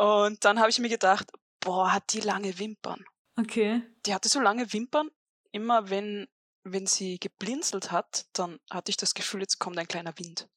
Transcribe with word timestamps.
Und 0.00 0.46
dann 0.46 0.58
habe 0.58 0.70
ich 0.70 0.78
mir 0.78 0.88
gedacht, 0.88 1.30
boah, 1.60 1.92
hat 1.92 2.14
die 2.14 2.20
lange 2.20 2.58
Wimpern. 2.58 3.04
Okay. 3.36 3.82
Die 4.06 4.14
hatte 4.14 4.30
so 4.30 4.40
lange 4.40 4.72
Wimpern. 4.72 5.10
Immer 5.52 5.90
wenn, 5.90 6.26
wenn 6.64 6.86
sie 6.86 7.20
geblinzelt 7.20 7.92
hat, 7.92 8.24
dann 8.32 8.58
hatte 8.70 8.88
ich 8.88 8.96
das 8.96 9.12
Gefühl, 9.12 9.42
jetzt 9.42 9.58
kommt 9.58 9.76
ein 9.76 9.86
kleiner 9.86 10.14
Wind. 10.16 10.48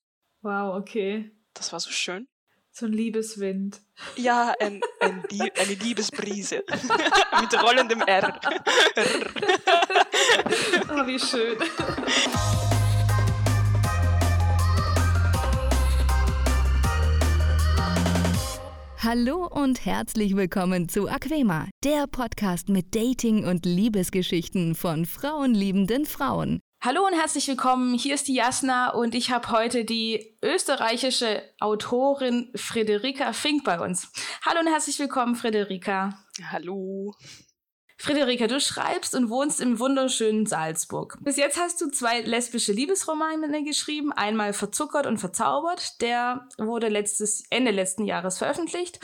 Wow, 0.44 0.76
okay. 0.80 1.30
Das 1.54 1.74
war 1.74 1.82
so 1.82 1.92
schön. 1.92 2.30
So 2.72 2.86
ein 2.86 2.94
Liebeswind. 2.94 3.82
Ja, 4.16 4.56
ein, 4.62 4.80
ein 5.02 5.24
Lie 5.30 5.52
eine 5.60 5.74
Liebesbrise. 5.74 6.64
Mit 7.42 7.62
rollendem 7.62 8.00
R. 8.00 8.40
oh, 10.90 11.06
wie 11.06 11.20
schön. 11.20 11.58
Hallo 19.04 19.46
und 19.48 19.86
herzlich 19.86 20.38
willkommen 20.38 20.88
zu 20.88 21.10
Aquema, 21.10 21.68
der 21.84 22.08
Podcast 22.08 22.70
mit 22.70 22.96
Dating- 22.96 23.46
und 23.46 23.66
Liebesgeschichten 23.66 24.76
von 24.76 25.06
frauenliebenden 25.06 26.06
Frauen. 26.06 26.62
Hallo 26.82 27.06
und 27.06 27.14
herzlich 27.14 27.50
willkommen. 27.50 27.98
Hier 27.98 28.16
ist 28.16 28.30
die 28.30 28.36
Jasna 28.36 28.92
und 28.92 29.14
ich 29.14 29.30
habe 29.30 29.50
heute 29.50 29.84
die 29.84 30.38
österreichische 30.42 31.44
Autorin 31.60 32.50
Friederika 32.56 33.34
Fink 33.34 33.66
bei 33.66 33.78
uns. 33.78 34.10
Hallo 34.46 34.62
und 34.62 34.68
herzlich 34.68 34.98
willkommen, 35.00 35.36
Friederika. 35.36 36.18
Hallo. 36.50 37.14
Friederika, 38.04 38.48
du 38.48 38.60
schreibst 38.60 39.16
und 39.16 39.30
wohnst 39.30 39.62
im 39.62 39.80
wunderschönen 39.80 40.46
Salzburg. 40.46 41.18
Bis 41.22 41.38
jetzt 41.38 41.58
hast 41.58 41.80
du 41.80 41.88
zwei 41.88 42.20
lesbische 42.20 42.74
Liebesromane 42.74 43.64
geschrieben. 43.64 44.12
Einmal 44.12 44.52
Verzuckert 44.52 45.08
und 45.08 45.20
Verzaubert. 45.20 46.02
Der 46.02 46.50
wurde 46.58 46.90
letztes, 46.90 47.46
Ende 47.50 47.72
letzten 47.72 48.04
Jahres 48.04 48.40
veröffentlicht. 48.40 49.00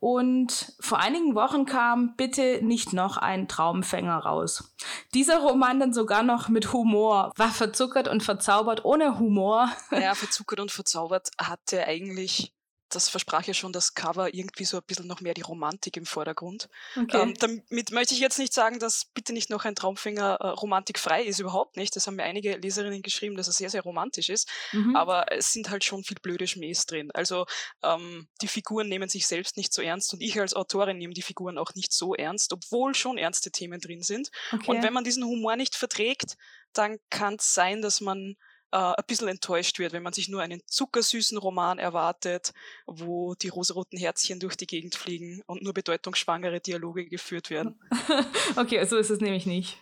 Und 0.00 0.72
vor 0.80 0.98
einigen 0.98 1.36
Wochen 1.36 1.64
kam 1.64 2.16
Bitte 2.16 2.58
nicht 2.60 2.92
noch 2.92 3.18
ein 3.18 3.46
Traumfänger 3.46 4.18
raus. 4.18 4.74
Dieser 5.14 5.38
Roman 5.38 5.78
dann 5.78 5.92
sogar 5.92 6.24
noch 6.24 6.48
mit 6.48 6.72
Humor. 6.72 7.32
War 7.36 7.50
verzuckert 7.50 8.08
und 8.08 8.24
verzaubert 8.24 8.84
ohne 8.84 9.20
Humor. 9.20 9.70
Ja, 9.92 10.16
verzuckert 10.16 10.58
und 10.58 10.72
verzaubert 10.72 11.30
hatte 11.38 11.86
eigentlich 11.86 12.52
das 12.90 13.08
versprach 13.08 13.44
ja 13.44 13.54
schon 13.54 13.72
das 13.72 13.94
Cover 13.94 14.34
irgendwie 14.34 14.64
so 14.64 14.76
ein 14.76 14.82
bisschen 14.86 15.06
noch 15.06 15.20
mehr 15.20 15.34
die 15.34 15.42
Romantik 15.42 15.96
im 15.96 16.06
Vordergrund. 16.06 16.68
Okay. 16.96 17.22
Ähm, 17.22 17.34
damit 17.38 17.90
möchte 17.92 18.14
ich 18.14 18.20
jetzt 18.20 18.38
nicht 18.38 18.52
sagen, 18.52 18.78
dass 18.78 19.06
bitte 19.06 19.32
nicht 19.32 19.48
noch 19.48 19.64
ein 19.64 19.74
Traumfänger 19.74 20.38
äh, 20.40 20.46
romantikfrei 20.48 21.22
ist, 21.22 21.38
überhaupt 21.38 21.76
nicht. 21.76 21.94
Das 21.94 22.06
haben 22.06 22.16
mir 22.16 22.24
einige 22.24 22.56
Leserinnen 22.56 23.02
geschrieben, 23.02 23.36
dass 23.36 23.46
er 23.46 23.52
sehr, 23.52 23.70
sehr 23.70 23.82
romantisch 23.82 24.28
ist. 24.28 24.48
Mhm. 24.72 24.96
Aber 24.96 25.32
es 25.32 25.52
sind 25.52 25.70
halt 25.70 25.84
schon 25.84 26.02
viel 26.04 26.18
blöde 26.20 26.46
Schmähs 26.46 26.84
drin. 26.86 27.10
Also 27.14 27.46
ähm, 27.82 28.28
die 28.42 28.48
Figuren 28.48 28.88
nehmen 28.88 29.08
sich 29.08 29.26
selbst 29.26 29.56
nicht 29.56 29.72
so 29.72 29.82
ernst 29.82 30.12
und 30.12 30.20
ich 30.20 30.38
als 30.40 30.54
Autorin 30.54 30.98
nehme 30.98 31.14
die 31.14 31.22
Figuren 31.22 31.58
auch 31.58 31.74
nicht 31.74 31.92
so 31.92 32.14
ernst, 32.14 32.52
obwohl 32.52 32.94
schon 32.94 33.18
ernste 33.18 33.50
Themen 33.50 33.80
drin 33.80 34.02
sind. 34.02 34.30
Okay. 34.52 34.70
Und 34.70 34.82
wenn 34.82 34.92
man 34.92 35.04
diesen 35.04 35.24
Humor 35.24 35.56
nicht 35.56 35.76
verträgt, 35.76 36.36
dann 36.72 36.98
kann 37.08 37.34
es 37.34 37.54
sein, 37.54 37.82
dass 37.82 38.00
man 38.00 38.36
äh, 38.72 38.76
ein 38.76 39.04
bisschen 39.06 39.28
enttäuscht 39.28 39.78
wird, 39.78 39.92
wenn 39.92 40.02
man 40.02 40.12
sich 40.12 40.28
nur 40.28 40.42
einen 40.42 40.62
zuckersüßen 40.66 41.38
Roman 41.38 41.78
erwartet, 41.78 42.52
wo 42.86 43.34
die 43.34 43.48
rosaroten 43.48 43.98
Herzchen 43.98 44.40
durch 44.40 44.56
die 44.56 44.66
Gegend 44.66 44.94
fliegen 44.94 45.42
und 45.46 45.62
nur 45.62 45.74
bedeutungsschwangere 45.74 46.60
Dialoge 46.60 47.06
geführt 47.06 47.50
werden. 47.50 47.80
okay, 48.56 48.84
so 48.84 48.96
ist 48.96 49.10
es 49.10 49.20
nämlich 49.20 49.46
nicht. 49.46 49.78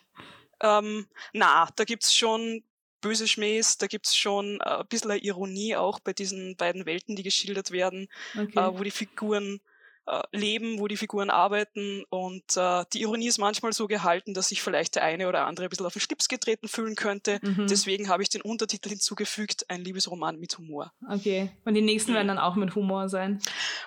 Ähm, 0.61 1.06
na, 1.33 1.69
da 1.77 1.84
gibt's 1.84 2.14
schon 2.14 2.62
böse 3.00 3.28
Schmähs, 3.28 3.78
da 3.78 3.86
gibt's 3.86 4.16
schon 4.16 4.61
äh, 4.61 4.78
ein 4.78 4.86
bisschen 4.89 5.12
Ironie 5.12 5.77
auch 5.77 6.00
bei 6.00 6.12
diesen 6.12 6.56
beiden 6.56 6.86
Welten, 6.86 7.16
die 7.16 7.22
geschildert 7.22 7.70
werden, 7.70 8.09
okay. 8.36 8.59
äh, 8.59 8.78
wo 8.78 8.83
die 8.83 8.91
Figuren 8.91 9.61
äh, 10.09 10.23
leben, 10.33 10.78
wo 10.78 10.89
die 10.89 10.97
Figuren 10.97 11.28
arbeiten. 11.28 12.03
Und 12.09 12.56
äh, 12.56 12.84
die 12.95 13.03
Ironie 13.03 13.28
ist 13.28 13.39
manchmal 13.39 13.75
so 13.75 13.87
gehalten, 13.87 14.33
dass 14.33 14.48
sich 14.48 14.62
vielleicht 14.62 14.95
der 14.95 15.05
eine 15.05 15.28
oder 15.28 15.45
andere 15.47 15.67
ein 15.67 15.70
bisschen 15.70 15.84
auf 15.84 15.92
den 15.92 16.00
Schlips 16.00 16.28
getreten 16.28 16.67
fühlen 16.67 16.95
könnte. 16.95 17.41
Mhm. 17.42 17.67
Deswegen 17.69 18.09
habe 18.09 18.22
ich 18.22 18.31
den 18.31 18.41
Untertitel 18.41 18.88
hinzugefügt, 18.88 19.69
ein 19.69 19.82
Liebesroman 19.82 20.38
mit 20.38 20.56
Humor. 20.56 20.93
Okay. 21.06 21.50
Und 21.66 21.75
die 21.75 21.82
nächsten 21.82 22.12
mhm. 22.12 22.16
werden 22.16 22.28
dann 22.28 22.38
auch 22.38 22.55
mit 22.55 22.75
Humor 22.75 23.10
sein? 23.10 23.43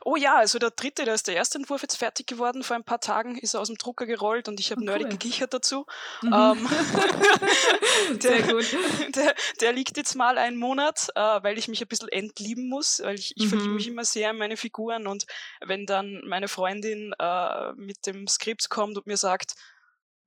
Oh 0.06 0.16
ja, 0.16 0.35
also 0.35 0.59
der 0.59 0.69
dritte, 0.69 1.06
da 1.06 1.13
ist 1.13 1.28
der 1.28 1.35
erste 1.35 1.57
Entwurf 1.57 1.81
jetzt 1.81 1.95
fertig 1.95 2.28
geworden. 2.28 2.62
Vor 2.62 2.75
ein 2.75 2.84
paar 2.84 3.00
Tagen 3.00 3.38
ist 3.38 3.56
er 3.56 3.62
aus 3.62 3.68
dem 3.68 3.78
Drucker 3.78 4.06
gerollt 4.06 4.47
und 4.47 4.59
ich 4.59 4.69
habe 4.69 4.81
oh, 4.81 4.85
nerdig 4.85 5.07
cool. 5.07 5.12
gekichert 5.13 5.53
dazu. 5.56 5.85
Mhm. 6.22 6.34
Ähm, 6.34 6.69
der, 8.22 8.31
Sehr 8.31 8.41
gut. 8.44 8.78
Der, 9.16 9.35
der, 9.59 9.74
liegt 9.74 9.97
jetzt 9.97 10.16
mal 10.16 10.38
einen 10.38 10.57
Monat, 10.57 11.07
äh, 11.16 11.19
weil 11.19 11.57
ich 11.57 11.68
mich 11.68 11.81
ein 11.81 11.88
bisschen 11.88 12.09
entlieben 12.09 12.69
muss, 12.69 13.01
weil 13.03 13.16
ich, 13.16 13.34
ich 13.35 13.47
verliebe 13.47 13.69
mhm. 13.69 13.75
mich 13.75 13.88
immer 13.88 14.06
sehr 14.06 14.31
in 14.31 14.38
meine 14.38 14.57
Figuren 14.57 15.07
und 15.07 15.25
wenn 15.62 15.85
dann 15.85 16.10
meine 16.25 16.47
Freundin 16.47 17.13
äh, 17.19 17.73
mit 17.73 18.05
dem 18.05 18.27
Skript 18.27 18.69
kommt 18.69 18.97
und 18.97 19.07
mir 19.07 19.17
sagt, 19.17 19.53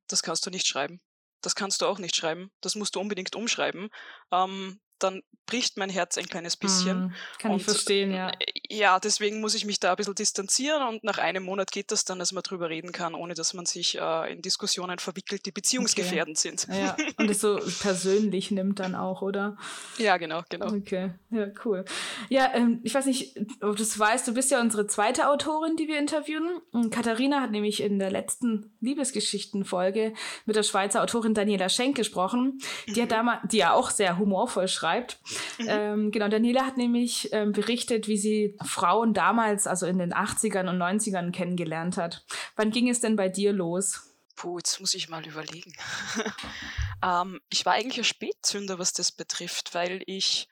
das 0.08 0.22
kannst 0.22 0.46
du 0.46 0.50
nicht 0.50 0.66
schreiben. 0.66 1.00
Das 1.42 1.54
kannst 1.54 1.82
du 1.82 1.86
auch 1.86 1.98
nicht 1.98 2.16
schreiben. 2.16 2.50
Das 2.60 2.74
musst 2.74 2.96
du 2.96 3.00
unbedingt 3.00 3.36
umschreiben. 3.36 3.90
Ähm, 4.32 4.80
dann 4.98 5.22
bricht 5.46 5.76
mein 5.76 5.90
Herz 5.90 6.16
ein 6.16 6.26
kleines 6.26 6.56
bisschen. 6.56 7.06
Mm, 7.06 7.12
kann 7.38 7.50
und, 7.52 7.58
ich 7.58 7.64
verstehen, 7.64 8.12
ja. 8.12 8.30
Äh, 8.30 8.34
ja, 8.70 8.98
deswegen 8.98 9.40
muss 9.40 9.54
ich 9.54 9.66
mich 9.66 9.78
da 9.78 9.90
ein 9.90 9.96
bisschen 9.96 10.14
distanzieren 10.14 10.82
und 10.88 11.04
nach 11.04 11.18
einem 11.18 11.44
Monat 11.44 11.70
geht 11.70 11.92
das 11.92 12.04
dann, 12.04 12.18
dass 12.18 12.32
man 12.32 12.42
drüber 12.42 12.70
reden 12.70 12.92
kann, 12.92 13.14
ohne 13.14 13.34
dass 13.34 13.52
man 13.52 13.66
sich 13.66 13.98
äh, 13.98 14.32
in 14.32 14.42
Diskussionen 14.42 14.98
verwickelt, 14.98 15.44
die 15.46 15.52
beziehungsgefährdend 15.52 16.38
okay. 16.38 16.56
sind. 16.56 16.66
Ja, 16.74 16.96
und 17.18 17.30
es 17.30 17.40
so 17.40 17.60
persönlich 17.80 18.50
nimmt 18.50 18.80
dann 18.80 18.94
auch, 18.94 19.22
oder? 19.22 19.56
Ja, 19.98 20.16
genau, 20.16 20.42
genau. 20.48 20.66
Okay, 20.66 21.12
ja, 21.30 21.48
cool. 21.64 21.84
Ja, 22.30 22.52
ähm, 22.54 22.80
ich 22.82 22.94
weiß 22.94 23.06
nicht, 23.06 23.36
ob 23.60 23.76
du 23.76 23.82
es 23.82 23.98
weißt, 23.98 24.26
du 24.26 24.34
bist 24.34 24.50
ja 24.50 24.60
unsere 24.60 24.86
zweite 24.86 25.28
Autorin, 25.28 25.76
die 25.76 25.88
wir 25.88 25.98
interviewen. 25.98 26.60
Und 26.72 26.90
Katharina 26.90 27.42
hat 27.42 27.50
nämlich 27.50 27.82
in 27.82 27.98
der 27.98 28.10
letzten 28.10 28.72
Liebesgeschichten-Folge 28.80 30.14
mit 30.46 30.56
der 30.56 30.62
Schweizer 30.62 31.02
Autorin 31.02 31.34
Daniela 31.34 31.68
Schenk 31.68 31.96
gesprochen, 31.96 32.58
die, 32.88 33.02
hat 33.02 33.10
mhm. 33.10 33.14
damals, 33.14 33.40
die 33.50 33.58
ja 33.58 33.74
auch 33.74 33.90
sehr 33.90 34.18
humorvoll 34.18 34.68
schreibt 34.68 34.83
schreibt. 34.84 35.18
Mhm. 35.58 35.66
Ähm, 35.68 36.10
genau, 36.10 36.28
Daniela 36.28 36.66
hat 36.66 36.76
nämlich 36.76 37.32
ähm, 37.32 37.52
berichtet, 37.52 38.06
wie 38.06 38.18
sie 38.18 38.56
Frauen 38.64 39.14
damals, 39.14 39.66
also 39.66 39.86
in 39.86 39.98
den 39.98 40.12
80ern 40.12 40.68
und 40.68 40.78
90ern 40.78 41.32
kennengelernt 41.32 41.96
hat. 41.96 42.24
Wann 42.56 42.70
ging 42.70 42.88
es 42.88 43.00
denn 43.00 43.16
bei 43.16 43.28
dir 43.28 43.52
los? 43.52 44.10
Puh, 44.36 44.58
jetzt 44.58 44.80
muss 44.80 44.94
ich 44.94 45.08
mal 45.08 45.26
überlegen. 45.26 45.72
ähm, 47.02 47.40
ich 47.50 47.64
war 47.64 47.74
eigentlich 47.74 47.98
ein 47.98 48.04
Spätzünder, 48.04 48.78
was 48.78 48.92
das 48.92 49.12
betrifft, 49.12 49.74
weil 49.74 50.02
ich 50.06 50.48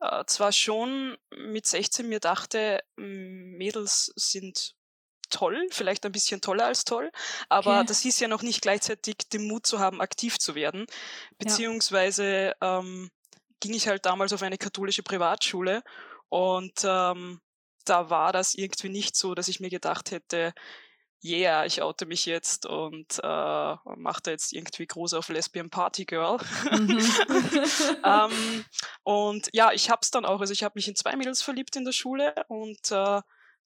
äh, 0.00 0.24
zwar 0.26 0.52
schon 0.52 1.16
mit 1.36 1.66
16 1.66 2.08
mir 2.08 2.20
dachte, 2.20 2.80
Mädels 2.96 4.12
sind 4.16 4.74
toll, 5.30 5.68
vielleicht 5.70 6.04
ein 6.04 6.12
bisschen 6.12 6.40
toller 6.40 6.66
als 6.66 6.84
toll, 6.84 7.10
aber 7.48 7.78
okay. 7.78 7.86
das 7.86 8.00
hieß 8.00 8.18
ja 8.18 8.26
noch 8.26 8.42
nicht 8.42 8.62
gleichzeitig 8.62 9.16
den 9.32 9.46
Mut 9.46 9.64
zu 9.64 9.78
haben, 9.78 10.00
aktiv 10.00 10.38
zu 10.38 10.56
werden, 10.56 10.86
beziehungsweise 11.38 12.54
ja. 12.60 12.78
ähm, 12.80 13.10
ging 13.60 13.74
ich 13.74 13.88
halt 13.88 14.06
damals 14.06 14.32
auf 14.32 14.42
eine 14.42 14.58
katholische 14.58 15.02
Privatschule 15.02 15.82
und 16.28 16.80
ähm, 16.84 17.40
da 17.84 18.10
war 18.10 18.32
das 18.32 18.54
irgendwie 18.54 18.88
nicht 18.88 19.16
so, 19.16 19.34
dass 19.34 19.48
ich 19.48 19.60
mir 19.60 19.70
gedacht 19.70 20.10
hätte, 20.10 20.52
yeah, 21.22 21.66
ich 21.66 21.82
oute 21.82 22.06
mich 22.06 22.24
jetzt 22.26 22.66
und 22.66 23.18
äh, 23.22 23.74
mache 23.96 24.22
da 24.22 24.30
jetzt 24.30 24.52
irgendwie 24.52 24.86
groß 24.86 25.14
auf 25.14 25.28
Lesbian 25.28 25.70
Party 25.70 26.04
Girl. 26.04 26.38
Mhm. 26.70 26.98
ähm, 28.04 28.64
und 29.02 29.48
ja, 29.52 29.72
ich 29.72 29.90
habe 29.90 30.00
es 30.02 30.10
dann 30.10 30.24
auch, 30.24 30.40
also 30.40 30.52
ich 30.52 30.62
habe 30.62 30.72
mich 30.76 30.88
in 30.88 30.96
zwei 30.96 31.16
Mädels 31.16 31.42
verliebt 31.42 31.76
in 31.76 31.84
der 31.84 31.92
Schule 31.92 32.34
und 32.48 32.90
äh, 32.90 33.20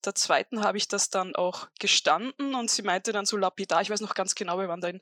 der 0.06 0.14
zweiten 0.14 0.62
habe 0.62 0.78
ich 0.78 0.88
das 0.88 1.10
dann 1.10 1.34
auch 1.36 1.68
gestanden 1.78 2.54
und 2.54 2.70
sie 2.70 2.82
meinte 2.82 3.12
dann 3.12 3.26
so 3.26 3.36
lapidar, 3.36 3.82
ich 3.82 3.90
weiß 3.90 4.00
noch 4.00 4.14
ganz 4.14 4.34
genau, 4.34 4.58
wir 4.58 4.68
waren 4.68 4.80
da 4.80 4.88
in, 4.88 5.00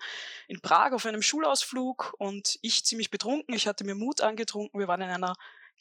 in 0.48 0.60
Prag 0.60 0.92
auf 0.92 1.06
einem 1.06 1.22
Schulausflug 1.22 2.14
und 2.18 2.58
ich 2.62 2.84
ziemlich 2.84 3.10
betrunken, 3.10 3.54
ich 3.54 3.66
hatte 3.66 3.84
mir 3.84 3.94
Mut 3.94 4.20
angetrunken, 4.20 4.78
wir 4.78 4.88
waren 4.88 5.02
in 5.02 5.10
einer 5.10 5.34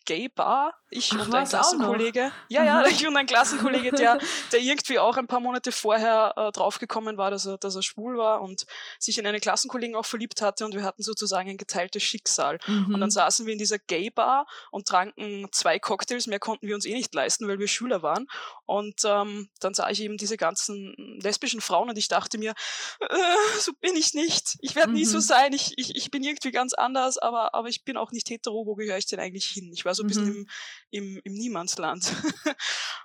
Gay 0.05 0.29
Bar. 0.29 0.73
Ich 0.89 1.13
Ach, 1.15 1.25
und 1.25 1.33
ein 1.33 1.47
Klassenkollege. 1.47 2.31
Ja, 2.49 2.63
ja, 2.65 2.85
ich 2.85 3.07
und 3.07 3.15
ein 3.15 3.25
Klassenkollege, 3.25 3.91
der, 3.91 4.19
der 4.51 4.59
irgendwie 4.59 4.99
auch 4.99 5.15
ein 5.15 5.27
paar 5.27 5.39
Monate 5.39 5.71
vorher 5.71 6.33
äh, 6.35 6.51
draufgekommen 6.51 7.17
war, 7.17 7.31
dass 7.31 7.45
er, 7.45 7.57
dass 7.57 7.75
er 7.75 7.81
schwul 7.81 8.17
war 8.17 8.41
und 8.41 8.65
sich 8.99 9.17
in 9.17 9.25
einen 9.25 9.39
Klassenkollegen 9.39 9.95
auch 9.95 10.05
verliebt 10.05 10.41
hatte 10.41 10.65
und 10.65 10.75
wir 10.75 10.83
hatten 10.83 11.01
sozusagen 11.01 11.49
ein 11.49 11.57
geteiltes 11.57 12.03
Schicksal. 12.03 12.59
Mhm. 12.67 12.93
Und 12.93 12.99
dann 12.99 13.07
mhm. 13.07 13.11
saßen 13.11 13.45
wir 13.45 13.53
in 13.53 13.59
dieser 13.59 13.79
Gay 13.79 14.09
Bar 14.09 14.47
und 14.69 14.85
tranken 14.85 15.47
zwei 15.53 15.79
Cocktails, 15.79 16.27
mehr 16.27 16.39
konnten 16.39 16.67
wir 16.67 16.75
uns 16.75 16.85
eh 16.85 16.93
nicht 16.93 17.13
leisten, 17.13 17.47
weil 17.47 17.59
wir 17.59 17.69
Schüler 17.69 18.01
waren. 18.01 18.27
Und 18.65 19.01
ähm, 19.05 19.49
dann 19.59 19.73
sah 19.73 19.89
ich 19.89 20.01
eben 20.01 20.17
diese 20.17 20.35
ganzen 20.35 20.93
lesbischen 21.21 21.61
Frauen 21.61 21.89
und 21.89 21.97
ich 21.97 22.09
dachte 22.09 22.37
mir, 22.37 22.53
äh, 22.99 23.59
so 23.59 23.71
bin 23.79 23.95
ich 23.95 24.13
nicht. 24.13 24.57
Ich 24.59 24.75
werde 24.75 24.89
mhm. 24.89 24.95
nie 24.95 25.05
so 25.05 25.17
mhm. 25.17 25.21
sein. 25.21 25.53
Ich, 25.53 25.73
ich, 25.77 25.95
ich 25.95 26.11
bin 26.11 26.23
irgendwie 26.23 26.51
ganz 26.51 26.73
anders, 26.73 27.17
aber, 27.17 27.53
aber 27.53 27.69
ich 27.69 27.85
bin 27.85 27.95
auch 27.95 28.11
nicht 28.11 28.29
hetero. 28.29 28.65
Wo 28.65 28.75
gehöre 28.75 28.97
ich 28.97 29.07
denn 29.07 29.19
eigentlich 29.19 29.45
hin? 29.45 29.71
Ich 29.73 29.80
war 29.85 29.91
war 29.91 29.95
so 29.95 30.03
ein 30.03 30.07
bisschen 30.07 30.25
mhm. 30.25 30.47
im, 30.89 31.15
im, 31.15 31.21
im 31.25 31.33
Niemandsland. 31.33 32.09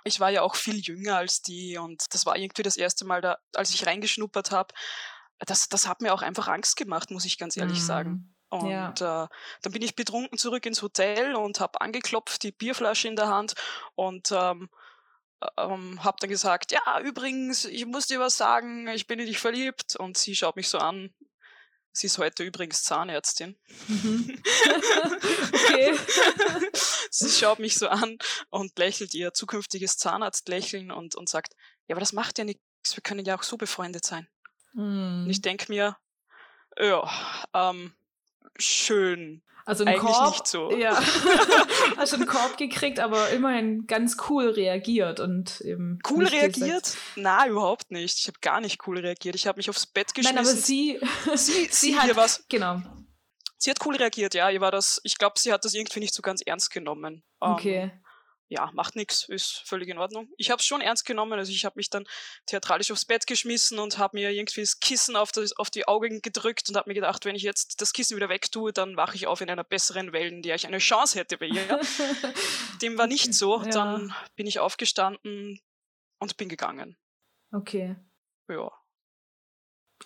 ich 0.05 0.19
war 0.19 0.29
ja 0.29 0.41
auch 0.41 0.55
viel 0.55 0.79
jünger 0.79 1.17
als 1.17 1.41
die 1.41 1.77
und 1.77 2.05
das 2.13 2.25
war 2.25 2.37
irgendwie 2.37 2.63
das 2.63 2.77
erste 2.77 3.05
Mal, 3.05 3.21
da, 3.21 3.37
als 3.53 3.73
ich 3.73 3.85
reingeschnuppert 3.85 4.51
habe. 4.51 4.73
Das, 5.39 5.67
das 5.67 5.87
hat 5.87 6.01
mir 6.01 6.13
auch 6.13 6.21
einfach 6.21 6.47
Angst 6.47 6.77
gemacht, 6.77 7.11
muss 7.11 7.25
ich 7.25 7.37
ganz 7.37 7.57
ehrlich 7.57 7.79
mhm. 7.79 7.85
sagen. 7.85 8.35
Und 8.49 8.69
ja. 8.69 9.23
äh, 9.23 9.27
dann 9.61 9.73
bin 9.73 9.81
ich 9.81 9.95
betrunken 9.95 10.37
zurück 10.37 10.65
ins 10.65 10.81
Hotel 10.81 11.35
und 11.35 11.59
habe 11.59 11.81
angeklopft, 11.81 12.43
die 12.43 12.53
Bierflasche 12.53 13.09
in 13.09 13.17
der 13.17 13.27
Hand 13.27 13.55
und 13.95 14.31
ähm, 14.31 14.69
ähm, 15.57 16.03
habe 16.03 16.17
dann 16.21 16.29
gesagt, 16.29 16.71
ja, 16.71 17.01
übrigens, 17.01 17.65
ich 17.65 17.85
muss 17.85 18.07
dir 18.07 18.21
was 18.21 18.37
sagen, 18.37 18.87
ich 18.87 19.05
bin 19.05 19.19
in 19.19 19.27
dich 19.27 19.39
verliebt. 19.39 19.97
Und 19.97 20.17
sie 20.17 20.35
schaut 20.35 20.55
mich 20.55 20.69
so 20.69 20.77
an. 20.77 21.13
Sie 21.97 22.05
ist 22.05 22.19
heute 22.19 22.43
übrigens 22.43 22.83
Zahnärztin. 22.83 23.57
Mhm. 23.87 24.39
okay. 25.51 25.97
sie 27.09 27.29
schaut 27.29 27.57
mich 27.57 27.73
so 27.73 27.87
an 27.87 28.19
und 28.51 28.77
lächelt 28.77 29.15
ihr 29.15 29.33
zukünftiges 29.33 29.97
Zahnarztlächeln 29.97 30.91
und, 30.91 31.15
und 31.15 31.27
sagt, 31.27 31.55
ja, 31.87 31.95
aber 31.95 31.99
das 31.99 32.13
macht 32.13 32.37
ja 32.37 32.43
nichts, 32.43 32.61
wir 32.95 33.01
können 33.01 33.25
ja 33.25 33.35
auch 33.35 33.41
so 33.41 33.57
befreundet 33.57 34.05
sein. 34.05 34.27
Mhm. 34.73 35.23
Und 35.23 35.29
ich 35.31 35.41
denke 35.41 35.71
mir, 35.71 35.97
ja, 36.79 37.09
ähm, 37.55 37.95
schön. 38.57 39.41
Also 39.67 39.83
ein 39.83 39.97
Korb, 39.97 40.31
nicht 40.31 40.47
so. 40.47 40.71
Ja, 40.71 40.97
hast 41.97 42.13
einen 42.13 42.25
Korb 42.25 42.55
gekriegt, 42.57 43.01
aber 43.01 43.31
immerhin 43.31 43.85
ganz 43.85 44.15
cool 44.29 44.47
reagiert 44.47 45.19
und 45.19 45.59
eben. 45.59 45.99
Cool 46.09 46.25
reagiert? 46.25 46.83
Gesagt. 46.83 46.97
Na, 47.17 47.45
überhaupt 47.47 47.91
nicht. 47.91 48.17
Ich 48.17 48.27
habe 48.27 48.39
gar 48.39 48.61
nicht 48.61 48.87
cool 48.87 48.99
reagiert. 48.99 49.35
Ich 49.35 49.45
habe 49.45 49.57
mich 49.57 49.69
aufs 49.69 49.85
Bett 49.85 50.13
geschmissen. 50.13 50.35
Nein, 50.35 50.45
aber 50.45 50.55
sie, 50.55 50.99
sie, 51.35 51.67
sie, 51.69 51.99
hat 51.99 52.15
was. 52.15 52.45
Genau. 52.47 52.81
Sie 53.57 53.69
hat 53.69 53.85
cool 53.85 53.97
reagiert, 53.97 54.33
ja. 54.35 54.49
Ihr 54.49 54.61
war 54.61 54.71
das. 54.71 55.01
Ich 55.03 55.17
glaube, 55.17 55.37
sie 55.37 55.51
hat 55.51 55.65
das 55.65 55.73
irgendwie 55.73 55.99
nicht 55.99 56.13
so 56.13 56.21
ganz 56.21 56.41
ernst 56.41 56.71
genommen. 56.71 57.23
Okay. 57.41 57.91
Ja, 58.49 58.71
macht 58.73 58.95
nichts, 58.95 59.27
ist 59.27 59.61
völlig 59.65 59.89
in 59.89 59.97
Ordnung. 59.97 60.29
Ich 60.37 60.49
habe 60.51 60.61
es 60.61 60.65
schon 60.65 60.79
ernst 60.79 61.05
genommen, 61.05 61.37
also 61.37 61.51
ich 61.51 61.65
habe 61.65 61.73
mich 61.75 61.89
dann 61.89 62.07
theatralisch 62.45 62.91
aufs 62.91 63.03
Bett 63.03 63.27
geschmissen 63.27 63.77
und 63.77 63.97
habe 63.97 64.15
mir 64.15 64.31
irgendwie 64.31 64.61
das 64.61 64.79
Kissen 64.79 65.17
auf, 65.17 65.33
das, 65.33 65.51
auf 65.57 65.69
die 65.69 65.87
Augen 65.87 66.21
gedrückt 66.21 66.69
und 66.69 66.77
habe 66.77 66.89
mir 66.89 66.93
gedacht, 66.93 67.25
wenn 67.25 67.35
ich 67.35 67.43
jetzt 67.43 67.81
das 67.81 67.91
Kissen 67.91 68.15
wieder 68.15 68.29
wegtue, 68.29 68.71
dann 68.71 68.95
wache 68.95 69.15
ich 69.15 69.27
auf 69.27 69.41
in 69.41 69.49
einer 69.49 69.65
besseren 69.65 70.13
Welt, 70.13 70.31
in 70.31 70.41
der 70.41 70.55
ich 70.55 70.65
eine 70.65 70.77
Chance 70.77 71.19
hätte 71.19 71.37
bei 71.37 71.47
ihr. 71.47 71.81
Dem 72.81 72.97
war 72.97 73.07
nicht 73.07 73.33
so. 73.33 73.61
Ja. 73.63 73.69
Dann 73.69 74.15
bin 74.35 74.47
ich 74.47 74.59
aufgestanden 74.59 75.59
und 76.19 76.37
bin 76.37 76.47
gegangen. 76.47 76.95
Okay. 77.51 77.97
Ja. 78.49 78.71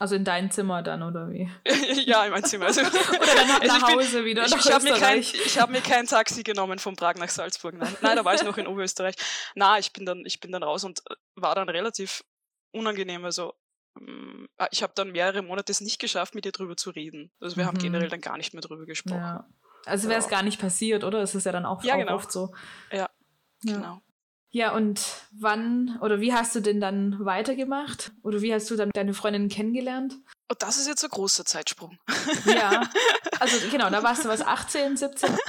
Also 0.01 0.15
in 0.15 0.23
dein 0.23 0.49
Zimmer 0.49 0.81
dann, 0.81 1.03
oder 1.03 1.29
wie? 1.29 1.47
ja, 2.07 2.25
in 2.25 2.31
mein 2.31 2.43
Zimmer. 2.43 2.65
Also, 2.65 2.81
oder 2.81 3.35
dann 3.35 3.47
nach, 3.47 3.61
also 3.61 3.87
Hause 3.87 4.17
bin, 4.17 4.25
wieder. 4.25 4.47
Ich, 4.47 4.55
ich 4.55 4.71
habe 4.71 4.83
mir, 4.83 4.95
kein, 4.95 5.21
hab 5.21 5.69
mir 5.69 5.81
kein 5.81 6.07
Taxi 6.07 6.41
genommen 6.41 6.79
von 6.79 6.95
Prag 6.95 7.17
nach 7.17 7.29
Salzburg. 7.29 7.75
Nein, 7.77 7.95
nein 8.01 8.15
da 8.15 8.25
war 8.25 8.33
ich 8.33 8.41
noch 8.41 8.57
in 8.57 8.65
Oberösterreich. 8.65 9.13
Na, 9.53 9.77
ich 9.77 9.93
bin 9.93 10.07
dann, 10.07 10.25
ich 10.25 10.39
bin 10.39 10.51
dann 10.51 10.63
raus 10.63 10.83
und 10.85 11.03
äh, 11.07 11.13
war 11.35 11.53
dann 11.53 11.69
relativ 11.69 12.23
unangenehm. 12.71 13.23
Also 13.25 13.53
mm, 13.99 14.45
ah, 14.57 14.67
ich 14.71 14.81
habe 14.81 14.93
dann 14.95 15.11
mehrere 15.11 15.43
Monate 15.43 15.71
es 15.71 15.81
nicht 15.81 15.99
geschafft, 15.99 16.33
mit 16.33 16.47
ihr 16.47 16.51
drüber 16.51 16.75
zu 16.75 16.89
reden. 16.89 17.31
Also 17.39 17.57
wir 17.57 17.65
mhm. 17.65 17.67
haben 17.67 17.77
generell 17.77 18.09
dann 18.09 18.21
gar 18.21 18.37
nicht 18.37 18.55
mehr 18.55 18.61
drüber 18.61 18.87
gesprochen. 18.87 19.17
Ja. 19.17 19.47
Also 19.85 20.09
wäre 20.09 20.17
es 20.17 20.25
ja. 20.25 20.31
gar 20.31 20.41
nicht 20.41 20.59
passiert, 20.59 21.03
oder? 21.03 21.21
Es 21.21 21.35
ist 21.35 21.45
ja 21.45 21.51
dann 21.51 21.67
auch, 21.67 21.83
ja, 21.83 21.93
auch 21.93 21.99
genau. 21.99 22.15
oft 22.15 22.31
so. 22.31 22.55
Ja, 22.91 23.07
genau. 23.61 24.01
Ja, 24.53 24.75
und 24.75 25.01
wann 25.31 25.97
oder 26.01 26.19
wie 26.19 26.33
hast 26.33 26.53
du 26.55 26.59
denn 26.59 26.81
dann 26.81 27.23
weitergemacht? 27.23 28.11
Oder 28.21 28.41
wie 28.41 28.53
hast 28.53 28.69
du 28.69 28.75
dann 28.75 28.89
deine 28.93 29.13
Freundin 29.13 29.47
kennengelernt? 29.47 30.15
Oh, 30.51 30.55
das 30.59 30.77
ist 30.77 30.87
jetzt 30.87 31.03
ein 31.05 31.09
großer 31.09 31.45
Zeitsprung. 31.45 31.97
Ja, 32.45 32.89
also 33.39 33.57
genau, 33.69 33.89
da 33.89 34.03
warst 34.03 34.25
du 34.25 34.29
was, 34.29 34.41
18, 34.41 34.97
17? 34.97 35.37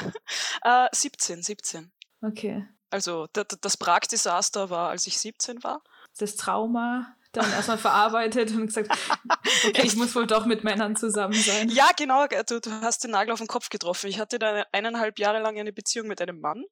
Äh, 0.65 0.87
17, 0.93 1.43
17. 1.43 1.91
Okay. 2.21 2.65
Also 2.91 3.27
das 3.33 3.77
Prag-Desaster 3.77 4.71
war, 4.71 4.91
als 4.91 5.09
ich 5.09 5.19
17 5.19 5.65
war. 5.65 5.83
Das 6.19 6.37
Trauma 6.37 7.17
dann 7.33 7.51
erstmal 7.51 7.79
verarbeitet 7.79 8.53
und 8.53 8.67
gesagt, 8.67 8.91
okay, 9.67 9.83
ich 9.85 9.97
muss 9.97 10.15
wohl 10.15 10.27
doch 10.27 10.47
mit 10.47 10.63
Männern 10.63 10.95
zusammen 10.95 11.35
sein. 11.35 11.69
Ja, 11.71 11.91
genau, 11.97 12.27
du, 12.27 12.61
du 12.61 12.71
hast 12.83 13.03
den 13.03 13.11
Nagel 13.11 13.33
auf 13.33 13.41
den 13.41 13.49
Kopf 13.49 13.71
getroffen. 13.71 14.09
Ich 14.09 14.21
hatte 14.21 14.39
da 14.39 14.65
eineinhalb 14.71 15.19
Jahre 15.19 15.41
lang 15.41 15.59
eine 15.59 15.73
Beziehung 15.73 16.07
mit 16.07 16.21
einem 16.21 16.41
Mann 16.41 16.65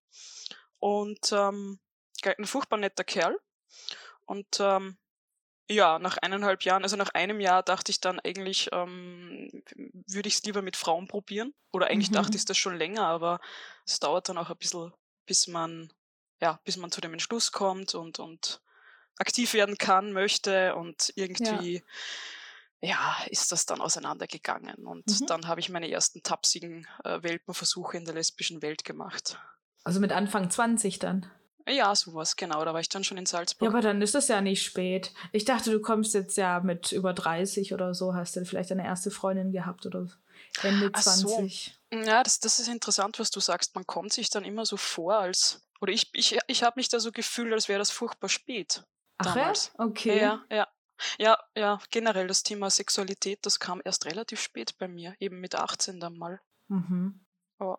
und 0.78 1.32
ähm, 1.32 1.80
ein 2.26 2.46
furchtbar 2.46 2.78
netter 2.78 3.04
Kerl. 3.04 3.38
Und 4.26 4.60
ähm, 4.60 4.96
ja, 5.70 6.00
nach 6.00 6.18
eineinhalb 6.18 6.64
Jahren, 6.64 6.82
also 6.82 6.96
nach 6.96 7.10
einem 7.10 7.40
Jahr 7.40 7.62
dachte 7.62 7.92
ich 7.92 8.00
dann 8.00 8.18
eigentlich, 8.18 8.68
ähm, 8.72 9.62
würde 10.08 10.28
ich 10.28 10.34
es 10.34 10.42
lieber 10.42 10.62
mit 10.62 10.76
Frauen 10.76 11.06
probieren. 11.06 11.54
Oder 11.72 11.86
eigentlich 11.86 12.10
mhm. 12.10 12.14
dachte 12.14 12.36
ich 12.36 12.44
das 12.44 12.58
schon 12.58 12.76
länger, 12.76 13.06
aber 13.06 13.40
es 13.86 14.00
dauert 14.00 14.28
dann 14.28 14.38
auch 14.38 14.50
ein 14.50 14.56
bisschen, 14.56 14.92
bis 15.26 15.46
man, 15.46 15.92
ja, 16.40 16.60
bis 16.64 16.76
man 16.76 16.90
zu 16.90 17.00
dem 17.00 17.12
Entschluss 17.12 17.52
kommt 17.52 17.94
und, 17.94 18.18
und 18.18 18.60
aktiv 19.16 19.52
werden 19.52 19.78
kann, 19.78 20.12
möchte 20.12 20.74
und 20.74 21.12
irgendwie, 21.14 21.84
ja, 22.80 22.88
ja 22.88 23.16
ist 23.28 23.52
das 23.52 23.64
dann 23.64 23.80
auseinandergegangen. 23.80 24.86
Und 24.86 25.06
mhm. 25.06 25.26
dann 25.26 25.46
habe 25.46 25.60
ich 25.60 25.68
meine 25.68 25.90
ersten 25.90 26.24
tapsigen 26.24 26.88
äh, 27.04 27.22
Welpenversuche 27.22 27.96
in 27.96 28.04
der 28.04 28.14
lesbischen 28.14 28.60
Welt 28.60 28.84
gemacht. 28.84 29.38
Also 29.84 30.00
mit 30.00 30.10
Anfang 30.10 30.50
20 30.50 30.98
dann? 30.98 31.30
Ja, 31.70 31.94
sowas, 31.94 32.36
genau. 32.36 32.64
Da 32.64 32.72
war 32.72 32.80
ich 32.80 32.88
dann 32.88 33.04
schon 33.04 33.18
in 33.18 33.26
Salzburg. 33.26 33.66
Ja, 33.66 33.70
aber 33.70 33.80
dann 33.80 34.02
ist 34.02 34.14
es 34.14 34.28
ja 34.28 34.40
nicht 34.40 34.62
spät. 34.62 35.12
Ich 35.32 35.44
dachte, 35.44 35.70
du 35.70 35.80
kommst 35.80 36.14
jetzt 36.14 36.36
ja 36.36 36.60
mit 36.60 36.92
über 36.92 37.12
30 37.12 37.72
oder 37.72 37.94
so, 37.94 38.14
hast 38.14 38.36
du 38.36 38.44
vielleicht 38.44 38.70
deine 38.70 38.84
erste 38.84 39.10
Freundin 39.10 39.52
gehabt 39.52 39.86
oder 39.86 40.06
Ende 40.62 40.90
Ach 40.92 41.00
20. 41.00 41.78
So. 41.92 41.98
Ja, 41.98 42.22
das, 42.22 42.40
das 42.40 42.58
ist 42.58 42.68
interessant, 42.68 43.18
was 43.18 43.30
du 43.30 43.40
sagst. 43.40 43.74
Man 43.74 43.86
kommt 43.86 44.12
sich 44.12 44.30
dann 44.30 44.44
immer 44.44 44.66
so 44.66 44.76
vor, 44.76 45.14
als. 45.18 45.62
Oder 45.80 45.92
ich, 45.92 46.10
ich, 46.12 46.38
ich 46.46 46.62
habe 46.62 46.74
mich 46.76 46.88
da 46.88 47.00
so 47.00 47.12
gefühlt, 47.12 47.52
als 47.52 47.68
wäre 47.68 47.78
das 47.78 47.90
furchtbar 47.90 48.28
spät. 48.28 48.84
Ach 49.18 49.34
damals. 49.34 49.72
ja? 49.78 49.84
Okay. 49.84 50.20
Ja, 50.20 50.44
ja. 50.50 50.68
Ja, 51.18 51.38
ja, 51.56 51.80
generell 51.90 52.26
das 52.26 52.42
Thema 52.42 52.68
Sexualität, 52.68 53.38
das 53.46 53.58
kam 53.58 53.80
erst 53.82 54.04
relativ 54.04 54.38
spät 54.38 54.76
bei 54.76 54.86
mir, 54.86 55.14
eben 55.18 55.40
mit 55.40 55.54
18 55.54 55.98
dann 55.98 56.18
mal. 56.18 56.42
Mhm. 56.68 57.20
Oh. 57.58 57.76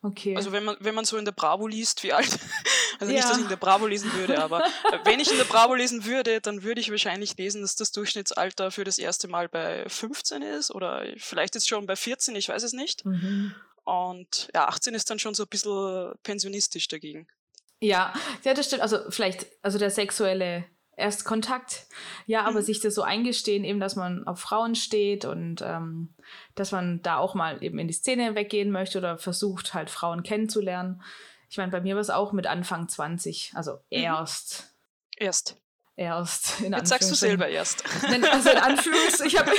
Okay. 0.00 0.36
Also 0.36 0.52
wenn 0.52 0.64
man, 0.64 0.76
wenn 0.78 0.94
man 0.94 1.04
so 1.04 1.16
in 1.16 1.24
der 1.24 1.32
Bravo 1.32 1.66
liest, 1.66 2.04
wie 2.04 2.12
alt, 2.12 2.30
also 3.00 3.12
ja. 3.12 3.18
nicht, 3.18 3.28
dass 3.28 3.36
ich 3.36 3.42
in 3.42 3.48
der 3.48 3.56
Bravo 3.56 3.86
lesen 3.86 4.12
würde, 4.14 4.40
aber 4.40 4.62
wenn 5.04 5.18
ich 5.18 5.30
in 5.30 5.38
der 5.38 5.44
Bravo 5.44 5.74
lesen 5.74 6.04
würde, 6.04 6.40
dann 6.40 6.62
würde 6.62 6.80
ich 6.80 6.90
wahrscheinlich 6.90 7.36
lesen, 7.36 7.62
dass 7.62 7.74
das 7.74 7.90
Durchschnittsalter 7.90 8.70
für 8.70 8.84
das 8.84 8.98
erste 8.98 9.26
Mal 9.26 9.48
bei 9.48 9.88
15 9.88 10.42
ist 10.42 10.70
oder 10.70 11.04
vielleicht 11.16 11.56
ist 11.56 11.68
schon 11.68 11.86
bei 11.86 11.96
14, 11.96 12.36
ich 12.36 12.48
weiß 12.48 12.62
es 12.62 12.72
nicht. 12.72 13.04
Mhm. 13.04 13.54
Und 13.84 14.48
ja, 14.54 14.68
18 14.68 14.94
ist 14.94 15.10
dann 15.10 15.18
schon 15.18 15.34
so 15.34 15.44
ein 15.44 15.48
bisschen 15.48 16.12
pensionistisch 16.22 16.88
dagegen. 16.88 17.26
Ja, 17.80 18.12
ja, 18.44 18.54
das 18.54 18.66
stimmt. 18.66 18.82
Also 18.82 19.10
vielleicht, 19.10 19.46
also 19.62 19.78
der 19.78 19.90
sexuelle 19.90 20.64
Erstkontakt. 20.98 21.86
Ja, 22.26 22.42
aber 22.42 22.60
mhm. 22.60 22.64
sich 22.64 22.80
das 22.80 22.94
so 22.94 23.02
eingestehen, 23.02 23.64
eben, 23.64 23.80
dass 23.80 23.96
man 23.96 24.26
auf 24.26 24.40
Frauen 24.40 24.74
steht 24.74 25.24
und 25.24 25.62
ähm, 25.62 26.14
dass 26.54 26.72
man 26.72 27.00
da 27.02 27.18
auch 27.18 27.34
mal 27.34 27.62
eben 27.62 27.78
in 27.78 27.86
die 27.86 27.94
Szene 27.94 28.34
weggehen 28.34 28.70
möchte 28.70 28.98
oder 28.98 29.16
versucht, 29.16 29.74
halt 29.74 29.90
Frauen 29.90 30.22
kennenzulernen. 30.22 31.02
Ich 31.48 31.56
meine, 31.56 31.70
bei 31.70 31.80
mir 31.80 31.94
war 31.94 32.00
es 32.00 32.10
auch 32.10 32.32
mit 32.32 32.46
Anfang 32.46 32.88
20, 32.88 33.52
also 33.54 33.72
mhm. 33.72 33.78
erst. 35.16 35.64
Erst. 35.98 36.60
In 36.60 36.72
Jetzt 36.72 36.90
sagst 36.90 37.10
du 37.10 37.16
selber 37.16 37.48
erst. 37.48 37.82
Also 38.04 38.50
in 38.50 38.56
Anführungs, 38.56 39.18
ich 39.26 39.36
habe 39.36 39.50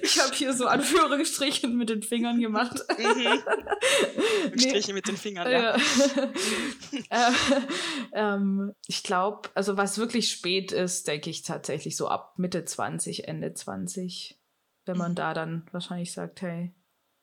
ich 0.00 0.18
hab 0.18 0.34
hier 0.34 0.54
so 0.54 0.66
Anführungsstrichen 0.66 1.76
mit 1.76 1.90
den 1.90 2.02
Fingern 2.02 2.40
gemacht. 2.40 2.82
Mhm. 2.96 4.58
Striche 4.58 4.94
mit 4.94 5.06
den 5.06 5.18
Fingern, 5.18 5.50
ja. 5.50 5.76
äh, 7.10 7.32
ähm, 8.14 8.72
ich 8.86 9.02
glaube, 9.02 9.50
also 9.54 9.76
was 9.76 9.98
wirklich 9.98 10.30
spät 10.30 10.72
ist, 10.72 11.08
denke 11.08 11.28
ich 11.28 11.42
tatsächlich 11.42 11.94
so 11.94 12.08
ab 12.08 12.38
Mitte 12.38 12.64
20, 12.64 13.28
Ende 13.28 13.52
20. 13.52 14.40
Wenn 14.86 14.96
man 14.96 15.10
mhm. 15.10 15.16
da 15.16 15.34
dann 15.34 15.66
wahrscheinlich 15.72 16.10
sagt, 16.10 16.40
hey, 16.40 16.72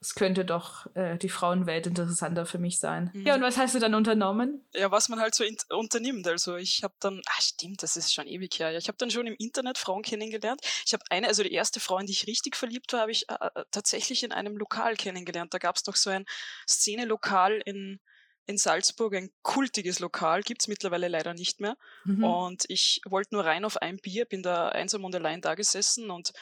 es 0.03 0.15
könnte 0.15 0.43
doch 0.43 0.93
äh, 0.95 1.17
die 1.17 1.29
Frauenwelt 1.29 1.87
interessanter 1.87 2.45
für 2.45 2.57
mich 2.57 2.77
sein. 2.79 3.09
Mhm. 3.13 3.25
Ja, 3.25 3.35
und 3.35 3.41
was 3.41 3.57
hast 3.57 3.73
du 3.73 3.79
dann 3.79 3.95
unternommen? 3.95 4.67
Ja, 4.73 4.91
was 4.91 5.07
man 5.07 5.19
halt 5.21 5.33
so 5.33 5.45
unternimmt. 5.69 6.27
Also 6.27 6.57
ich 6.57 6.83
habe 6.83 6.93
dann, 6.99 7.21
ah 7.25 7.41
stimmt, 7.41 7.83
das 7.83 7.95
ist 7.95 8.13
schon 8.13 8.27
ewig 8.27 8.59
her. 8.59 8.75
Ich 8.77 8.89
habe 8.89 8.97
dann 8.97 9.11
schon 9.11 9.27
im 9.27 9.35
Internet 9.39 9.77
Frauen 9.77 10.01
kennengelernt. 10.01 10.59
Ich 10.85 10.91
habe 10.93 11.03
eine, 11.09 11.27
also 11.27 11.41
die 11.41 11.53
erste 11.53 11.79
Frau, 11.79 11.97
in 11.99 12.05
die 12.05 12.11
ich 12.11 12.27
richtig 12.27 12.57
verliebt 12.57 12.91
war, 12.91 12.99
habe 13.01 13.11
ich 13.11 13.29
äh, 13.29 13.35
äh, 13.55 13.63
tatsächlich 13.71 14.23
in 14.23 14.33
einem 14.33 14.57
Lokal 14.57 14.95
kennengelernt. 14.97 15.53
Da 15.53 15.57
gab 15.57 15.77
es 15.77 15.83
doch 15.83 15.95
so 15.95 16.09
ein 16.09 16.25
Szenelokal 16.67 17.61
in 17.65 17.99
in 18.45 18.57
Salzburg 18.57 19.15
ein 19.15 19.29
kultiges 19.41 19.99
Lokal, 19.99 20.41
gibt 20.41 20.63
es 20.63 20.67
mittlerweile 20.67 21.07
leider 21.07 21.33
nicht 21.33 21.61
mehr. 21.61 21.77
Mhm. 22.03 22.25
Und 22.25 22.65
ich 22.67 22.99
wollte 23.05 23.35
nur 23.35 23.45
rein 23.45 23.63
auf 23.63 23.81
ein 23.81 23.99
Bier, 23.99 24.25
bin 24.25 24.43
da 24.43 24.67
einsam 24.67 25.05
und 25.05 25.15
allein 25.15 25.39
da 25.39 25.55
gesessen 25.55 26.11
und 26.11 26.33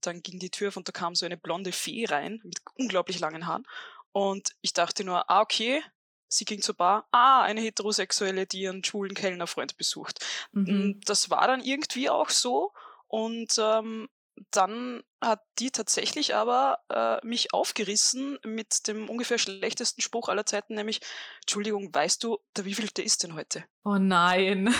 dann 0.00 0.22
ging 0.22 0.38
die 0.38 0.50
Tür 0.50 0.68
auf 0.68 0.76
und 0.76 0.88
da 0.88 0.92
kam 0.92 1.14
so 1.14 1.26
eine 1.26 1.36
blonde 1.36 1.72
Fee 1.72 2.06
rein 2.06 2.40
mit 2.44 2.58
unglaublich 2.74 3.20
langen 3.20 3.46
Haaren. 3.46 3.66
Und 4.12 4.50
ich 4.62 4.72
dachte 4.72 5.04
nur, 5.04 5.30
ah, 5.30 5.40
okay, 5.40 5.82
sie 6.28 6.44
ging 6.44 6.62
zur 6.62 6.74
Bar, 6.74 7.06
ah, 7.12 7.42
eine 7.42 7.60
Heterosexuelle, 7.60 8.46
die 8.46 8.62
ihren 8.62 8.82
schwulen 8.82 9.14
Kellnerfreund 9.14 9.76
besucht. 9.76 10.24
Mhm. 10.52 11.00
Das 11.04 11.30
war 11.30 11.46
dann 11.46 11.62
irgendwie 11.62 12.10
auch 12.10 12.30
so. 12.30 12.72
Und 13.08 13.54
ähm, 13.58 14.08
dann 14.50 15.02
hat 15.22 15.40
die 15.58 15.70
tatsächlich 15.70 16.34
aber 16.34 16.78
äh, 16.90 17.26
mich 17.26 17.54
aufgerissen 17.54 18.38
mit 18.44 18.86
dem 18.86 19.08
ungefähr 19.08 19.38
schlechtesten 19.38 20.02
Spruch 20.02 20.28
aller 20.28 20.44
Zeiten, 20.44 20.74
nämlich, 20.74 21.00
Entschuldigung, 21.42 21.94
weißt 21.94 22.22
du, 22.22 22.38
der 22.56 22.64
wievielte 22.64 23.02
ist 23.02 23.22
denn 23.22 23.34
heute? 23.34 23.64
Oh 23.84 23.96
nein. 23.96 24.74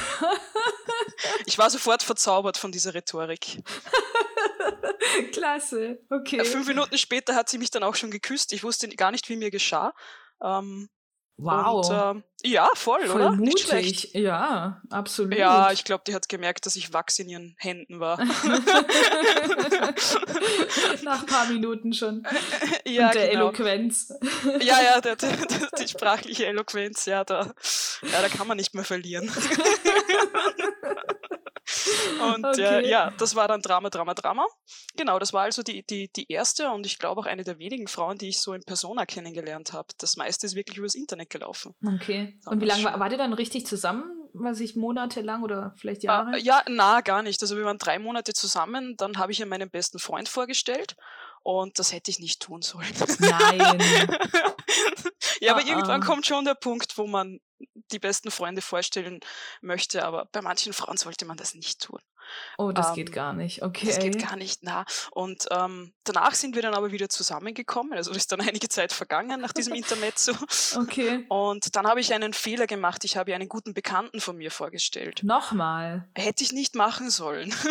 ich 1.47 1.57
war 1.59 1.71
sofort 1.71 2.03
verzaubert 2.03 2.59
von 2.59 2.71
dieser 2.71 2.95
Rhetorik. 2.95 3.63
Klasse, 5.33 6.01
okay. 6.11 6.45
Fünf 6.45 6.67
Minuten 6.69 6.99
später 6.99 7.35
hat 7.35 7.49
sie 7.49 7.59
mich 7.59 7.71
dann 7.71 7.83
auch 7.83 7.95
schon 7.95 8.11
geküsst. 8.11 8.53
Ich 8.53 8.65
wusste 8.65 8.89
gar 8.89 9.11
nicht, 9.11 9.29
wie 9.29 9.37
mir 9.37 9.51
geschah. 9.51 9.95
Ähm, 10.43 10.89
Wow. 11.39 11.87
Und, 11.87 12.23
äh, 12.43 12.49
ja, 12.49 12.67
voll, 12.75 13.05
Voll 13.07 13.21
oder? 13.21 13.33
mutig. 13.33 13.55
Nicht 13.55 13.69
schlecht. 13.69 14.15
Ja, 14.15 14.81
absolut. 14.89 15.35
Ja, 15.37 15.71
ich 15.71 15.85
glaube, 15.85 16.03
die 16.07 16.15
hat 16.15 16.31
gemerkt, 16.31 16.65
dass 16.65 16.77
ich 16.77 16.95
Wachs 16.95 17.19
in 17.19 17.29
ihren 17.29 17.55
Händen 17.59 18.01
war. 18.01 18.17
Nach 21.03 21.21
ein 21.21 21.27
paar 21.27 21.47
Minuten 21.49 21.93
schon. 21.93 22.27
ja, 22.87 23.09
Und 23.09 23.15
der 23.17 23.29
genau. 23.29 23.49
Eloquenz. 23.49 24.15
Ja, 24.61 24.81
ja, 24.83 25.03
der, 25.03 25.17
der, 25.17 25.37
der, 25.37 25.69
die 25.79 25.89
sprachliche 25.89 26.47
Eloquenz, 26.47 27.05
ja, 27.05 27.23
da, 27.25 27.53
ja, 28.03 28.23
da 28.23 28.29
kann 28.29 28.47
man 28.47 28.57
nicht 28.57 28.75
mehr 28.75 28.85
verlieren. 28.85 29.31
Und 32.21 32.45
Okay. 32.45 32.85
äh, 32.85 32.89
ja, 32.89 33.11
das 33.19 33.35
war 33.35 33.49
dann 33.49 33.61
Drama, 33.61 33.91
Drama, 33.91 34.15
Drama. 34.15 34.47
Genau, 34.97 35.19
das 35.19 35.33
war 35.33 35.43
also 35.43 35.63
die, 35.63 35.85
die, 35.85 36.11
die 36.15 36.31
erste 36.31 36.71
und 36.71 36.87
ich 36.87 36.99
glaube 36.99 37.21
auch 37.21 37.27
eine 37.27 37.45
der 37.45 37.59
wenigen 37.59 37.89
Frauen, 37.89 38.19
die 38.19 38.29
ich 38.29 38.41
so 38.41 38.53
in 38.53 38.63
Persona 38.63 39.07
kennengelernt 39.07 39.73
habe. 39.73 39.89
Das 39.99 40.17
meiste 40.17 40.47
ist 40.47 40.55
wirklich 40.55 40.79
übers 40.79 40.95
Internet 40.95 41.31
gelaufen. 41.31 41.75
Okay. 41.85 42.39
Und 42.47 42.61
wie 42.61 42.67
lange 42.67 42.85
war, 42.85 42.99
wart 42.99 43.13
ihr 43.13 43.19
dann 43.19 43.33
richtig 43.33 43.67
zusammen? 43.67 44.05
Was 44.39 44.61
ich 44.61 44.77
monatelang 44.77 45.43
oder 45.43 45.75
vielleicht 45.79 46.03
Jahre? 46.03 46.37
Äh, 46.37 46.41
ja, 46.41 46.63
na, 46.69 47.01
gar 47.01 47.23
nicht. 47.23 47.41
Also 47.43 47.57
wir 47.57 47.65
waren 47.65 47.79
drei 47.79 47.99
Monate 47.99 48.35
zusammen, 48.35 48.95
dann 48.97 49.17
habe 49.19 49.33
ich 49.33 49.41
ihr 49.41 49.47
meinen 49.47 49.71
besten 49.71 49.99
Freund 49.99 50.29
vorgestellt 50.29 50.95
und 51.47 51.79
das 51.79 51.93
hätte 51.93 52.11
ich 52.11 52.19
nicht 52.19 52.43
tun 52.43 52.61
sollen. 52.61 52.93
Nein. 53.21 53.61
ja, 55.41 55.53
aber 55.53 55.63
Ah, 55.63 55.69
irgendwann 55.69 56.03
ah. 56.03 56.05
kommt 56.05 56.27
schon 56.27 56.45
der 56.45 56.57
Punkt, 56.57 56.99
wo 56.99 57.07
man 57.07 57.39
die 57.93 58.01
besten 58.01 58.33
Freunde 58.33 58.63
vorstellen 58.63 59.21
möchte, 59.61 60.05
aber 60.05 60.25
bei 60.33 60.43
manchen 60.43 60.73
Frauen 60.73 60.97
sollte 60.97 61.25
man 61.25 61.37
das 61.37 61.55
nicht 61.55 61.81
tun. 61.81 62.01
Oh, 62.59 62.73
das 62.73 62.89
Ähm, 62.89 62.95
geht 62.97 63.13
gar 63.13 63.33
nicht. 63.33 63.63
Okay. 63.63 63.87
Das 63.87 64.01
geht 64.01 64.19
gar 64.19 64.35
nicht 64.35 64.65
nah. 64.65 64.85
Und 65.13 65.47
ähm, 65.53 65.95
danach 66.03 66.35
sind 66.35 66.57
wir 66.57 66.63
dann 66.63 66.75
aber 66.75 66.91
wieder 66.91 67.09
zusammengekommen. 67.09 67.93
Also 67.93 68.11
ist 68.11 68.33
dann 68.33 68.41
einige 68.49 68.69
Zeit 68.69 68.93
vergangen 68.93 69.41
nach 69.41 69.53
diesem 69.53 69.75
Intermezzo. 69.75 70.33
Okay. 70.77 71.27
Und 71.29 71.77
dann 71.77 71.87
habe 71.87 72.01
ich 72.01 72.13
einen 72.13 72.33
Fehler 72.33 72.67
gemacht. 72.67 73.05
Ich 73.05 73.17
habe 73.17 73.33
einen 73.37 73.49
guten 73.49 73.73
Bekannten 73.73 74.21
von 74.21 74.37
mir 74.37 74.51
vorgestellt. 74.51 75.21
Nochmal. 75.23 76.09
Hätte 76.17 76.43
ich 76.43 76.51
nicht 76.51 76.75
machen 76.75 77.09
sollen. 77.09 77.55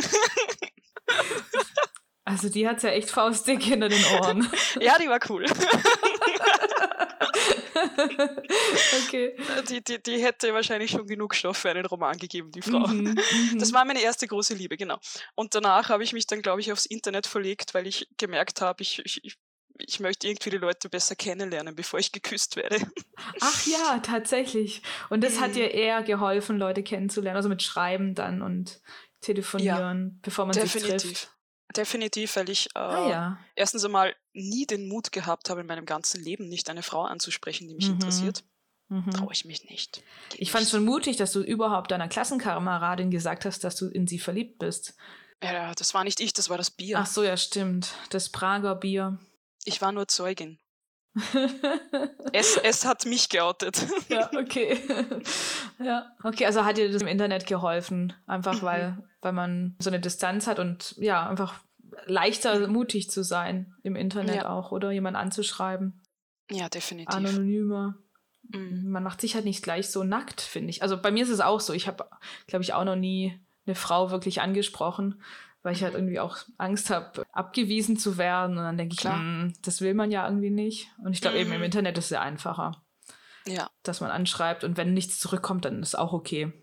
Also 2.26 2.50
die 2.50 2.68
hat's 2.68 2.84
ja 2.84 2.90
echt 2.90 3.12
faustdick 3.12 3.62
hinter 3.62 3.88
den 3.88 4.04
Ohren. 4.20 4.50
ja, 4.82 4.98
die 4.98 5.08
war 5.08 5.20
cool. 5.30 5.46
okay. 9.06 9.38
Die, 9.70 9.84
die, 9.84 10.02
die 10.02 10.24
hätte 10.24 10.54
wahrscheinlich 10.54 10.90
schon 10.92 11.06
genug 11.06 11.36
Stoff 11.36 11.58
für 11.58 11.70
einen 11.70 11.86
Roman 11.86 12.18
gegeben, 12.18 12.52
die 12.52 12.64
Frau. 12.64 12.88
Mhm, 12.88 13.16
mhm. 13.52 13.60
Das 13.60 13.74
war 13.74 13.86
meine 13.86 14.02
erste 14.02 14.28
große 14.28 14.56
Liebe, 14.56 14.76
genau. 14.76 14.98
Und 15.36 15.54
danach 15.54 15.90
habe 15.90 16.04
ich 16.04 16.14
mich 16.14 16.26
dann, 16.26 16.42
glaube 16.42 16.62
ich, 16.62 16.72
aufs 16.72 16.88
Internet 16.88 17.28
verlegt, 17.28 17.76
weil 17.76 17.86
ich 17.86 18.08
gemerkt 18.18 18.62
habe, 18.62 18.82
ich, 18.82 19.04
ich, 19.06 19.38
ich, 19.78 20.00
möchte 20.00 20.28
irgendwie 20.28 20.50
die 20.50 20.58
Leute 20.58 20.90
besser 20.90 21.16
kennenlernen, 21.16 21.76
bevor 21.76 22.00
ich 22.00 22.12
geküsst 22.12 22.56
werde. 22.56 22.78
Ach 23.40 23.68
ja, 23.68 24.00
tatsächlich. 24.04 24.82
Und 25.10 25.24
das 25.24 25.40
hat 25.40 25.52
Mhm. 25.52 25.54
dir 25.54 25.72
eher 25.72 26.02
geholfen, 26.02 26.58
Leute 26.58 26.82
kennenzulernen, 26.82 27.38
also 27.38 27.50
mit 27.50 27.62
Schreiben 27.62 28.16
dann 28.16 28.42
und 28.42 28.82
telefonieren, 29.22 30.20
bevor 30.24 30.46
man 30.46 30.54
sich 30.54 30.72
trifft. 30.72 31.35
Definitiv. 31.76 32.36
Weil 32.36 32.50
ich 32.50 32.68
äh, 32.76 32.80
Ah 32.80 33.10
ja. 33.10 33.40
erstens 33.56 33.84
einmal 33.86 34.16
nie 34.34 34.66
den 34.66 34.88
Mut 34.88 35.12
gehabt 35.12 35.50
habe, 35.50 35.62
in 35.62 35.68
meinem 35.68 35.86
ganzen 35.86 36.24
Leben 36.24 36.48
nicht 36.48 36.70
eine 36.70 36.84
Frau 36.84 37.04
anzusprechen, 37.04 37.68
die 37.68 37.76
mich 37.76 37.88
Mhm. 37.88 37.94
interessiert. 37.96 38.44
Mhm. 38.90 39.10
Traue 39.12 39.34
ich 39.34 39.46
mich 39.46 39.64
nicht. 39.70 40.04
Geht 40.30 40.42
Ich 40.42 40.52
fand 40.52 40.64
es 40.66 40.72
schon 40.72 40.86
mutig, 40.86 41.18
dass 41.18 41.32
du 41.32 41.42
überhaupt 41.42 41.90
deiner 41.92 42.08
Klassenkameradin 42.08 43.10
gesagt 43.10 43.46
hast, 43.46 43.64
dass 43.64 43.76
du 43.76 43.88
in 43.88 44.08
sie 44.08 44.20
verliebt 44.20 44.60
bist. 44.60 44.96
Ja, 45.44 45.74
das 45.74 45.94
war 45.94 46.04
nicht 46.04 46.20
ich, 46.20 46.34
das 46.34 46.50
war 46.50 46.58
das 46.58 46.72
Bier. 46.72 47.00
Ach 47.00 47.06
so, 47.08 47.24
ja, 47.24 47.36
stimmt. 47.36 47.94
Das 48.12 48.30
Prager 48.30 48.76
Bier. 48.76 49.18
Ich 49.64 49.82
war 49.82 49.92
nur 49.92 50.08
Zeugin. 50.08 50.60
Es, 52.34 52.58
es 52.58 52.86
hat 52.86 53.06
mich 53.06 53.30
geoutet. 53.30 53.86
ja, 54.10 54.30
okay. 54.38 54.78
ja. 55.80 56.12
Okay, 56.24 56.46
also 56.46 56.66
hat 56.66 56.78
dir 56.78 56.92
das 56.92 57.02
im 57.02 57.08
Internet 57.08 57.48
geholfen, 57.48 58.14
einfach 58.28 58.62
Mhm. 58.62 58.66
weil, 58.66 59.04
weil 59.22 59.34
man 59.34 59.76
so 59.80 59.90
eine 59.90 60.00
Distanz 60.00 60.48
hat 60.48 60.60
und 60.60 60.96
ja, 60.98 61.28
einfach 61.30 61.56
leichter 62.08 62.68
mutig 62.68 63.10
zu 63.10 63.24
sein 63.24 63.74
im 63.84 63.96
Internet 63.96 64.36
Ja. 64.36 64.50
auch 64.50 64.72
oder 64.72 64.92
jemand 64.92 65.16
anzuschreiben. 65.16 66.02
Ja, 66.52 66.68
definitiv. 66.70 67.16
Anonymer. 67.16 67.96
Mhm. 68.50 68.90
Man 68.92 69.04
macht 69.04 69.22
sich 69.22 69.36
halt 69.36 69.46
nicht 69.46 69.64
gleich 69.64 69.90
so 69.90 70.04
nackt, 70.04 70.42
finde 70.42 70.70
ich. 70.70 70.82
Also 70.84 71.02
bei 71.02 71.12
mir 71.12 71.24
ist 71.24 71.30
es 71.30 71.40
auch 71.40 71.60
so. 71.62 71.74
Ich 71.74 71.88
habe, 71.88 72.06
glaube 72.48 72.64
ich, 72.64 72.74
auch 72.74 72.84
noch 72.84 72.96
nie 72.98 73.40
eine 73.66 73.76
Frau 73.76 74.12
wirklich 74.12 74.42
angesprochen, 74.42 75.22
weil 75.66 75.74
ich 75.74 75.84
halt 75.84 75.94
Mhm. 75.94 76.00
irgendwie 76.00 76.20
auch 76.20 76.38
Angst 76.58 76.90
habe, 76.92 77.24
abgewiesen 77.34 77.98
zu 77.98 78.18
werden. 78.18 78.58
Und 78.58 78.64
dann 78.64 78.78
denke 78.78 78.94
ich, 78.94 79.00
Klar. 79.00 79.18
"Hm, 79.18 79.54
das 79.64 79.82
will 79.82 79.94
man 79.96 80.12
ja 80.12 80.26
irgendwie 80.28 80.52
nicht. 80.52 80.88
Und 81.04 81.12
ich 81.14 81.22
glaube 81.22 81.38
eben 81.40 81.52
im 81.52 81.58
Mhm. 81.58 81.64
Internet 81.66 81.98
ist 81.98 82.06
es 82.06 82.12
ja 82.12 82.22
einfacher, 82.22 82.84
Ja, 83.48 83.70
dass 83.84 84.00
man 84.02 84.12
anschreibt 84.12 84.64
und 84.64 84.78
wenn 84.78 84.94
nichts 84.94 85.20
zurückkommt, 85.20 85.66
dann 85.66 85.82
ist 85.82 85.98
auch 85.98 86.14
okay. 86.14 86.54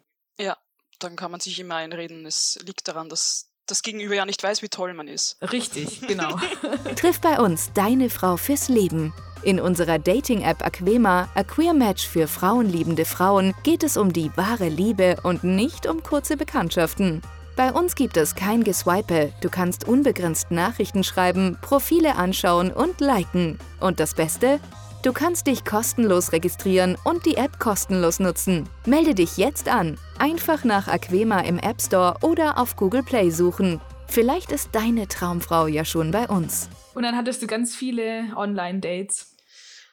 dann 1.00 1.16
kann 1.16 1.32
man 1.32 1.40
sich 1.40 1.59
immer 1.59 1.75
einreden, 1.75 2.25
es 2.26 2.61
liegt 2.64 2.87
daran, 2.87 3.09
dass 3.09 3.50
das 3.66 3.82
Gegenüber 3.82 4.14
ja 4.14 4.25
nicht 4.25 4.40
weiß, 4.40 4.62
wie 4.62 4.68
toll 4.68 4.94
man 4.94 5.09
ist. 5.09 5.37
Richtig, 5.50 6.00
genau. 6.06 6.37
Triff 6.97 7.21
bei 7.21 7.40
uns 7.40 7.73
deine 7.73 8.09
Frau 8.09 8.37
fürs 8.37 8.68
Leben. 8.68 9.12
In 9.42 9.59
unserer 9.59 9.99
Dating-App 9.99 10.64
Aquema, 10.64 11.28
A 11.35 11.42
Queer 11.42 11.75
Match 11.75 12.06
für 12.06 12.28
frauenliebende 12.28 13.04
Frauen, 13.04 13.52
geht 13.64 13.82
es 13.82 13.97
um 13.97 14.12
die 14.12 14.30
wahre 14.37 14.68
Liebe 14.68 15.16
und 15.25 15.42
nicht 15.42 15.87
um 15.88 16.04
kurze 16.04 16.37
Bekanntschaften. 16.37 17.21
Bei 17.62 17.73
uns 17.73 17.95
gibt 17.95 18.16
es 18.16 18.35
kein 18.35 18.64
Geswipe, 18.64 19.33
du 19.40 19.49
kannst 19.49 19.87
unbegrenzt 19.87 20.50
Nachrichten 20.50 21.04
schreiben, 21.04 21.57
Profile 21.62 22.16
anschauen 22.16 22.73
und 22.73 23.00
liken. 23.00 23.57
Und 23.78 24.00
das 24.00 24.16
Beste? 24.16 24.59
Du 25.04 25.12
kannst 25.12 25.47
dich 25.47 25.64
kostenlos 25.64 26.33
registrieren 26.33 26.99
und 27.04 27.25
die 27.25 27.37
App 27.37 27.61
kostenlos 27.61 28.19
nutzen. 28.19 28.69
Melde 28.85 29.14
dich 29.14 29.37
jetzt 29.37 29.69
an. 29.69 29.97
Einfach 30.19 30.64
nach 30.64 30.88
Aquema 30.88 31.38
im 31.42 31.57
App 31.57 31.81
Store 31.81 32.16
oder 32.23 32.59
auf 32.59 32.75
Google 32.75 33.04
Play 33.04 33.31
suchen. 33.31 33.81
Vielleicht 34.09 34.50
ist 34.50 34.71
deine 34.73 35.07
Traumfrau 35.07 35.69
ja 35.69 35.85
schon 35.85 36.11
bei 36.11 36.28
uns. 36.28 36.69
Und 36.95 37.04
dann 37.04 37.16
hattest 37.16 37.42
du 37.42 37.47
ganz 37.47 37.76
viele 37.76 38.33
Online-Dates. 38.35 39.37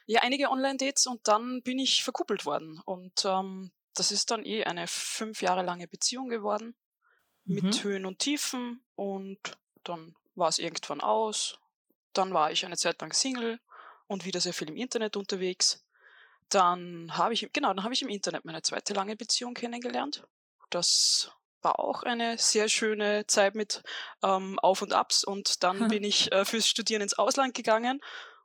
Ja, 0.08 0.22
einige 0.24 0.50
Online-Dates 0.50 1.06
und 1.06 1.28
dann 1.28 1.62
bin 1.62 1.78
ich 1.78 2.04
verkuppelt 2.04 2.48
worden. 2.48 2.82
Und 2.84 3.26
ähm, 3.26 3.70
das 3.94 4.12
ist 4.12 4.32
dann 4.32 4.44
eh 4.44 4.64
eine 4.64 4.88
fünf 4.88 5.44
Jahre 5.44 5.62
lange 5.62 5.88
Beziehung 5.88 6.30
geworden. 6.30 6.74
Mit 7.50 7.64
Mhm. 7.64 7.84
Höhen 7.84 8.06
und 8.06 8.20
Tiefen. 8.20 8.82
Und 8.96 9.40
dann 9.84 10.16
war 10.36 10.50
es 10.50 10.60
irgendwann 10.60 11.02
aus. 11.02 11.58
Dann 12.14 12.34
war 12.34 12.52
ich 12.52 12.66
eine 12.66 12.78
Zeit 12.78 13.02
lang 13.02 13.14
Single 13.14 13.60
und 14.08 14.26
wieder 14.26 14.40
sehr 14.40 14.54
viel 14.54 14.70
im 14.70 14.78
Internet 14.78 15.18
unterwegs. 15.18 15.84
Dann 16.50 17.16
habe 17.16 17.34
ich, 17.34 17.48
genau, 17.54 17.74
dann 17.74 17.84
habe 17.84 17.94
ich 17.94 18.02
im 18.02 18.10
Internet 18.10 18.46
meine 18.46 18.62
zweite 18.62 18.94
lange 18.94 19.16
Beziehung 19.16 19.54
kennengelernt. 19.54 20.24
Das 20.70 21.32
war 21.62 21.80
auch 21.80 22.04
eine 22.04 22.38
sehr 22.38 22.70
schöne 22.70 23.28
Zeit 23.28 23.54
mit 23.54 23.84
ähm, 24.24 24.58
Auf 24.60 24.82
und 24.82 24.94
Abs. 24.94 25.24
Und 25.24 25.64
dann 25.64 25.88
bin 25.90 26.04
ich 26.04 26.32
äh, 26.32 26.46
fürs 26.46 26.68
Studieren 26.68 27.02
ins 27.02 27.18
Ausland 27.18 27.54
gegangen 27.54 28.00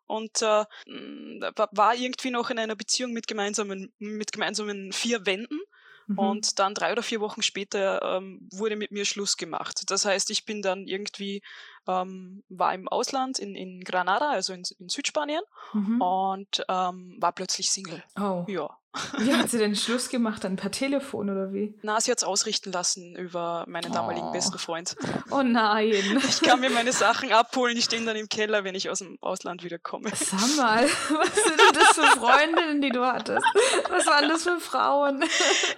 und 0.07 0.43
äh, 0.43 0.65
war 0.87 1.95
irgendwie 1.95 2.31
noch 2.31 2.51
in 2.51 2.59
einer 2.59 2.77
Beziehung 2.77 3.13
mit 3.13 3.27
gemeinsamen, 3.27 3.93
mit 3.99 4.33
gemeinsamen 4.33 4.93
vier 4.93 5.25
Wänden. 5.27 5.61
Mhm. 6.07 6.19
Und 6.19 6.59
dann 6.59 6.75
drei 6.75 6.93
oder 6.93 7.03
vier 7.03 7.21
Wochen 7.21 7.43
später 7.43 8.03
ähm, 8.19 8.49
wurde 8.53 8.77
mit 8.77 8.91
mir 8.91 9.05
Schluss 9.05 9.37
gemacht. 9.37 9.85
Das 9.89 10.05
heißt, 10.05 10.31
ich 10.31 10.45
bin 10.45 10.63
dann 10.63 10.87
irgendwie, 10.87 11.43
ähm, 11.89 12.43
war 12.49 12.75
im 12.75 12.89
Ausland 12.89 13.39
in, 13.39 13.55
in 13.55 13.81
Granada, 13.81 14.31
also 14.31 14.53
in, 14.53 14.63
in 14.79 14.89
Südspanien, 14.89 15.43
Mhm. 15.73 16.01
und 16.01 16.65
ähm, 16.69 17.17
war 17.21 17.33
plötzlich 17.33 17.71
Single. 17.71 18.03
Oh. 18.19 18.45
Ja. 18.49 18.79
Wie 19.19 19.35
hat 19.35 19.51
sie 19.51 19.59
denn 19.59 19.75
Schluss 19.77 20.09
gemacht? 20.09 20.45
Dann 20.45 20.57
per 20.57 20.71
Telefon 20.71 21.31
oder 21.31 21.53
wie? 21.53 21.75
Na, 21.83 22.01
sie 22.01 22.11
hat 22.11 22.19
es 22.19 22.25
ausrichten 22.25 22.73
lassen 22.73 23.17
über 23.17 23.65
meinen 23.69 23.93
damaligen 23.93 24.29
Oh. 24.29 24.33
besten 24.33 24.59
Freund. 24.59 24.97
Oh 25.31 25.43
nein. 25.43 25.93
Ich 26.29 26.41
kann 26.41 26.61
mir 26.61 26.71
meine 26.71 26.93
Sachen 26.93 27.33
abholen, 27.33 27.75
die 27.77 27.83
stehen 27.83 28.07
dann 28.07 28.17
im 28.17 28.29
Keller, 28.29 28.65
wenn 28.65 28.75
ich 28.75 28.91
aus 28.91 28.99
dem 28.99 29.19
Ausland 29.21 29.63
wiederkomme. 29.65 30.11
Sag 30.15 30.57
mal, 30.57 30.85
was 31.09 31.35
sind 31.35 31.59
denn 31.59 31.75
das 31.75 31.89
für 31.95 32.19
Freundinnen, 32.19 32.81
die 32.83 32.91
du 32.91 33.05
hattest? 33.05 33.45
Was 33.91 34.07
waren 34.07 34.29
das 34.29 34.43
für 34.45 34.59
Frauen? 34.61 35.25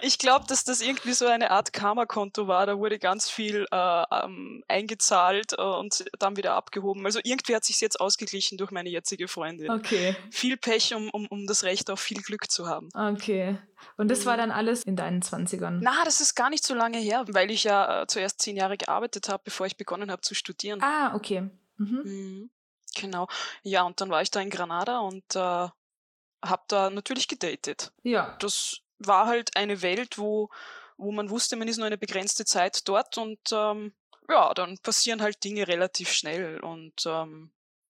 Ich 0.01 0.17
glaube, 0.19 0.45
dass 0.47 0.63
das 0.63 0.81
irgendwie 0.81 1.13
so 1.13 1.25
eine 1.27 1.51
Art 1.51 1.73
Karma-Konto 1.73 2.47
war. 2.47 2.65
Da 2.65 2.77
wurde 2.77 2.99
ganz 2.99 3.29
viel 3.29 3.65
äh, 3.71 4.03
ähm, 4.11 4.63
eingezahlt 4.67 5.53
äh, 5.57 5.61
und 5.61 6.05
dann 6.19 6.37
wieder 6.37 6.53
abgehoben. 6.53 7.05
Also 7.05 7.19
irgendwie 7.23 7.55
hat 7.55 7.65
sich 7.65 7.79
jetzt 7.81 7.99
ausgeglichen 7.99 8.57
durch 8.57 8.71
meine 8.71 8.89
jetzige 8.89 9.27
Freundin. 9.27 9.69
Okay, 9.71 10.15
Viel 10.31 10.57
Pech, 10.57 10.93
um, 10.95 11.09
um, 11.09 11.27
um 11.27 11.45
das 11.47 11.63
Recht 11.63 11.89
auf 11.89 11.99
viel 11.99 12.21
Glück 12.21 12.49
zu 12.49 12.67
haben. 12.67 12.89
Okay. 13.07 13.57
Und 13.97 14.09
das 14.09 14.25
war 14.25 14.37
dann 14.37 14.51
alles 14.51 14.83
in 14.83 14.95
deinen 14.95 15.21
Zwanzigern? 15.21 15.79
Na, 15.81 16.03
das 16.03 16.21
ist 16.21 16.35
gar 16.35 16.49
nicht 16.49 16.63
so 16.63 16.73
lange 16.73 16.97
her, 16.97 17.25
weil 17.29 17.51
ich 17.51 17.63
ja 17.63 18.03
äh, 18.03 18.07
zuerst 18.07 18.41
zehn 18.41 18.57
Jahre 18.57 18.77
gearbeitet 18.77 19.29
habe, 19.29 19.43
bevor 19.45 19.65
ich 19.65 19.77
begonnen 19.77 20.11
habe 20.11 20.21
zu 20.21 20.35
studieren. 20.35 20.81
Ah, 20.81 21.15
okay. 21.15 21.49
Mhm. 21.77 22.01
Mhm. 22.03 22.49
Genau. 22.95 23.27
Ja, 23.63 23.83
und 23.83 24.01
dann 24.01 24.09
war 24.09 24.21
ich 24.21 24.31
da 24.31 24.39
in 24.39 24.49
Granada 24.49 24.99
und 24.99 25.35
äh, 25.35 25.39
habe 25.39 26.63
da 26.67 26.89
natürlich 26.89 27.27
gedatet. 27.27 27.91
Ja. 28.03 28.35
das 28.39 28.81
war 28.99 29.27
halt 29.27 29.55
eine 29.55 29.81
Welt, 29.81 30.17
wo, 30.17 30.49
wo 30.97 31.11
man 31.11 31.29
wusste, 31.29 31.55
man 31.55 31.67
ist 31.67 31.77
nur 31.77 31.85
eine 31.85 31.97
begrenzte 31.97 32.45
Zeit 32.45 32.87
dort 32.87 33.17
und 33.17 33.39
ähm, 33.51 33.93
ja, 34.29 34.53
dann 34.53 34.77
passieren 34.79 35.21
halt 35.21 35.43
Dinge 35.43 35.67
relativ 35.67 36.11
schnell 36.11 36.59
und 36.59 37.05
ähm, 37.05 37.51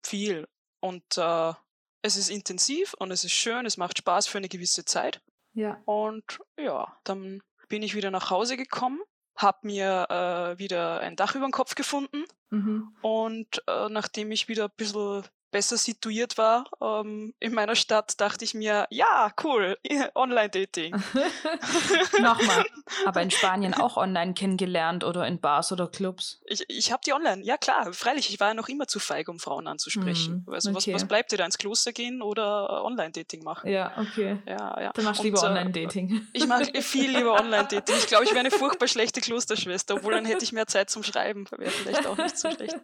viel. 0.03 0.47
Und 0.81 1.17
äh, 1.17 1.53
es 2.01 2.15
ist 2.15 2.29
intensiv 2.29 2.93
und 2.95 3.11
es 3.11 3.23
ist 3.23 3.33
schön, 3.33 3.65
es 3.65 3.77
macht 3.77 3.97
Spaß 3.97 4.27
für 4.27 4.37
eine 4.37 4.49
gewisse 4.49 4.85
Zeit. 4.85 5.21
Ja. 5.53 5.81
Und 5.85 6.39
ja, 6.57 6.97
dann 7.03 7.41
bin 7.67 7.83
ich 7.83 7.95
wieder 7.95 8.11
nach 8.11 8.29
Hause 8.29 8.57
gekommen, 8.57 8.99
habe 9.35 9.59
mir 9.63 10.07
äh, 10.09 10.59
wieder 10.59 10.99
ein 11.01 11.15
Dach 11.15 11.35
über 11.35 11.47
den 11.47 11.51
Kopf 11.51 11.75
gefunden 11.75 12.25
Mhm. 12.51 12.95
und 13.03 13.61
äh, 13.67 13.89
nachdem 13.89 14.31
ich 14.31 14.47
wieder 14.47 14.65
ein 14.65 14.75
bisschen 14.75 15.23
besser 15.51 15.77
situiert 15.77 16.37
war 16.37 16.65
ähm, 16.81 17.33
in 17.39 17.53
meiner 17.53 17.75
Stadt, 17.75 18.19
dachte 18.19 18.45
ich 18.45 18.53
mir, 18.53 18.87
ja, 18.89 19.31
cool, 19.43 19.77
Online-Dating. 20.15 20.91
Nochmal. 22.21 22.65
Aber 23.05 23.21
in 23.21 23.31
Spanien 23.31 23.73
auch 23.73 23.97
online 23.97 24.33
kennengelernt 24.33 25.03
oder 25.03 25.27
in 25.27 25.39
Bars 25.39 25.71
oder 25.71 25.87
Clubs? 25.87 26.41
Ich, 26.45 26.65
ich 26.67 26.91
habe 26.91 27.01
die 27.05 27.13
online, 27.13 27.43
ja 27.43 27.57
klar, 27.57 27.91
freilich, 27.93 28.29
ich 28.29 28.39
war 28.39 28.49
ja 28.49 28.53
noch 28.53 28.69
immer 28.69 28.87
zu 28.87 28.99
feig, 28.99 29.27
um 29.29 29.39
Frauen 29.39 29.67
anzusprechen. 29.67 30.43
Hm, 30.45 30.53
also 30.53 30.73
was, 30.73 30.83
okay. 30.83 30.93
was 30.93 31.07
bleibt 31.07 31.31
dir 31.31 31.37
da, 31.37 31.45
ins 31.45 31.57
Kloster 31.57 31.91
gehen 31.91 32.21
oder 32.21 32.67
äh, 32.69 32.85
Online-Dating 32.85 33.43
machen? 33.43 33.69
Ja, 33.69 33.93
okay. 33.97 34.37
Ja, 34.45 34.79
ja. 34.81 34.91
Dann 34.93 35.05
machst 35.05 35.19
du 35.19 35.23
lieber 35.23 35.41
äh, 35.41 35.45
Online-Dating. 35.45 36.27
Ich 36.33 36.47
mache 36.47 36.81
viel 36.81 37.15
lieber 37.15 37.39
Online-Dating. 37.39 37.95
Ich 37.97 38.07
glaube, 38.07 38.23
ich 38.23 38.31
wäre 38.31 38.41
eine 38.41 38.51
furchtbar 38.51 38.87
schlechte 38.87 39.19
Klosterschwester, 39.21 39.95
obwohl 39.95 40.13
dann 40.13 40.25
hätte 40.25 40.43
ich 40.43 40.51
mehr 40.51 40.67
Zeit 40.67 40.89
zum 40.89 41.03
Schreiben. 41.03 41.45
Wäre 41.57 41.71
vielleicht 41.71 42.05
auch 42.05 42.17
nicht 42.17 42.37
so 42.37 42.51
schlecht. 42.51 42.75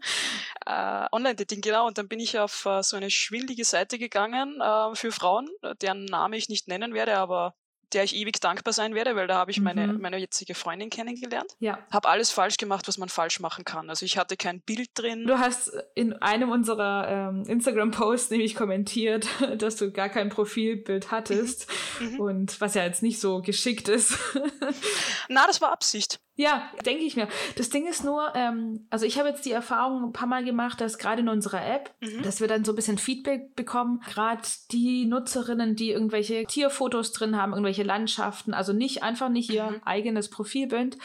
Äh, 0.65 1.05
Online-Dating, 1.11 1.61
genau. 1.61 1.87
Und 1.87 1.97
dann 1.97 2.07
bin 2.07 2.19
ich 2.19 2.37
auf 2.39 2.54
äh, 2.65 2.83
so 2.83 2.95
eine 2.97 3.09
schwindige 3.09 3.65
Seite 3.65 3.97
gegangen 3.97 4.61
äh, 4.61 4.95
für 4.95 5.11
Frauen, 5.11 5.49
deren 5.81 6.05
Name 6.05 6.37
ich 6.37 6.47
nicht 6.49 6.67
nennen 6.67 6.93
werde, 6.93 7.17
aber 7.17 7.55
der 7.93 8.03
ich 8.03 8.15
ewig 8.15 8.41
dankbar 8.41 8.73
sein 8.73 8.95
werde, 8.95 9.15
weil 9.15 9.27
da 9.27 9.35
habe 9.35 9.51
ich 9.51 9.61
meine, 9.61 9.87
Mhm. 9.87 10.01
meine 10.01 10.17
jetzige 10.17 10.55
Freundin 10.55 10.89
kennengelernt. 10.89 11.55
Ja. 11.59 11.77
Habe 11.91 12.09
alles 12.09 12.31
falsch 12.31 12.57
gemacht, 12.57 12.87
was 12.87 12.97
man 12.97 13.09
falsch 13.09 13.39
machen 13.39 13.63
kann. 13.63 13.89
Also 13.89 14.05
ich 14.05 14.17
hatte 14.17 14.35
kein 14.37 14.59
Bild 14.61 14.89
drin. 14.95 15.25
Du 15.25 15.37
hast 15.37 15.71
in 15.93 16.11
einem 16.13 16.49
unserer 16.49 17.07
ähm, 17.29 17.43
Instagram-Posts 17.47 18.31
nämlich 18.31 18.55
kommentiert, 18.55 19.27
dass 19.59 19.75
du 19.75 19.91
gar 19.91 20.09
kein 20.09 20.29
Profilbild 20.29 21.11
hattest. 21.11 21.67
Mhm. 21.99 22.19
Und 22.19 22.59
was 22.59 22.73
ja 22.73 22.83
jetzt 22.83 23.03
nicht 23.03 23.19
so 23.21 23.41
geschickt 23.41 23.87
ist. 23.87 24.17
Na, 25.29 25.45
das 25.47 25.61
war 25.61 25.71
Absicht. 25.71 26.19
Ja, 26.37 26.69
denke 26.85 27.03
ich 27.05 27.15
mir. 27.15 27.27
Das 27.55 27.69
Ding 27.69 27.87
ist 27.87 28.03
nur, 28.03 28.33
ähm, 28.35 28.87
also 28.89 29.05
ich 29.05 29.17
habe 29.19 29.29
jetzt 29.29 29.45
die 29.45 29.51
Erfahrung 29.51 30.03
ein 30.03 30.11
paar 30.13 30.27
Mal 30.27 30.43
gemacht, 30.43 30.81
dass 30.81 30.97
gerade 30.97 31.21
in 31.21 31.29
unserer 31.29 31.65
App, 31.65 31.93
Mhm. 32.01 32.23
dass 32.23 32.41
wir 32.41 32.47
dann 32.47 32.65
so 32.65 32.71
ein 32.71 32.75
bisschen 32.75 32.97
Feedback 32.97 33.55
bekommen, 33.55 34.01
gerade 34.05 34.41
die 34.71 35.05
Nutzerinnen, 35.05 35.75
die 35.75 35.91
irgendwelche 35.91 36.43
Tierfotos 36.45 37.11
drin 37.13 37.37
haben, 37.37 37.51
irgendwelche 37.53 37.83
Landschaften, 37.83 38.53
also 38.53 38.73
nicht 38.73 39.01
einfach 39.03 39.29
nicht 39.29 39.49
ihr 39.49 39.63
Mhm. 39.71 39.81
eigenes 39.85 40.29
Profilbild, 40.29 40.97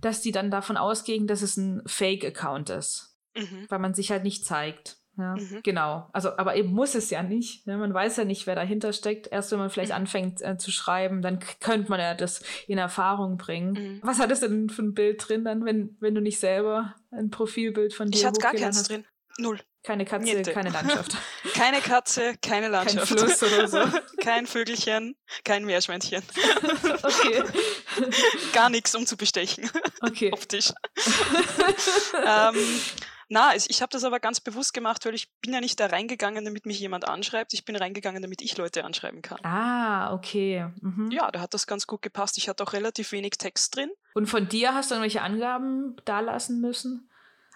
dass 0.00 0.20
die 0.22 0.32
dann 0.32 0.50
davon 0.50 0.76
ausgehen, 0.76 1.26
dass 1.26 1.42
es 1.42 1.56
ein 1.56 1.82
Fake-Account 1.86 2.70
ist, 2.70 3.16
Mhm. 3.36 3.66
weil 3.68 3.78
man 3.80 3.94
sich 3.94 4.10
halt 4.10 4.24
nicht 4.24 4.44
zeigt. 4.46 4.97
Ja, 5.18 5.34
Mhm. 5.34 5.60
genau. 5.64 6.08
Also, 6.12 6.36
aber 6.38 6.54
eben 6.54 6.72
muss 6.72 6.94
es 6.94 7.10
ja 7.10 7.24
nicht. 7.24 7.66
Ja, 7.66 7.76
man 7.76 7.92
weiß 7.92 8.16
ja 8.18 8.24
nicht, 8.24 8.46
wer 8.46 8.54
dahinter 8.54 8.92
steckt. 8.92 9.26
Erst 9.26 9.50
wenn 9.50 9.58
man 9.58 9.68
vielleicht 9.68 9.90
Mhm. 9.90 9.96
anfängt 9.96 10.40
äh, 10.42 10.56
zu 10.56 10.70
schreiben, 10.70 11.22
dann 11.22 11.40
könnte 11.60 11.90
man 11.90 11.98
ja 11.98 12.14
das 12.14 12.40
in 12.68 12.78
Erfahrung 12.78 13.36
bringen. 13.36 13.72
Mhm. 13.72 14.00
Was 14.04 14.20
hattest 14.20 14.42
du 14.44 14.48
denn 14.48 14.70
für 14.70 14.82
ein 14.82 14.94
Bild 14.94 15.28
drin 15.28 15.44
dann, 15.44 15.64
wenn, 15.64 15.96
wenn 16.00 16.14
du 16.14 16.20
nicht 16.20 16.38
selber 16.38 16.94
ein 17.10 17.30
Profilbild 17.30 17.94
von 17.94 18.10
dir 18.12 18.18
Ich 18.20 18.24
hatte 18.26 18.40
gar 18.40 18.54
keins 18.54 18.78
hast? 18.78 18.90
drin. 18.90 19.04
Null. 19.38 19.60
Keine 19.84 20.04
Katze, 20.04 20.24
Niente. 20.34 20.52
keine 20.52 20.70
Landschaft. 20.70 21.16
Keine 21.54 21.78
Katze, 21.80 22.34
keine 22.42 22.62
Kein 22.66 22.72
Landschaft. 22.72 23.08
Fluss 23.08 23.42
oder 23.42 23.68
so. 23.68 23.78
Kein 24.20 24.46
Vögelchen, 24.46 25.16
kein 25.44 25.64
Meerschweinchen. 25.64 26.22
Okay. 27.02 27.42
Gar 28.52 28.70
nichts, 28.70 28.94
um 28.94 29.06
zu 29.06 29.16
bestechen, 29.16 29.68
Okay. 30.00 30.30
optisch. 30.32 30.72
ähm, 32.26 32.54
na, 33.28 33.54
ich, 33.54 33.68
ich 33.68 33.82
habe 33.82 33.90
das 33.90 34.04
aber 34.04 34.20
ganz 34.20 34.40
bewusst 34.40 34.72
gemacht, 34.72 35.04
weil 35.04 35.14
ich 35.14 35.30
bin 35.40 35.52
ja 35.52 35.60
nicht 35.60 35.78
da 35.78 35.86
reingegangen, 35.86 36.44
damit 36.44 36.64
mich 36.64 36.80
jemand 36.80 37.06
anschreibt. 37.06 37.52
Ich 37.52 37.64
bin 37.64 37.76
reingegangen, 37.76 38.22
damit 38.22 38.40
ich 38.40 38.56
Leute 38.56 38.84
anschreiben 38.84 39.20
kann. 39.22 39.38
Ah, 39.44 40.14
okay. 40.14 40.68
Mhm. 40.80 41.10
Ja, 41.10 41.30
da 41.30 41.40
hat 41.40 41.52
das 41.52 41.66
ganz 41.66 41.86
gut 41.86 42.02
gepasst. 42.02 42.38
Ich 42.38 42.48
hatte 42.48 42.62
auch 42.62 42.72
relativ 42.72 43.12
wenig 43.12 43.32
Text 43.32 43.76
drin. 43.76 43.90
Und 44.14 44.26
von 44.26 44.48
dir 44.48 44.74
hast 44.74 44.90
du 44.90 44.94
irgendwelche 44.94 45.22
Angaben 45.22 45.96
dalassen 46.04 46.60
müssen? 46.60 47.10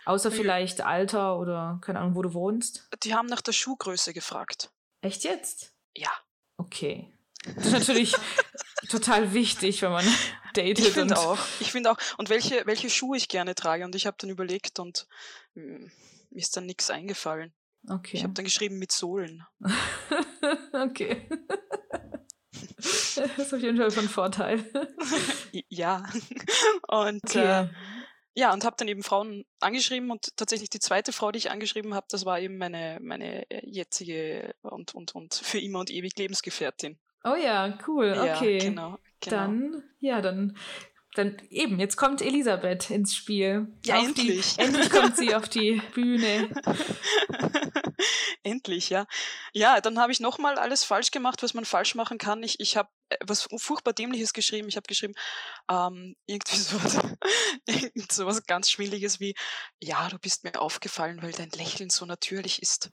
Außer 0.05 0.31
Nö. 0.31 0.37
vielleicht 0.37 0.83
Alter 0.83 1.39
oder 1.39 1.79
keine 1.81 2.01
Ahnung, 2.01 2.17
wo 2.17 2.23
du 2.23 2.35
wohnst? 2.35 2.89
Die 3.05 3.15
haben 3.15 3.27
nach 3.27 3.41
der 3.41 3.53
Schuhgröße 3.53 4.13
gefragt. 4.13 4.71
Echt 5.01 5.25
jetzt? 5.25 5.73
Ja. 5.97 6.11
Okay. 6.57 7.13
Das 7.57 7.67
ist 7.67 7.73
natürlich 7.73 8.15
total 8.89 9.33
wichtig, 9.35 9.83
wenn 9.83 9.91
man 9.93 10.07
datet. 10.55 10.79
Ich 10.81 10.91
finde 10.91 11.19
auch. 11.19 11.39
Ich 11.61 11.73
finde 11.73 11.91
auch. 11.91 11.97
Und 12.19 12.29
welche, 12.29 12.67
welche 12.67 12.91
Schuhe 12.91 13.17
ich 13.17 13.29
gerne 13.29 13.55
trage. 13.55 13.85
Und 13.85 13.95
ich 13.95 14.07
habe 14.07 14.17
dann 14.21 14.31
überlegt 14.31 14.79
und 14.79 15.07
mm, 15.55 15.87
mir 16.31 16.39
ist 16.41 16.57
dann 16.57 16.67
nichts 16.67 16.91
eingefallen. 16.91 17.53
Ich 17.85 17.91
Okay. 17.91 18.23
habe 18.23 18.33
dann 18.33 18.45
geschrieben 18.45 18.79
mit 18.79 18.93
Sohlen. 18.93 19.45
okay. 20.73 21.29
das 22.77 23.17
ist 23.39 23.55
auf 23.55 23.61
jeden 23.61 23.77
Fall 23.77 23.91
von 23.91 24.09
Vorteil. 24.09 24.65
Ja. 25.69 26.05
Und 26.89 27.23
Okay. 27.25 27.65
äh, 27.65 27.69
ja, 28.35 28.53
und 28.55 28.65
habe 28.65 28.77
dann 28.79 28.89
eben 28.89 29.03
Frauen 29.03 29.45
angeschrieben 29.61 30.11
und 30.11 30.35
tatsächlich 30.37 30.71
die 30.71 30.81
zweite 30.81 31.13
Frau, 31.13 31.31
die 31.33 31.39
ich 31.39 31.51
angeschrieben 31.51 31.93
habe, 31.93 32.07
das 32.09 32.25
war 32.25 32.41
eben 32.41 32.57
meine, 32.57 32.99
meine 33.03 33.51
äh, 33.51 33.61
jetzige 33.69 34.55
und, 34.63 34.95
und, 34.95 35.15
und 35.15 35.35
für 35.35 35.59
immer 35.59 35.81
und 35.81 35.91
ewig 35.91 36.17
Lebensgefährtin. 36.17 36.99
Oh 37.25 37.35
ja, 37.35 37.79
cool. 37.87 38.17
Okay. 38.19 38.59
Ja, 38.59 38.65
genau. 38.65 38.99
genau. 39.21 39.37
Dann, 39.37 39.83
ja, 40.01 40.21
dann, 40.21 40.57
dann 41.15 41.37
eben, 41.51 41.79
jetzt 41.79 41.97
kommt 41.97 42.21
Elisabeth 42.21 42.91
ins 42.91 43.15
Spiel. 43.15 43.69
Ja, 43.85 43.99
Auf 43.99 44.07
endlich. 44.07 44.57
Die, 44.57 44.61
endlich 44.63 44.91
kommt 44.91 45.17
sie 45.17 45.35
auf 45.35 45.49
die 45.49 45.81
Bühne. 45.95 46.51
Endlich, 48.45 48.91
ja. 48.91 49.07
Ja, 49.53 49.81
dann 49.81 50.01
habe 50.01 50.11
ich 50.11 50.19
nochmal 50.19 50.59
alles 50.59 50.83
falsch 50.83 51.13
gemacht, 51.13 51.43
was 51.45 51.55
man 51.55 51.65
falsch 51.65 51.95
machen 51.95 52.19
kann. 52.19 52.43
Ich, 52.43 52.59
ich 52.59 52.77
habe 52.77 52.89
was 53.21 53.49
furchtbar 53.57 53.93
Dämliches 53.93 54.33
geschrieben. 54.33 54.69
Ich 54.69 54.77
habe 54.77 54.87
geschrieben, 54.87 55.15
ähm, 55.71 56.17
irgendwie 56.27 56.57
so, 56.59 56.79
irgend 57.67 58.13
so 58.13 58.27
was 58.27 58.45
ganz 58.45 58.71
Schwindliges 58.71 59.21
wie, 59.21 59.35
ja, 59.81 60.09
du 60.09 60.19
bist 60.19 60.45
mir 60.45 60.61
aufgefallen, 60.61 61.23
weil 61.23 61.33
dein 61.33 61.51
Lächeln 61.51 61.91
so 61.91 62.07
natürlich 62.07 62.63
ist. 62.63 62.91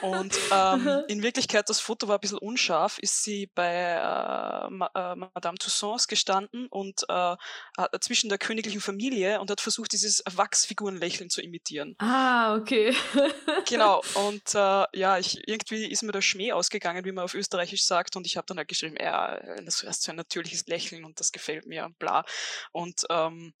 Und 0.00 0.38
ähm, 0.52 1.04
in 1.08 1.22
Wirklichkeit, 1.22 1.68
das 1.68 1.80
Foto 1.80 2.08
war 2.08 2.16
ein 2.16 2.20
bisschen 2.20 2.38
unscharf, 2.38 2.98
ist 2.98 3.22
sie 3.22 3.50
bei 3.54 3.70
äh, 3.70 4.70
Ma 4.70 4.90
äh, 4.94 5.16
Madame 5.16 5.58
Tussauds 5.58 6.08
gestanden 6.08 6.66
und 6.70 7.02
äh, 7.08 7.32
äh, 7.76 7.98
zwischen 8.00 8.30
der 8.30 8.38
königlichen 8.38 8.80
Familie 8.80 9.40
und 9.40 9.50
hat 9.50 9.60
versucht, 9.60 9.92
dieses 9.92 10.22
Wachsfigurenlächeln 10.30 11.28
zu 11.28 11.42
imitieren. 11.42 11.94
Ah, 11.98 12.56
okay. 12.56 12.94
Genau, 13.68 14.02
und 14.14 14.54
äh, 14.54 14.84
ja, 14.94 15.18
ich, 15.18 15.46
irgendwie 15.46 15.86
ist 15.86 16.02
mir 16.02 16.12
der 16.12 16.22
Schmäh 16.22 16.52
ausgegangen, 16.52 17.04
wie 17.04 17.12
man 17.12 17.24
auf 17.24 17.34
Österreichisch 17.34 17.84
sagt, 17.84 18.16
und 18.16 18.26
ich 18.26 18.36
habe 18.36 18.46
dann 18.46 18.56
halt 18.56 18.68
geschrieben, 18.68 18.96
ja, 18.98 19.38
das 19.64 19.82
ist 19.82 20.02
so 20.02 20.12
ein 20.12 20.16
natürliches 20.16 20.66
Lächeln 20.66 21.04
und 21.04 21.20
das 21.20 21.32
gefällt 21.32 21.66
mir 21.66 21.84
und 21.84 21.98
bla. 21.98 22.24
Und 22.72 23.06
ähm, 23.10 23.52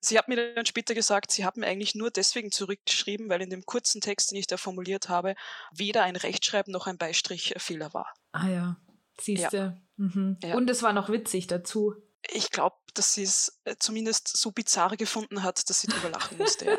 sie 0.00 0.18
hat 0.18 0.28
mir 0.28 0.54
dann 0.54 0.66
später 0.66 0.94
gesagt, 0.94 1.30
sie 1.30 1.44
hat 1.44 1.56
mir 1.56 1.66
eigentlich 1.66 1.94
nur 1.94 2.10
deswegen 2.10 2.50
zurückgeschrieben, 2.50 3.28
weil 3.28 3.42
in 3.42 3.50
dem 3.50 3.64
kurzen 3.64 4.00
Text, 4.00 4.30
den 4.30 4.38
ich 4.38 4.46
da 4.46 4.56
formuliert 4.56 5.08
habe, 5.08 5.34
weder 5.72 6.04
ein 6.04 6.16
Rechtschreib 6.16 6.68
noch 6.68 6.86
ein 6.86 6.98
Beistrichfehler 6.98 7.92
war. 7.94 8.12
Ah 8.32 8.48
ja, 8.48 8.76
siehste. 9.20 9.80
Mhm. 9.96 10.38
Ja. 10.42 10.54
Und 10.54 10.70
es 10.70 10.82
war 10.82 10.92
noch 10.92 11.08
witzig 11.08 11.46
dazu. 11.46 11.96
Ich 12.30 12.50
glaube, 12.50 12.76
dass 12.94 13.14
sie 13.14 13.22
es 13.22 13.60
äh, 13.64 13.76
zumindest 13.78 14.36
so 14.36 14.50
bizarr 14.50 14.96
gefunden 14.96 15.42
hat, 15.42 15.68
dass 15.70 15.80
sie 15.80 15.86
drüber 15.86 16.10
lachen 16.10 16.36
musste. 16.38 16.66
Ja. 16.66 16.78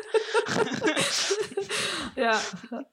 Ja, 2.16 2.38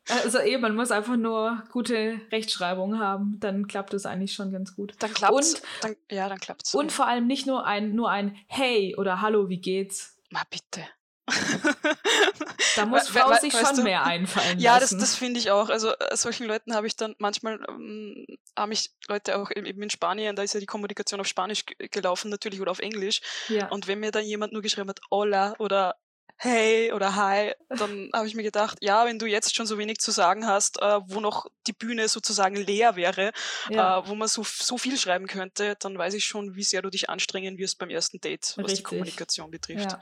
also 0.10 0.40
eben, 0.40 0.62
man 0.62 0.76
muss 0.76 0.92
einfach 0.92 1.18
nur 1.18 1.64
gute 1.72 2.22
Rechtschreibung 2.32 3.00
haben, 3.00 3.38
dann 3.40 3.68
klappt 3.68 3.94
es 3.96 4.06
eigentlich 4.06 4.34
schon 4.34 4.52
ganz 4.52 4.76
gut. 4.76 4.94
Dann 5.00 5.14
klappt's. 5.14 5.56
Und- 5.56 5.62
Dann, 5.82 5.96
ja, 6.10 6.30
dann 6.30 6.38
klappt's. 6.40 6.74
Und 6.76 6.92
vor 6.92 7.08
allem 7.08 7.26
nicht 7.28 7.48
nur 7.48 7.66
ein, 7.66 7.94
nur 7.96 8.10
ein 8.12 8.38
Hey 8.48 8.96
oder 8.96 9.20
Hallo, 9.20 9.50
wie 9.50 9.60
geht's? 9.60 10.18
Ma 10.30 10.44
bitte. 10.50 10.86
Da 12.76 12.86
muss 12.86 13.08
Frau 13.10 13.34
sich 13.36 13.54
weißt 13.54 13.68
schon 13.68 13.76
du- 13.78 13.84
mehr 13.84 14.04
einfallen 14.04 14.60
Ja, 14.60 14.74
das, 14.80 14.92
lassen. 14.92 15.00
das 15.00 15.16
finde 15.16 15.40
ich 15.40 15.52
auch. 15.52 15.70
Also 15.70 15.92
äh, 15.98 16.16
solchen 16.16 16.46
Leuten 16.48 16.76
habe 16.76 16.88
ich 16.88 16.96
dann 16.96 17.16
manchmal, 17.18 17.60
ähm, 17.70 18.26
haben 18.58 18.70
mich 18.70 18.92
Leute 19.08 19.38
auch 19.38 19.50
eben 19.52 19.82
in 19.82 19.90
Spanien, 19.90 20.36
da 20.36 20.44
ist 20.44 20.54
ja 20.54 20.60
die 20.60 20.66
Kommunikation 20.66 21.20
auf 21.20 21.28
Spanisch 21.28 21.66
ge- 21.66 21.88
gelaufen 21.90 22.30
natürlich 22.30 22.62
oder 22.62 22.72
auf 22.72 22.80
Englisch. 22.80 23.22
ja. 23.50 23.68
Und 23.70 23.88
wenn 23.88 24.00
mir 24.00 24.12
dann 24.12 24.26
jemand 24.26 24.54
nur 24.54 24.62
geschrieben 24.62 24.90
hat, 24.90 25.00
hola 25.12 25.56
oder 25.60 25.96
hey 26.40 26.92
oder 26.94 27.16
hi, 27.16 27.54
dann 27.70 28.12
habe 28.14 28.28
ich 28.28 28.36
mir 28.36 28.44
gedacht, 28.44 28.78
ja, 28.82 29.06
wenn 29.08 29.18
du 29.18 29.26
jetzt 29.26 29.56
schon 29.56 29.66
so 29.66 29.80
wenig 29.80 29.98
zu 29.98 30.12
sagen 30.12 30.46
hast, 30.46 30.80
äh, 30.80 31.00
wo 31.08 31.20
noch 31.20 31.48
die 31.66 31.74
Bühne 31.74 32.08
sozusagen 32.08 32.56
leer 32.56 32.96
wäre, 32.96 33.32
ja. 33.72 33.98
äh, 34.00 34.08
wo 34.08 34.14
man 34.14 34.28
so, 34.28 34.44
so 34.44 34.78
viel 34.78 35.00
schreiben 35.00 35.26
könnte, 35.26 35.76
dann 35.80 35.98
weiß 35.98 36.14
ich 36.14 36.26
schon, 36.26 36.54
wie 36.56 36.62
sehr 36.64 36.84
du 36.84 36.92
dich 36.92 37.10
anstrengen 37.10 37.58
wirst 37.58 37.80
beim 37.80 37.90
ersten 37.90 38.20
Date, 38.22 38.54
was 38.56 38.58
Richtig. 38.66 38.78
die 38.78 38.84
Kommunikation 38.84 39.50
betrifft. 39.50 39.94
ja, 39.94 40.00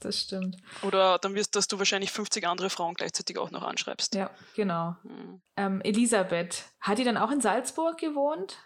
das 0.00 0.20
stimmt. 0.20 0.56
Oder 0.82 1.18
dann 1.18 1.34
wirst, 1.34 1.56
dass 1.56 1.68
du 1.68 1.78
wahrscheinlich 1.78 2.10
50 2.10 2.46
andere 2.46 2.70
Frauen 2.70 2.94
gleichzeitig 2.94 3.38
auch 3.38 3.50
noch 3.50 3.62
anschreibst. 3.62 4.14
Ja, 4.14 4.30
genau. 4.54 4.96
Hm. 5.02 5.42
Ähm, 5.56 5.80
Elisabeth, 5.82 6.64
hat 6.80 6.98
die 6.98 7.04
dann 7.04 7.16
auch 7.16 7.30
in 7.30 7.40
Salzburg 7.40 7.98
gewohnt? 7.98 8.58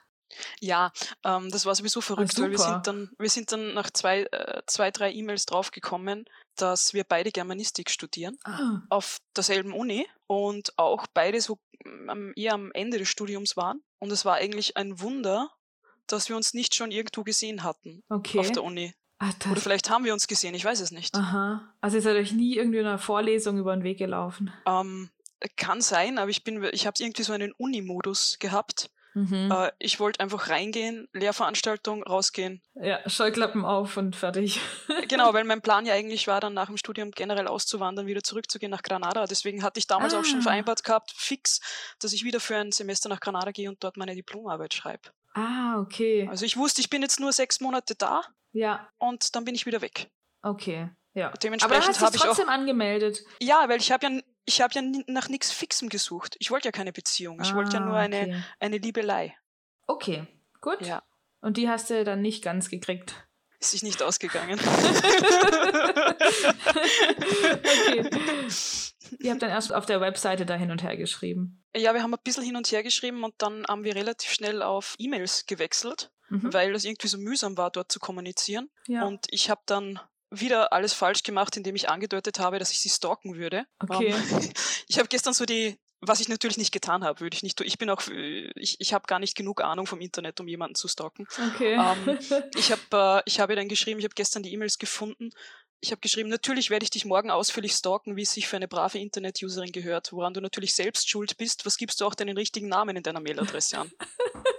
Ja, 0.60 0.92
ähm, 1.24 1.50
das 1.50 1.64
war 1.64 1.74
sowieso 1.74 2.00
verrückt, 2.02 2.38
weil 2.38 2.50
wir 2.50 2.58
sind 2.58 2.86
dann, 2.86 3.10
wir 3.18 3.30
sind 3.30 3.50
dann 3.50 3.72
nach 3.72 3.90
zwei, 3.90 4.24
äh, 4.24 4.60
zwei 4.66 4.90
drei 4.90 5.10
E-Mails 5.12 5.46
draufgekommen, 5.46 6.26
dass 6.56 6.92
wir 6.92 7.04
beide 7.04 7.30
Germanistik 7.32 7.88
studieren 7.88 8.36
Ah, 8.44 8.82
auf 8.90 9.18
derselben 9.34 9.72
Uni 9.72 10.06
und 10.26 10.76
auch 10.78 11.06
beide 11.14 11.40
so 11.40 11.58
am, 12.08 12.32
eher 12.36 12.52
am 12.52 12.72
Ende 12.72 12.98
des 12.98 13.08
Studiums 13.08 13.56
waren. 13.56 13.80
Und 14.00 14.12
es 14.12 14.24
war 14.26 14.34
eigentlich 14.34 14.76
ein 14.76 15.00
Wunder, 15.00 15.50
dass 16.06 16.28
wir 16.28 16.36
uns 16.36 16.52
nicht 16.52 16.74
schon 16.74 16.90
irgendwo 16.90 17.22
gesehen 17.22 17.62
hatten 17.62 18.02
Okay. 18.10 18.38
auf 18.38 18.50
der 18.52 18.64
Uni. 18.64 18.94
Ah, 19.20 19.30
Oder 19.50 19.60
vielleicht 19.60 19.90
haben 19.90 20.04
wir 20.04 20.12
uns 20.12 20.28
gesehen, 20.28 20.54
ich 20.54 20.64
weiß 20.64 20.80
es 20.80 20.90
nicht. 20.92 21.14
aha. 21.16 21.62
Also 21.80 21.96
ihr 21.96 22.02
seid 22.02 22.16
euch 22.16 22.32
nie 22.32 22.56
irgendwie 22.56 22.78
in 22.78 22.86
einer 22.86 22.98
Vorlesung 22.98 23.58
über 23.58 23.74
den 23.74 23.82
Weg 23.82 23.98
gelaufen. 23.98 24.52
Ähm, 24.66 25.10
kann 25.56 25.80
sein, 25.80 26.18
aber 26.18 26.30
ich 26.30 26.44
bin, 26.44 26.62
ich 26.72 26.86
habe 26.86 26.94
irgendwie 27.00 27.22
so 27.24 27.32
einen 27.32 27.52
Uni-Modus 27.52 28.36
gehabt. 28.38 28.90
Mhm. 29.14 29.50
Äh, 29.50 29.72
ich 29.80 29.98
wollte 29.98 30.20
einfach 30.20 30.50
reingehen, 30.50 31.08
Lehrveranstaltung, 31.12 32.02
rausgehen. 32.04 32.62
Ja, 32.74 33.00
Scheuklappen 33.08 33.64
auf 33.64 33.96
und 33.96 34.14
fertig. 34.14 34.60
Genau, 35.08 35.32
weil 35.32 35.44
mein 35.44 35.62
Plan 35.62 35.86
ja 35.86 35.94
eigentlich 35.94 36.26
war, 36.28 36.38
dann 36.40 36.52
nach 36.54 36.66
dem 36.66 36.76
Studium 36.76 37.10
generell 37.12 37.46
auszuwandern, 37.48 38.06
wieder 38.06 38.22
zurückzugehen 38.22 38.70
nach 38.70 38.82
Granada. 38.82 39.24
Deswegen 39.26 39.62
hatte 39.62 39.78
ich 39.80 39.86
damals 39.86 40.12
auch 40.12 40.24
schon 40.24 40.40
Ah. 40.40 40.42
vereinbart 40.42 40.84
gehabt, 40.84 41.12
fix, 41.16 41.60
dass 41.98 42.12
ich 42.12 42.24
wieder 42.24 42.40
für 42.40 42.56
ein 42.56 42.70
Semester 42.72 43.08
nach 43.08 43.20
Granada 43.20 43.50
gehe 43.50 43.68
und 43.70 43.82
dort 43.82 43.96
meine 43.96 44.14
Diplomarbeit 44.14 44.74
schreibe. 44.74 45.08
Ah, 45.34 45.78
okay. 45.80 46.28
Also 46.30 46.44
ich 46.44 46.56
wusste, 46.58 46.82
ich 46.82 46.90
bin 46.90 47.00
jetzt 47.00 47.18
nur 47.20 47.32
sechs 47.32 47.60
Monate 47.60 47.94
da 47.94 48.20
Ja, 48.58 48.88
und 48.98 49.34
dann 49.36 49.44
bin 49.44 49.54
ich 49.54 49.66
wieder 49.66 49.80
weg. 49.80 50.10
okay. 50.42 50.90
Ja. 51.14 51.28
Aber 51.28 51.32
dann 51.38 51.40
Dementsprechend 51.58 51.88
hast 51.88 52.00
du 52.00 52.06
dich 52.06 52.14
ich 52.16 52.20
auch. 52.22 52.26
trotzdem 52.26 52.48
angemeldet. 52.48 53.24
Ja, 53.40 53.68
weil 53.68 53.80
ich 53.80 53.90
habe 53.90 54.06
ja, 54.06 54.20
ich 54.44 54.60
habe 54.60 54.74
ja 54.74 54.82
nach 55.08 55.28
nichts 55.28 55.50
Fixem 55.50 55.88
gesucht. 55.88 56.36
Ich 56.38 56.50
wollte 56.52 56.68
ja 56.68 56.72
keine 56.72 56.92
Beziehung. 56.92 57.40
Ich 57.42 57.54
wollte 57.54 57.76
ja 57.76 57.82
Ah, 57.82 57.86
nur 57.86 57.96
eine, 57.96 58.20
Okay, 58.20 58.42
eine 58.60 58.78
Liebelei. 58.78 59.36
okay. 59.88 60.26
gut. 60.60 60.80
Ja. 60.82 61.02
Und 61.40 61.56
die 61.56 61.68
hast 61.68 61.90
du 61.90 62.04
dann 62.04 62.20
nicht 62.20 62.44
ganz 62.44 62.68
gekriegt. 62.68 63.14
Ist 63.58 63.72
sich 63.72 63.82
nicht 63.82 64.00
ausgegangen. 64.02 64.60
okay. 66.78 68.10
Ihr 69.20 69.30
habt 69.32 69.42
dann 69.42 69.50
erst 69.50 69.72
auf 69.72 69.86
der 69.86 70.00
Webseite 70.00 70.44
da 70.46 70.54
hin 70.54 70.70
und 70.70 70.82
her 70.82 70.96
geschrieben. 70.96 71.64
Ja, 71.74 71.94
wir 71.94 72.02
haben 72.02 72.12
ein 72.14 72.20
bisschen 72.22 72.44
hin 72.44 72.56
und 72.56 72.70
her 72.70 72.82
geschrieben 72.82 73.24
und 73.24 73.34
dann 73.38 73.64
haben 73.66 73.82
wir 73.84 73.94
relativ 73.96 74.30
schnell 74.30 74.62
auf 74.62 74.94
E-Mails 74.98 75.46
gewechselt, 75.46 76.10
Mhm. 76.28 76.52
weil 76.52 76.74
es 76.74 76.84
irgendwie 76.84 77.08
so 77.08 77.18
mühsam 77.18 77.56
war, 77.56 77.70
dort 77.70 77.90
zu 77.90 77.98
kommunizieren. 77.98 78.70
Ja. 78.86 79.04
Und 79.04 79.26
ich 79.30 79.50
habe 79.50 79.62
dann 79.66 80.00
wieder 80.30 80.72
alles 80.72 80.92
falsch 80.92 81.22
gemacht, 81.22 81.56
indem 81.56 81.74
ich 81.76 81.88
angedeutet 81.88 82.38
habe, 82.38 82.58
dass 82.58 82.70
ich 82.70 82.80
sie 82.80 82.90
stalken 82.90 83.36
würde. 83.36 83.64
Okay. 83.78 84.08
Ähm, 84.08 84.52
ich 84.88 84.98
habe 84.98 85.08
gestern 85.08 85.32
so 85.32 85.46
die, 85.46 85.78
was 86.00 86.20
ich 86.20 86.28
natürlich 86.28 86.58
nicht 86.58 86.72
getan 86.72 87.02
habe, 87.02 87.20
würde 87.20 87.34
ich 87.34 87.42
nicht 87.42 87.56
tun. 87.56 87.66
Ich 87.66 87.78
bin 87.78 87.90
auch, 87.90 88.06
äh, 88.08 88.50
ich, 88.54 88.76
ich 88.78 88.92
habe 88.92 89.06
gar 89.06 89.18
nicht 89.18 89.36
genug 89.36 89.62
Ahnung 89.62 89.86
vom 89.86 90.00
Internet, 90.00 90.40
um 90.40 90.48
jemanden 90.48 90.74
zu 90.74 90.88
stalken. 90.88 91.26
okay. 91.54 91.74
Ähm, 91.74 92.18
Ich 92.56 92.70
habe 92.70 92.82
äh, 92.92 93.22
ich 93.24 93.40
habe 93.40 93.56
dann 93.56 93.68
geschrieben, 93.68 94.00
ich 94.00 94.04
habe 94.04 94.14
gestern 94.14 94.42
die 94.42 94.52
E-Mails 94.52 94.78
gefunden. 94.78 95.30
Ich 95.80 95.92
habe 95.92 96.00
geschrieben, 96.00 96.28
natürlich 96.28 96.70
werde 96.70 96.82
ich 96.82 96.90
dich 96.90 97.04
morgen 97.04 97.30
ausführlich 97.30 97.72
stalken, 97.72 98.16
wie 98.16 98.22
es 98.22 98.32
sich 98.32 98.48
für 98.48 98.56
eine 98.56 98.66
brave 98.66 98.98
Internet-Userin 98.98 99.70
gehört, 99.70 100.12
woran 100.12 100.34
du 100.34 100.40
natürlich 100.40 100.74
selbst 100.74 101.08
schuld 101.08 101.36
bist. 101.36 101.64
Was 101.66 101.76
gibst 101.76 102.00
du 102.00 102.04
auch 102.04 102.16
deinen 102.16 102.36
richtigen 102.36 102.68
Namen 102.68 102.96
in 102.96 103.02
deiner 103.04 103.20
Mailadresse 103.20 103.78
an? 103.78 103.92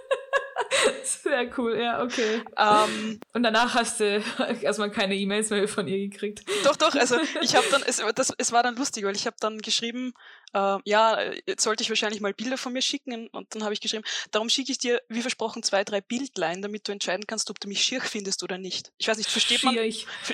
Sehr 1.04 1.50
cool, 1.58 1.78
ja, 1.78 2.02
okay. 2.02 2.42
ähm, 2.56 3.20
Und 3.32 3.42
danach 3.42 3.74
hast 3.74 4.00
du 4.00 4.22
erstmal 4.62 4.90
keine 4.90 5.14
E-Mails 5.16 5.50
mehr 5.50 5.66
von 5.68 5.86
ihr 5.86 6.08
gekriegt. 6.08 6.42
doch, 6.64 6.76
doch, 6.76 6.94
also 6.94 7.16
ich 7.42 7.56
habe 7.56 7.66
dann, 7.70 7.82
es, 7.86 8.02
das, 8.14 8.32
es 8.38 8.52
war 8.52 8.62
dann 8.62 8.76
lustig, 8.76 9.04
weil 9.04 9.16
ich 9.16 9.26
habe 9.26 9.36
dann 9.40 9.58
geschrieben, 9.58 10.12
äh, 10.52 10.78
ja, 10.84 11.20
jetzt 11.46 11.62
sollte 11.62 11.82
ich 11.82 11.88
wahrscheinlich 11.88 12.20
mal 12.20 12.34
Bilder 12.34 12.58
von 12.58 12.72
mir 12.72 12.82
schicken 12.82 13.28
und 13.28 13.54
dann 13.54 13.62
habe 13.64 13.72
ich 13.74 13.80
geschrieben, 13.80 14.04
darum 14.30 14.48
schicke 14.48 14.72
ich 14.72 14.78
dir, 14.78 15.00
wie 15.08 15.22
versprochen, 15.22 15.62
zwei, 15.62 15.84
drei 15.84 16.00
Bildlein, 16.00 16.62
damit 16.62 16.88
du 16.88 16.92
entscheiden 16.92 17.26
kannst, 17.26 17.50
ob 17.50 17.60
du 17.60 17.68
mich 17.68 17.82
schier 17.82 18.00
findest 18.00 18.42
oder 18.42 18.58
nicht. 18.58 18.92
Ich 18.98 19.08
weiß 19.08 19.16
nicht, 19.18 19.30
versteht 19.30 19.62
man, 19.64 19.74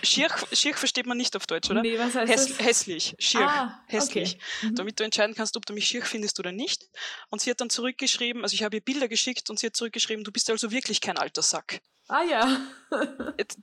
schier, 0.03 0.29
schier 0.53 0.75
versteht 0.75 1.07
man 1.07 1.17
nicht 1.17 1.37
auf 1.37 1.47
Deutsch, 1.47 1.71
oder? 1.71 1.83
Nee, 1.83 1.99
was 1.99 2.15
heißt 2.15 2.33
Häss, 2.33 2.49
das? 2.49 2.59
hässlich, 2.67 3.15
schier, 3.19 3.49
Ah, 3.49 3.83
hässlich. 3.87 4.35
okay. 4.37 4.67
Mhm. 4.69 4.75
damit 4.77 5.01
du 5.01 5.05
entscheiden 5.05 5.35
kannst, 5.35 5.57
ob 5.57 5.67
du 5.67 5.73
mich 5.75 5.87
schier 5.87 6.05
findest 6.05 6.39
oder 6.41 6.53
nicht. 6.53 6.89
Und 7.31 7.41
sie 7.41 7.51
hat 7.51 7.61
dann 7.61 7.71
zurückgeschrieben, 7.71 8.43
also 8.43 8.55
ich 8.55 8.63
habe 8.63 8.77
ihr 8.77 8.83
Bilder 8.83 9.09
geschickt 9.09 9.51
und 9.51 9.59
sie 9.59 9.67
hat 9.67 9.77
zurückgeschrieben, 9.77 10.25
du 10.25 10.33
bist 10.33 10.49
also 10.51 10.71
wirklich 10.71 11.01
kein 11.01 11.19
alter 11.19 11.43
Sack. 11.43 11.81
Ah 12.09 12.23
ja. 12.23 12.61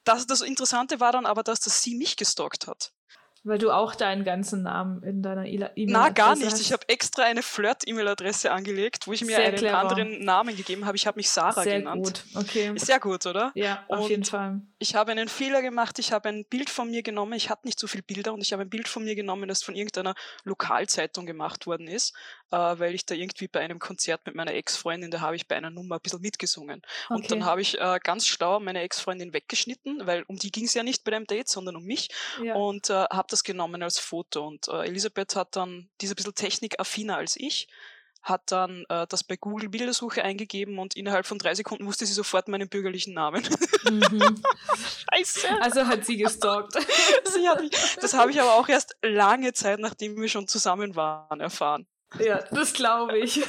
Das, 0.04 0.28
das 0.28 0.42
Interessante 0.42 1.00
war 1.00 1.12
dann 1.14 1.26
aber, 1.26 1.44
dass 1.44 1.62
das 1.62 1.82
sie 1.82 1.96
mich 1.96 2.18
gestalkt 2.18 2.68
hat. 2.68 2.92
Weil 3.46 3.58
du 3.58 3.72
auch 3.72 3.94
deinen 3.94 4.24
ganzen 4.24 4.64
Namen 4.64 5.04
in 5.04 5.22
deiner 5.22 5.46
E- 5.46 5.56
E-Mail 5.76 5.88
Na, 5.94 6.10
gar 6.10 6.34
nicht. 6.36 6.46
hast. 6.46 6.62
Ich 6.62 6.72
habe 6.72 6.88
extra 6.88 7.24
eine 7.24 7.44
Flirt-E-Mail-Adresse 7.44 8.52
angelegt, 8.54 9.06
wo 9.06 9.12
ich 9.12 9.22
mir 9.26 9.36
Sehr 9.36 9.48
einen 9.48 9.58
clever. 9.58 9.80
anderen 9.80 10.24
Namen 10.24 10.56
gegeben 10.56 10.86
habe. 10.86 10.96
Ich 10.96 11.06
habe 11.08 11.18
mich 11.18 11.30
Sarah 11.30 11.62
Sehr 11.64 11.80
genannt. 11.80 12.04
gut, 12.06 12.24
okay. 12.42 12.72
Ist 12.74 12.86
sehr 12.86 13.02
gut, 13.02 13.26
oder? 13.26 13.52
Ja, 13.56 13.84
auf 13.90 14.02
Und- 14.06 14.10
jeden 14.10 14.24
Fall. 14.24 14.62
Ich 14.80 14.96
habe 14.96 15.12
einen 15.12 15.28
Fehler 15.28 15.62
gemacht. 15.62 16.00
Ich 16.00 16.14
habe 16.14 16.30
ein 16.30 16.46
Bild 16.46 16.70
von 16.70 16.90
mir 16.90 17.04
genommen. 17.04 17.34
Ich 17.34 17.50
hatte 17.50 17.66
nicht 17.68 17.80
so 17.80 17.88
viele 17.88 18.04
Bilder 18.04 18.34
und 18.34 18.42
ich 18.42 18.54
habe 18.54 18.62
ein 18.64 18.70
Bild 18.70 18.88
von 18.88 19.04
mir 19.04 19.16
genommen, 19.16 19.48
das 19.50 19.62
von 19.62 19.76
irgendeiner 19.76 20.16
Lokalzeitung 20.46 21.26
gemacht 21.26 21.68
worden 21.68 21.88
ist, 21.88 22.14
weil 22.58 22.94
ich 22.96 23.06
da 23.06 23.16
irgendwie 23.16 23.48
bei 23.48 23.60
einem 23.62 23.80
Konzert 23.80 24.26
mit 24.26 24.36
meiner 24.36 24.54
Ex-Freundin, 24.54 25.12
da 25.12 25.22
habe 25.22 25.36
ich 25.36 25.48
bei 25.48 25.56
einer 25.56 25.70
Nummer 25.70 25.96
ein 25.96 26.02
bisschen 26.02 26.22
mitgesungen. 26.22 26.82
Und 27.10 27.32
dann 27.32 27.40
Okay. 27.40 27.46
habe 27.50 27.62
ich 27.62 27.80
äh, 27.80 28.00
ganz 28.04 28.28
schlau 28.28 28.60
meine 28.60 28.82
Ex-Freundin 28.82 29.34
weggeschnitten, 29.34 30.06
weil 30.06 30.24
um 30.28 30.38
die 30.38 30.52
ging 30.52 30.66
es 30.66 30.74
ja 30.74 30.84
nicht 30.84 31.04
bei 31.04 31.12
dem 31.12 31.26
Date, 31.26 31.48
sondern 31.50 31.76
um 31.76 31.84
mich. 31.84 32.10
Ja. 32.44 32.56
Und 32.56 32.90
äh, 32.90 32.94
habe 32.94 33.28
das 33.30 33.44
genommen 33.44 33.84
als 33.84 34.00
Foto. 34.00 34.46
Und 34.48 34.68
äh, 34.68 34.86
Elisabeth 34.86 35.36
hat 35.36 35.56
dann, 35.56 35.90
die 36.00 36.06
ist 36.06 36.12
ein 36.12 36.16
bisschen 36.16 36.36
technikaffiner 36.36 37.18
als 37.18 37.36
ich, 37.36 37.68
hat 38.22 38.54
dann 38.54 38.86
äh, 38.88 39.06
das 39.08 39.24
bei 39.26 39.36
Google 39.36 39.68
Bildersuche 39.68 40.24
eingegeben 40.24 40.80
und 40.80 40.96
innerhalb 40.96 41.26
von 41.26 41.38
drei 41.40 41.56
Sekunden 41.56 41.86
wusste 41.86 42.06
sie 42.06 42.14
sofort 42.14 42.48
meinen 42.48 42.70
bürgerlichen 42.70 43.14
Namen. 43.14 43.44
Mhm. 43.84 44.42
Scheiße! 45.14 45.48
Also 45.62 45.86
hat 45.88 46.06
sie 46.06 46.18
gestalkt. 46.18 46.74
Sie 47.26 47.50
hat 47.50 47.60
mich, 47.62 47.72
das 48.00 48.14
habe 48.14 48.32
ich 48.32 48.40
aber 48.40 48.54
auch 48.54 48.70
erst 48.70 48.96
lange 49.02 49.52
Zeit, 49.54 49.80
nachdem 49.80 50.16
wir 50.22 50.30
schon 50.30 50.48
zusammen 50.48 50.96
waren, 50.96 51.42
erfahren. 51.42 51.86
Ja, 52.20 52.42
das 52.52 52.74
glaube 52.74 53.18
ich. 53.20 53.42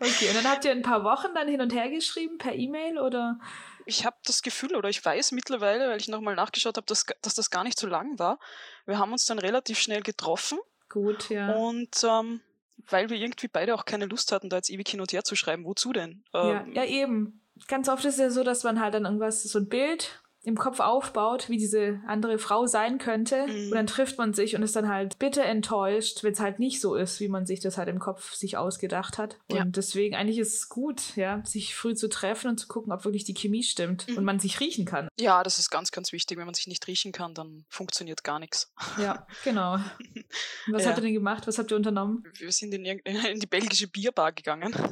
okay, 0.00 0.28
und 0.28 0.36
dann 0.36 0.50
habt 0.50 0.64
ihr 0.64 0.70
ein 0.70 0.82
paar 0.82 1.04
Wochen 1.04 1.34
dann 1.34 1.48
hin 1.48 1.60
und 1.60 1.72
her 1.72 1.88
geschrieben 1.90 2.38
per 2.38 2.54
E-Mail 2.54 2.98
oder? 2.98 3.38
Ich 3.86 4.04
habe 4.06 4.16
das 4.24 4.42
Gefühl, 4.42 4.76
oder 4.76 4.88
ich 4.88 5.04
weiß 5.04 5.32
mittlerweile, 5.32 5.88
weil 5.88 5.98
ich 5.98 6.08
nochmal 6.08 6.36
nachgeschaut 6.36 6.76
habe, 6.76 6.86
dass, 6.86 7.06
dass 7.22 7.34
das 7.34 7.50
gar 7.50 7.64
nicht 7.64 7.78
so 7.78 7.86
lang 7.86 8.18
war. 8.18 8.38
Wir 8.86 8.98
haben 8.98 9.12
uns 9.12 9.26
dann 9.26 9.38
relativ 9.38 9.78
schnell 9.80 10.02
getroffen 10.02 10.58
Gut, 10.88 11.30
ja. 11.30 11.52
und 11.54 12.04
ähm, 12.04 12.40
weil 12.88 13.10
wir 13.10 13.16
irgendwie 13.16 13.48
beide 13.48 13.74
auch 13.74 13.84
keine 13.84 14.06
Lust 14.06 14.32
hatten, 14.32 14.48
da 14.48 14.56
jetzt 14.56 14.70
ewig 14.70 14.88
hin 14.88 15.00
und 15.00 15.12
her 15.12 15.24
zu 15.24 15.36
schreiben, 15.36 15.64
wozu 15.64 15.92
denn? 15.92 16.24
Ja, 16.32 16.60
Ähm, 16.62 16.72
ja, 16.72 16.84
eben. 16.84 17.36
Ganz 17.68 17.88
oft 17.88 18.04
ist 18.04 18.14
es 18.14 18.20
ja 18.20 18.30
so, 18.30 18.42
dass 18.42 18.64
man 18.64 18.80
halt 18.80 18.94
dann 18.94 19.04
irgendwas, 19.04 19.42
so 19.42 19.58
ein 19.58 19.68
Bild 19.68 20.22
im 20.42 20.56
Kopf 20.56 20.80
aufbaut, 20.80 21.50
wie 21.50 21.58
diese 21.58 22.00
andere 22.06 22.38
Frau 22.38 22.66
sein 22.66 22.96
könnte. 22.96 23.46
Mhm. 23.46 23.64
Und 23.66 23.74
dann 23.74 23.86
trifft 23.86 24.16
man 24.16 24.32
sich 24.32 24.56
und 24.56 24.62
ist 24.62 24.74
dann 24.74 24.88
halt 24.88 25.18
bitter 25.18 25.44
enttäuscht, 25.44 26.22
wenn 26.24 26.32
es 26.32 26.40
halt 26.40 26.58
nicht 26.58 26.80
so 26.80 26.94
ist, 26.94 27.20
wie 27.20 27.28
man 27.28 27.44
sich 27.44 27.60
das 27.60 27.76
halt 27.76 27.88
im 27.90 27.98
Kopf 27.98 28.32
sich 28.32 28.56
ausgedacht 28.56 29.18
hat. 29.18 29.36
Ja. 29.52 29.60
Und 29.62 29.76
deswegen 29.76 30.14
eigentlich 30.16 30.38
ist 30.38 30.54
es 30.54 30.68
gut, 30.70 31.14
ja, 31.16 31.42
sich 31.44 31.74
früh 31.74 31.94
zu 31.94 32.08
treffen 32.08 32.48
und 32.48 32.58
zu 32.58 32.68
gucken, 32.68 32.90
ob 32.92 33.04
wirklich 33.04 33.24
die 33.24 33.34
Chemie 33.34 33.62
stimmt 33.62 34.08
Mhm. 34.08 34.16
und 34.16 34.24
man 34.24 34.40
sich 34.40 34.60
riechen 34.60 34.86
kann. 34.86 35.08
Ja, 35.18 35.42
das 35.42 35.58
ist 35.58 35.68
ganz, 35.70 35.90
ganz 35.92 36.10
wichtig. 36.12 36.38
Wenn 36.38 36.46
man 36.46 36.54
sich 36.54 36.66
nicht 36.68 36.86
riechen 36.86 37.12
kann, 37.12 37.34
dann 37.34 37.66
funktioniert 37.68 38.24
gar 38.24 38.38
nichts. 38.38 38.72
Ja, 38.98 39.26
genau. 39.44 39.78
Was 40.70 40.84
Ja. 40.84 40.88
habt 40.88 40.98
ihr 40.98 41.02
denn 41.02 41.12
gemacht? 41.14 41.46
Was 41.48 41.58
habt 41.58 41.70
ihr 41.70 41.76
unternommen? 41.76 42.24
Wir 42.38 42.50
sind 42.52 42.72
in, 42.72 42.84
in 43.04 43.40
die 43.40 43.46
belgische 43.46 43.88
Bierbar 43.88 44.32
gegangen. 44.32 44.74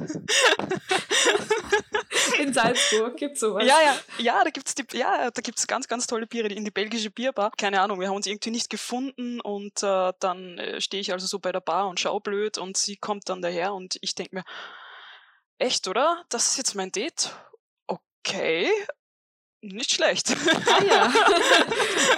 In 2.39 2.53
Salzburg 2.53 3.17
gibt's 3.17 3.39
sowas. 3.41 3.65
Ja, 3.65 3.75
ja, 3.83 3.95
ja, 4.19 4.43
da 4.43 4.49
gibt's 4.49 4.73
die, 4.75 4.85
ja, 4.93 5.29
da 5.39 5.41
gibt's 5.41 5.67
ganz, 5.67 5.87
ganz 5.87 6.05
tolle 6.05 6.27
Biere 6.27 6.49
in 6.49 6.65
die 6.65 6.71
belgische 6.71 7.11
Bierbar. 7.11 7.53
Keine 7.57 7.79
Ahnung, 7.79 8.01
wir 8.01 8.09
haben 8.09 8.17
uns 8.17 8.27
irgendwie 8.27 8.51
nicht 8.51 8.69
gefunden 8.69 9.39
und 9.39 9.81
äh, 9.83 10.11
dann 10.19 10.57
äh, 10.57 10.81
stehe 10.81 10.99
ich 10.99 11.13
also 11.13 11.27
so 11.27 11.39
bei 11.39 11.53
der 11.53 11.61
Bar 11.61 11.87
und 11.87 11.97
schau 11.97 12.19
blöd 12.19 12.57
und 12.57 12.75
sie 12.75 12.97
kommt 12.97 13.29
dann 13.29 13.41
daher 13.41 13.73
und 13.73 13.97
ich 14.01 14.15
denke 14.15 14.35
mir, 14.35 14.43
echt, 15.57 15.87
oder? 15.87 16.25
Das 16.27 16.49
ist 16.49 16.57
jetzt 16.57 16.75
mein 16.75 16.91
Date? 16.91 17.33
Okay, 17.87 18.69
nicht 19.61 19.93
schlecht. 19.93 20.35
Ah 20.67 20.83
ja. 20.83 21.13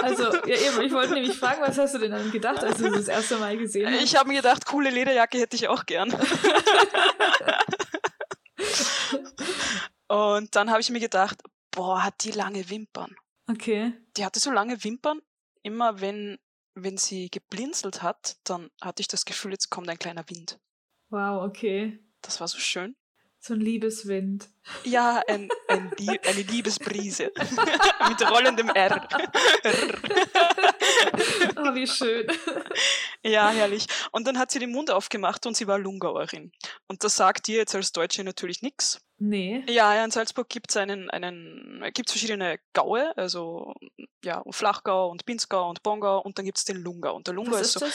Also, 0.02 0.34
ja 0.48 0.56
eben, 0.56 0.82
ich 0.82 0.94
wollte 0.94 1.14
nämlich 1.14 1.38
fragen, 1.38 1.62
was 1.62 1.78
hast 1.78 1.94
du 1.94 2.00
denn 2.00 2.10
dann 2.10 2.32
gedacht, 2.32 2.64
als 2.64 2.80
du 2.80 2.86
das, 2.86 2.94
das 2.94 3.08
erste 3.08 3.38
Mal 3.38 3.56
gesehen 3.56 3.94
hast? 3.94 4.04
Ich 4.04 4.16
habe 4.16 4.30
mir 4.30 4.38
gedacht, 4.38 4.66
coole 4.66 4.90
Lederjacke 4.90 5.38
hätte 5.38 5.56
ich 5.56 5.68
auch 5.68 5.86
gern. 5.86 6.12
und 10.08 10.56
dann 10.56 10.72
habe 10.72 10.82
ich 10.82 10.90
mir 10.90 11.00
gedacht, 11.00 11.38
boah, 11.72 12.04
hat 12.04 12.24
die 12.24 12.32
lange 12.32 12.70
Wimpern. 12.70 13.16
Okay. 13.48 13.94
Die 14.18 14.26
hatte 14.26 14.40
so 14.40 14.52
lange 14.52 14.84
Wimpern. 14.84 15.22
Immer 15.64 16.02
wenn, 16.02 16.38
wenn 16.74 16.98
sie 16.98 17.30
geblinzelt 17.30 18.02
hat, 18.02 18.38
dann 18.44 18.70
hatte 18.82 19.02
ich 19.02 19.08
das 19.08 19.26
Gefühl, 19.26 19.52
jetzt 19.52 19.70
kommt 19.70 19.90
ein 19.90 20.00
kleiner 20.00 20.28
Wind. 20.30 20.60
Wow, 21.10 21.44
okay. 21.44 22.00
Das 22.22 22.40
war 22.40 22.48
so 22.48 22.60
schön. 22.60 22.96
So 23.44 23.56
ein 23.56 23.60
Liebeswind. 23.60 24.48
Ja, 24.84 25.24
ein, 25.28 25.50
ein 25.68 25.92
Lie 25.98 26.20
eine 26.26 26.44
Liebesbrise. 26.44 27.32
Mit 28.10 28.22
rollendem 28.30 28.70
R. 28.70 29.08
Oh, 31.58 31.76
wie 31.76 31.86
schön. 31.88 32.28
ja, 33.24 33.50
herrlich. 33.50 33.86
Und 34.12 34.26
dann 34.26 34.38
hat 34.38 34.52
sie 34.52 34.60
den 34.60 34.72
Mund 34.72 34.90
aufgemacht 34.90 35.46
und 35.46 35.56
sie 35.56 35.68
war 35.68 35.78
Lungauerin. 35.78 36.52
Und 36.88 37.04
das 37.04 37.16
sagt 37.16 37.48
dir 37.48 37.58
jetzt 37.58 37.76
als 37.76 37.92
Deutsche 37.92 38.24
natürlich 38.24 38.62
nichts. 38.62 39.02
Nee. 39.24 39.64
Ja, 39.68 39.94
ja, 39.94 40.04
in 40.04 40.10
Salzburg 40.10 40.50
gibt 40.50 40.72
es 40.72 40.78
einen, 40.78 41.08
einen, 41.12 41.86
gibt's 41.94 42.12
verschiedene 42.12 42.60
Gaue, 42.74 43.16
also 43.16 43.76
ja, 44.24 44.44
Flachgau 44.50 45.10
und 45.12 45.26
Pinzgau 45.26 45.70
und 45.70 45.84
Bongau 45.84 46.22
und 46.22 46.40
dann 46.40 46.46
gibt 46.46 46.58
es 46.58 46.66
den 46.66 46.78
Lungau. 46.78 47.16
Und 47.16 47.28
der 47.28 47.36
Lungau 47.36 47.58
ist 47.58 47.76
ist 47.76 47.80
so? 47.80 47.86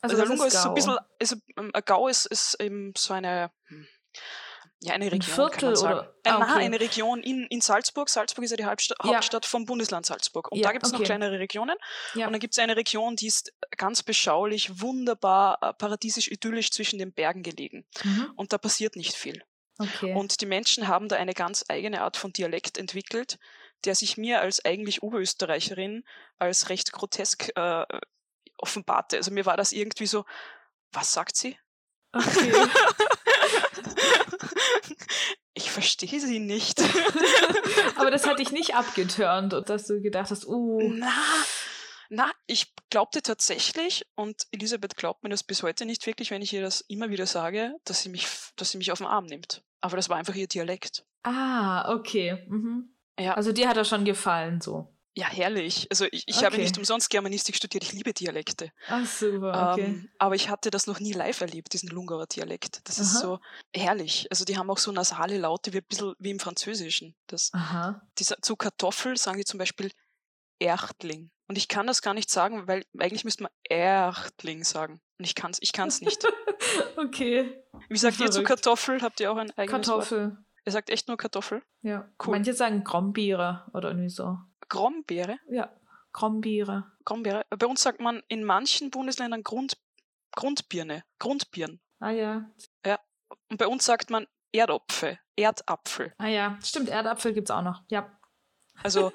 Also, 0.00 0.16
also 0.16 0.32
Lunga 0.32 0.46
ist, 0.46 0.54
ist 0.54 0.62
so 0.62 0.68
ein 0.68 0.74
bisschen, 0.74 0.98
also, 1.20 1.36
ein 1.56 1.82
Gau 1.84 2.06
ist, 2.06 2.26
ist 2.26 2.60
eben 2.60 2.92
so 2.96 3.14
eine, 3.14 3.50
hm, 3.64 3.88
ja, 4.82 4.94
eine 4.94 5.10
Region. 5.10 5.46
Ein 5.46 5.50
Viertel 5.50 5.76
oder? 5.76 6.14
Ah, 6.24 6.36
okay. 6.36 6.64
eine 6.64 6.78
Region 6.78 7.20
in, 7.22 7.46
in 7.46 7.60
Salzburg. 7.60 8.08
Salzburg 8.08 8.44
ist 8.44 8.52
ja 8.52 8.56
die 8.56 8.66
Hauptstadt, 8.66 8.98
ja. 9.02 9.14
Hauptstadt 9.14 9.44
vom 9.44 9.64
Bundesland 9.64 10.06
Salzburg. 10.06 10.52
Und 10.52 10.58
ja, 10.58 10.64
da 10.64 10.72
gibt 10.72 10.84
es 10.84 10.92
okay. 10.92 11.00
noch 11.00 11.06
kleinere 11.06 11.38
Regionen. 11.40 11.76
Ja. 12.14 12.26
Und 12.26 12.32
dann 12.32 12.40
gibt 12.40 12.54
es 12.54 12.58
eine 12.58 12.76
Region, 12.76 13.16
die 13.16 13.26
ist 13.26 13.52
ganz 13.76 14.04
beschaulich, 14.04 14.80
wunderbar, 14.80 15.58
äh, 15.62 15.72
paradiesisch, 15.72 16.28
idyllisch 16.28 16.70
zwischen 16.70 16.98
den 17.00 17.12
Bergen 17.12 17.42
gelegen. 17.42 17.86
Mhm. 18.04 18.32
Und 18.36 18.52
da 18.52 18.58
passiert 18.58 18.94
nicht 18.94 19.14
viel. 19.14 19.42
Okay. 19.78 20.14
Und 20.14 20.40
die 20.40 20.46
Menschen 20.46 20.88
haben 20.88 21.08
da 21.08 21.16
eine 21.16 21.34
ganz 21.34 21.64
eigene 21.68 22.00
Art 22.00 22.16
von 22.16 22.32
Dialekt 22.32 22.78
entwickelt, 22.78 23.38
der 23.84 23.94
sich 23.94 24.16
mir 24.16 24.40
als 24.40 24.64
eigentlich 24.64 25.02
Oberösterreicherin 25.02 26.04
als 26.38 26.70
recht 26.70 26.92
grotesk 26.92 27.52
äh, 27.56 27.84
offenbarte. 28.58 29.16
Also 29.16 29.30
mir 29.30 29.46
war 29.46 29.56
das 29.56 29.72
irgendwie 29.72 30.06
so, 30.06 30.24
was 30.92 31.12
sagt 31.12 31.36
sie? 31.36 31.58
Okay. 32.12 32.52
ich 35.54 35.70
verstehe 35.70 36.20
sie 36.20 36.38
nicht. 36.38 36.80
Aber 37.96 38.10
das 38.10 38.26
hat 38.26 38.38
dich 38.38 38.52
nicht 38.52 38.74
abgeturnt, 38.74 39.54
dass 39.66 39.86
du 39.86 40.00
gedacht 40.00 40.30
hast, 40.30 40.46
uh. 40.46 40.80
Na, 40.94 41.12
na, 42.10 42.30
ich 42.46 42.74
glaubte 42.90 43.22
tatsächlich, 43.22 44.06
und 44.14 44.46
Elisabeth 44.52 44.96
glaubt 44.96 45.22
mir 45.22 45.30
das 45.30 45.42
bis 45.42 45.62
heute 45.62 45.86
nicht 45.86 46.06
wirklich, 46.06 46.30
wenn 46.30 46.42
ich 46.42 46.52
ihr 46.52 46.62
das 46.62 46.82
immer 46.82 47.10
wieder 47.10 47.26
sage, 47.26 47.74
dass 47.84 48.02
sie 48.02 48.08
mich, 48.08 48.26
dass 48.56 48.70
sie 48.70 48.78
mich 48.78 48.92
auf 48.92 48.98
den 48.98 49.06
Arm 49.06 49.26
nimmt. 49.26 49.62
Aber 49.80 49.96
das 49.96 50.08
war 50.08 50.16
einfach 50.16 50.34
ihr 50.34 50.48
Dialekt. 50.48 51.04
Ah, 51.22 51.92
okay. 51.94 52.44
Mhm. 52.48 52.94
Ja. 53.18 53.34
Also 53.34 53.52
dir 53.52 53.68
hat 53.68 53.76
er 53.76 53.84
schon 53.84 54.04
gefallen, 54.04 54.60
so. 54.60 54.92
Ja, 55.18 55.28
herrlich. 55.28 55.86
Also 55.90 56.04
ich, 56.12 56.24
ich 56.26 56.36
okay. 56.36 56.44
habe 56.44 56.58
nicht 56.58 56.76
umsonst 56.76 57.08
Germanistik 57.08 57.56
studiert, 57.56 57.84
ich 57.84 57.94
liebe 57.94 58.12
Dialekte. 58.12 58.70
Ach 58.86 59.06
super, 59.06 59.72
okay. 59.72 59.84
Ähm, 59.84 60.10
aber 60.18 60.34
ich 60.34 60.50
hatte 60.50 60.70
das 60.70 60.86
noch 60.86 61.00
nie 61.00 61.14
live 61.14 61.40
erlebt, 61.40 61.72
diesen 61.72 61.88
Lungauer 61.88 62.26
Dialekt. 62.26 62.82
Das 62.84 62.98
Aha. 62.98 63.02
ist 63.02 63.20
so 63.20 63.38
herrlich. 63.74 64.26
Also 64.30 64.44
die 64.44 64.58
haben 64.58 64.68
auch 64.68 64.76
so 64.76 64.92
nasale 64.92 65.38
Laute 65.38 65.72
wie 65.72 65.78
ein 65.78 65.86
bisschen 65.88 66.12
wie 66.18 66.30
im 66.30 66.38
Französischen. 66.38 67.16
Das, 67.28 67.50
Aha. 67.54 68.02
Dieser, 68.18 68.42
zu 68.42 68.56
Kartoffel 68.56 69.16
sagen 69.16 69.38
die 69.38 69.46
zum 69.46 69.56
Beispiel 69.56 69.90
Erchtling. 70.58 71.30
Und 71.48 71.58
ich 71.58 71.68
kann 71.68 71.86
das 71.86 72.02
gar 72.02 72.14
nicht 72.14 72.30
sagen, 72.30 72.66
weil 72.66 72.84
eigentlich 72.98 73.24
müsste 73.24 73.44
man 73.44 73.52
Erchtling 73.64 74.64
sagen. 74.64 75.00
Und 75.18 75.24
ich 75.24 75.34
kann 75.34 75.52
es 75.52 75.58
ich 75.60 75.72
kann's 75.72 76.00
nicht. 76.00 76.24
okay. 76.96 77.62
Wie 77.88 77.96
sagt 77.96 78.16
Verrückt. 78.16 78.34
ihr 78.34 78.40
zu 78.40 78.42
Kartoffel? 78.42 79.00
Habt 79.00 79.20
ihr 79.20 79.30
auch 79.30 79.36
ein 79.36 79.50
eigenes 79.52 79.86
Kartoffel. 79.86 80.30
Wort? 80.30 80.38
Ihr 80.64 80.72
sagt 80.72 80.90
echt 80.90 81.06
nur 81.06 81.16
Kartoffel? 81.16 81.62
Ja. 81.82 82.10
Cool. 82.24 82.32
Manche 82.32 82.52
sagen 82.52 82.82
Grombeere 82.82 83.70
oder 83.72 83.90
irgendwie 83.90 84.08
so. 84.08 84.38
Grombeere? 84.68 85.38
Ja, 85.48 85.72
Grombeere. 86.12 86.90
Grombeere. 87.04 87.44
Bei 87.50 87.66
uns 87.66 87.82
sagt 87.82 88.00
man 88.00 88.22
in 88.26 88.42
manchen 88.42 88.90
Bundesländern 88.90 89.44
Grund, 89.44 89.78
Grundbirne, 90.32 91.04
Grundbirn. 91.20 91.80
Ah 92.00 92.10
ja. 92.10 92.50
Ja. 92.84 92.98
Und 93.48 93.58
bei 93.58 93.68
uns 93.68 93.84
sagt 93.84 94.10
man 94.10 94.26
Erdopfe, 94.52 95.18
Erdapfel. 95.36 96.12
Ah 96.18 96.26
ja, 96.26 96.58
stimmt, 96.62 96.88
Erdapfel 96.88 97.32
gibt 97.32 97.48
es 97.48 97.54
auch 97.54 97.62
noch. 97.62 97.82
Ja. 97.88 98.10
Also, 98.82 99.12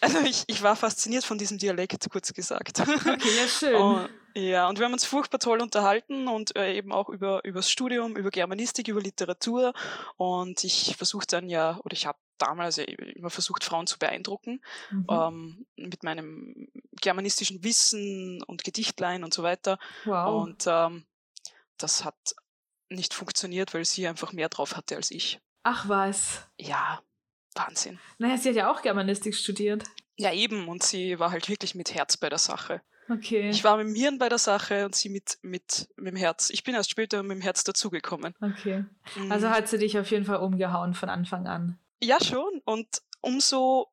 also 0.00 0.20
ich, 0.20 0.44
ich 0.46 0.62
war 0.62 0.76
fasziniert 0.76 1.24
von 1.24 1.38
diesem 1.38 1.58
Dialekt, 1.58 2.08
kurz 2.10 2.32
gesagt. 2.32 2.80
Okay, 2.80 3.28
ja, 3.36 3.48
schön. 3.48 3.74
Und, 3.74 4.08
ja, 4.34 4.68
und 4.68 4.78
wir 4.78 4.84
haben 4.84 4.92
uns 4.92 5.06
furchtbar 5.06 5.38
toll 5.38 5.62
unterhalten 5.62 6.28
und 6.28 6.56
äh, 6.56 6.76
eben 6.76 6.92
auch 6.92 7.08
über, 7.08 7.42
über 7.44 7.60
das 7.60 7.70
Studium, 7.70 8.16
über 8.16 8.30
Germanistik, 8.30 8.88
über 8.88 9.00
Literatur. 9.00 9.72
Und 10.16 10.62
ich 10.64 10.94
versuche 10.96 11.26
dann 11.26 11.48
ja, 11.48 11.80
oder 11.84 11.94
ich 11.94 12.06
habe 12.06 12.18
damals 12.38 12.76
ja 12.76 12.84
immer 12.84 13.30
versucht, 13.30 13.64
Frauen 13.64 13.86
zu 13.86 13.98
beeindrucken 13.98 14.60
mhm. 14.90 15.06
ähm, 15.08 15.66
mit 15.76 16.02
meinem 16.02 16.68
germanistischen 17.00 17.64
Wissen 17.64 18.42
und 18.42 18.64
Gedichtlein 18.64 19.24
und 19.24 19.32
so 19.32 19.42
weiter. 19.42 19.78
Wow. 20.04 20.42
Und 20.42 20.64
ähm, 20.66 21.06
das 21.78 22.04
hat 22.04 22.34
nicht 22.88 23.14
funktioniert, 23.14 23.74
weil 23.74 23.84
sie 23.84 24.06
einfach 24.06 24.32
mehr 24.32 24.48
drauf 24.48 24.76
hatte 24.76 24.96
als 24.96 25.10
ich. 25.10 25.40
Ach 25.62 25.88
was. 25.88 26.46
Ja, 26.58 27.00
Wahnsinn. 27.56 27.98
Naja, 28.18 28.36
sie 28.36 28.50
hat 28.50 28.56
ja 28.56 28.70
auch 28.70 28.82
Germanistik 28.82 29.34
studiert. 29.34 29.84
Ja, 30.16 30.32
eben. 30.32 30.68
Und 30.68 30.82
sie 30.82 31.18
war 31.18 31.30
halt 31.30 31.48
wirklich 31.48 31.74
mit 31.74 31.94
Herz 31.94 32.16
bei 32.16 32.28
der 32.28 32.38
Sache. 32.38 32.82
Okay. 33.08 33.50
Ich 33.50 33.62
war 33.62 33.76
mit 33.76 33.86
dem 33.86 33.94
Hirn 33.94 34.18
bei 34.18 34.28
der 34.28 34.38
Sache 34.38 34.84
und 34.84 34.94
sie 34.94 35.08
mit, 35.08 35.38
mit, 35.42 35.88
mit 35.96 36.08
dem 36.12 36.16
Herz. 36.16 36.50
Ich 36.50 36.64
bin 36.64 36.74
erst 36.74 36.90
später 36.90 37.22
mit 37.22 37.36
dem 37.36 37.40
Herz 37.40 37.62
dazugekommen. 37.64 38.34
Okay. 38.40 38.84
Mhm. 39.16 39.30
Also 39.30 39.50
hat 39.50 39.68
sie 39.68 39.78
dich 39.78 39.98
auf 39.98 40.10
jeden 40.10 40.24
Fall 40.24 40.38
umgehauen 40.38 40.94
von 40.94 41.08
Anfang 41.08 41.46
an. 41.46 41.78
Ja, 42.00 42.22
schon. 42.22 42.60
Und 42.64 43.02
umso 43.20 43.92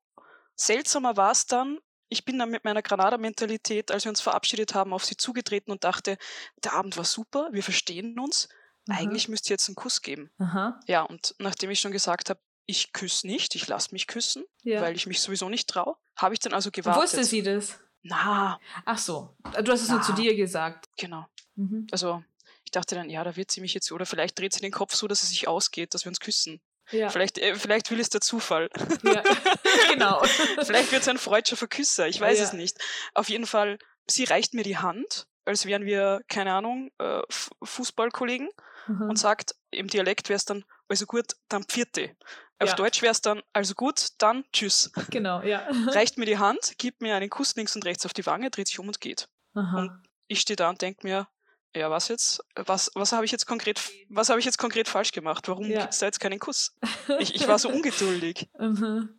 seltsamer 0.55 1.15
war 1.15 1.31
es 1.31 1.45
dann, 1.45 1.79
ich 2.09 2.25
bin 2.25 2.39
dann 2.39 2.49
mit 2.49 2.63
meiner 2.63 2.81
Granada-Mentalität, 2.81 3.91
als 3.91 4.05
wir 4.05 4.09
uns 4.09 4.21
verabschiedet 4.21 4.75
haben, 4.75 4.93
auf 4.93 5.05
sie 5.05 5.17
zugetreten 5.17 5.71
und 5.71 5.83
dachte, 5.83 6.17
der 6.63 6.73
Abend 6.73 6.97
war 6.97 7.05
super, 7.05 7.49
wir 7.51 7.63
verstehen 7.63 8.19
uns. 8.19 8.49
Aha. 8.89 8.99
Eigentlich 8.99 9.29
müsst 9.29 9.49
ihr 9.49 9.53
jetzt 9.53 9.67
einen 9.69 9.75
Kuss 9.75 10.01
geben. 10.01 10.31
Aha. 10.39 10.79
Ja, 10.87 11.03
und 11.03 11.35
nachdem 11.39 11.69
ich 11.69 11.79
schon 11.79 11.91
gesagt 11.91 12.29
habe, 12.29 12.39
ich 12.65 12.93
küsse 12.93 13.27
nicht, 13.27 13.55
ich 13.55 13.67
lasse 13.67 13.89
mich 13.91 14.07
küssen, 14.07 14.45
ja. 14.63 14.81
weil 14.81 14.95
ich 14.95 15.07
mich 15.07 15.21
sowieso 15.21 15.49
nicht 15.49 15.69
traue, 15.69 15.95
habe 16.15 16.33
ich 16.33 16.39
dann 16.39 16.53
also 16.53 16.71
gewartet. 16.71 17.03
Wusste 17.03 17.23
sie 17.23 17.43
das? 17.43 17.79
Na. 18.03 18.59
Ach 18.85 18.97
so, 18.97 19.35
du 19.63 19.71
hast 19.71 19.81
es 19.81 19.89
nur 19.89 20.01
zu 20.01 20.13
dir 20.13 20.35
gesagt. 20.35 20.89
Genau. 20.97 21.25
Mhm. 21.55 21.87
Also 21.91 22.23
ich 22.65 22.71
dachte 22.71 22.95
dann, 22.95 23.09
ja, 23.09 23.23
da 23.23 23.35
wird 23.35 23.51
sie 23.51 23.61
mich 23.61 23.73
jetzt, 23.73 23.91
oder 23.91 24.05
vielleicht 24.05 24.37
dreht 24.39 24.53
sie 24.53 24.61
den 24.61 24.71
Kopf 24.71 24.95
so, 24.95 25.07
dass 25.07 25.23
es 25.23 25.29
sich 25.29 25.47
ausgeht, 25.47 25.93
dass 25.93 26.05
wir 26.05 26.09
uns 26.09 26.19
küssen. 26.19 26.61
Ja. 26.91 27.09
Vielleicht, 27.09 27.37
äh, 27.37 27.55
vielleicht 27.55 27.89
will 27.91 27.99
es 27.99 28.09
der 28.09 28.21
Zufall. 28.21 28.69
Ja, 29.03 29.23
genau. 29.93 30.21
vielleicht 30.63 30.91
wird 30.91 31.01
es 31.01 31.07
ein 31.07 31.17
freudscher 31.17 31.55
Verküsser, 31.55 32.07
ich 32.07 32.19
weiß 32.19 32.39
ja. 32.39 32.45
es 32.45 32.53
nicht. 32.53 32.77
Auf 33.13 33.29
jeden 33.29 33.45
Fall, 33.45 33.79
sie 34.07 34.25
reicht 34.25 34.53
mir 34.53 34.63
die 34.63 34.77
Hand, 34.77 35.27
als 35.45 35.65
wären 35.65 35.85
wir, 35.85 36.21
keine 36.27 36.53
Ahnung, 36.53 36.91
äh, 36.99 37.21
Fußballkollegen 37.63 38.49
mhm. 38.87 39.09
und 39.09 39.15
sagt, 39.17 39.55
im 39.71 39.87
Dialekt 39.87 40.29
wäre 40.29 40.37
es 40.37 40.45
dann, 40.45 40.63
also 40.87 41.05
gut, 41.05 41.33
dann 41.49 41.63
Pfierte. 41.63 42.15
Auf 42.59 42.69
ja. 42.69 42.75
Deutsch 42.75 43.01
wäre 43.01 43.11
es 43.11 43.21
dann, 43.21 43.41
also 43.51 43.73
gut, 43.73 44.09
dann 44.19 44.45
tschüss. 44.53 44.91
Genau, 45.09 45.41
ja. 45.41 45.67
Reicht 45.87 46.17
mir 46.17 46.25
die 46.25 46.37
Hand, 46.37 46.73
gibt 46.77 47.01
mir 47.01 47.15
einen 47.15 47.29
Kuss 47.29 47.55
links 47.55 47.75
und 47.75 47.85
rechts 47.85 48.05
auf 48.05 48.13
die 48.13 48.25
Wange, 48.25 48.49
dreht 48.49 48.67
sich 48.67 48.79
um 48.79 48.87
und 48.87 49.01
geht. 49.01 49.27
Aha. 49.53 49.77
Und 49.77 50.03
ich 50.27 50.39
stehe 50.39 50.55
da 50.55 50.69
und 50.69 50.81
denke 50.81 51.05
mir, 51.05 51.27
ja, 51.75 51.89
was 51.89 52.07
jetzt? 52.07 52.43
Was, 52.55 52.91
was 52.93 53.11
habe 53.13 53.25
ich 53.25 53.31
jetzt 53.31 53.47
konkret, 53.47 53.81
was 54.09 54.29
habe 54.29 54.39
ich 54.39 54.45
jetzt 54.45 54.59
konkret 54.59 54.87
falsch 54.87 55.11
gemacht? 55.11 55.47
Warum 55.47 55.65
ja. 55.65 55.81
gibt 55.81 55.93
es 55.93 55.99
da 55.99 56.05
jetzt 56.05 56.19
keinen 56.19 56.39
Kuss? 56.39 56.75
Ich, 57.19 57.35
ich 57.35 57.47
war 57.47 57.59
so 57.59 57.69
ungeduldig. 57.69 58.49
mhm. 58.57 59.09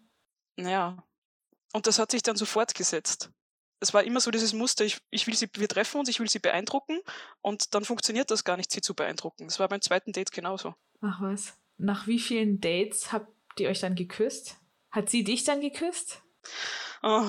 Ja. 0.56 1.04
Und 1.72 1.88
das 1.88 1.98
hat 1.98 2.12
sich 2.12 2.22
dann 2.22 2.36
so 2.36 2.46
fortgesetzt. 2.46 3.30
Es 3.80 3.92
war 3.92 4.04
immer 4.04 4.20
so 4.20 4.30
dieses 4.30 4.52
Muster, 4.52 4.84
ich, 4.84 4.98
ich 5.10 5.26
will 5.26 5.34
sie, 5.34 5.48
wir 5.54 5.68
treffen 5.68 5.98
uns, 5.98 6.08
ich 6.08 6.20
will 6.20 6.28
sie 6.28 6.38
beeindrucken 6.38 7.00
und 7.42 7.74
dann 7.74 7.84
funktioniert 7.84 8.30
das 8.30 8.44
gar 8.44 8.56
nicht, 8.56 8.70
sie 8.70 8.80
zu 8.80 8.94
beeindrucken. 8.94 9.46
Das 9.46 9.58
war 9.58 9.68
beim 9.68 9.80
zweiten 9.80 10.12
Date 10.12 10.32
genauso. 10.32 10.74
Ach 11.00 11.20
was. 11.20 11.58
Nach 11.76 12.06
wie 12.06 12.18
vielen 12.18 12.60
Dates 12.60 13.12
habt 13.12 13.28
ihr 13.58 13.68
euch 13.68 13.80
dann 13.80 13.94
geküsst? 13.94 14.56
Hat 14.90 15.10
sie 15.10 15.24
dich 15.24 15.44
dann 15.44 15.60
geküsst? 15.60 16.22
Oh, 17.06 17.26